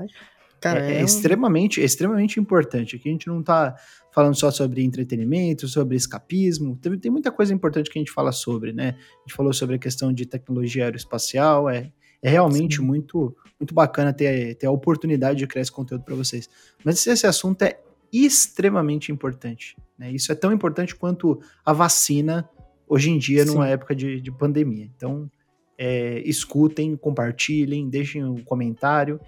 Cara, 0.60 0.80
é, 0.80 0.94
é, 0.94 0.98
é 0.98 1.02
um... 1.02 1.04
extremamente, 1.04 1.80
extremamente 1.80 2.40
importante. 2.40 2.96
Aqui 2.96 3.08
a 3.08 3.12
gente 3.12 3.28
não 3.28 3.42
tá 3.42 3.76
falando 4.12 4.34
só 4.34 4.50
sobre 4.50 4.82
entretenimento, 4.82 5.68
sobre 5.68 5.96
escapismo. 5.96 6.76
Tem, 6.76 6.98
tem 6.98 7.10
muita 7.10 7.30
coisa 7.30 7.52
importante 7.52 7.90
que 7.90 7.98
a 7.98 8.00
gente 8.00 8.12
fala 8.12 8.32
sobre, 8.32 8.72
né? 8.72 8.96
A 8.98 9.20
gente 9.28 9.36
falou 9.36 9.52
sobre 9.52 9.76
a 9.76 9.78
questão 9.78 10.12
de 10.12 10.24
tecnologia 10.24 10.84
aeroespacial, 10.84 11.68
é, 11.68 11.92
é 12.22 12.30
realmente 12.30 12.80
muito 12.80 13.36
muito 13.58 13.74
bacana 13.74 14.12
ter, 14.12 14.54
ter 14.56 14.66
a 14.66 14.70
oportunidade 14.70 15.38
de 15.38 15.46
criar 15.46 15.62
esse 15.62 15.72
conteúdo 15.72 16.04
para 16.04 16.14
vocês. 16.14 16.48
Mas 16.84 17.06
esse 17.06 17.26
assunto 17.26 17.62
é 17.62 17.80
extremamente 18.12 19.10
importante. 19.10 19.76
Né? 19.98 20.12
Isso 20.12 20.30
é 20.32 20.34
tão 20.34 20.52
importante 20.52 20.94
quanto 20.94 21.40
a 21.64 21.72
vacina 21.72 22.48
hoje 22.88 23.10
em 23.10 23.18
dia, 23.18 23.44
Sim. 23.44 23.52
numa 23.52 23.68
época 23.68 23.94
de, 23.94 24.20
de 24.20 24.30
pandemia. 24.30 24.88
Então, 24.96 25.30
é, 25.78 26.20
escutem, 26.24 26.96
compartilhem, 26.96 27.88
deixem 27.88 28.24
um 28.24 28.42
comentário 28.42 29.20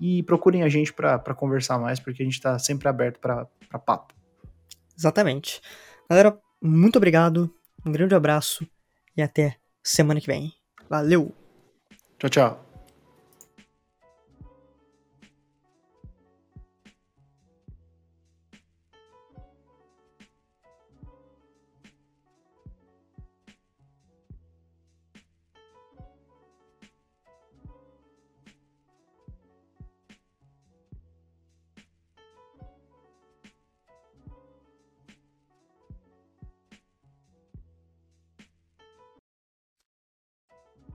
e 0.00 0.22
procurem 0.22 0.62
a 0.62 0.68
gente 0.68 0.92
para 0.92 1.34
conversar 1.34 1.78
mais, 1.78 1.98
porque 1.98 2.22
a 2.22 2.24
gente 2.24 2.34
está 2.34 2.58
sempre 2.58 2.88
aberto 2.88 3.18
para 3.18 3.46
papo. 3.84 4.14
Exatamente. 4.96 5.60
Galera, 6.08 6.38
muito 6.62 6.96
obrigado, 6.96 7.52
um 7.84 7.92
grande 7.92 8.14
abraço 8.14 8.66
e 9.16 9.22
até 9.22 9.56
semana 9.82 10.20
que 10.20 10.26
vem. 10.26 10.52
Valeu! 10.88 11.32
Tchau, 12.18 12.30
tchau. 12.30 12.65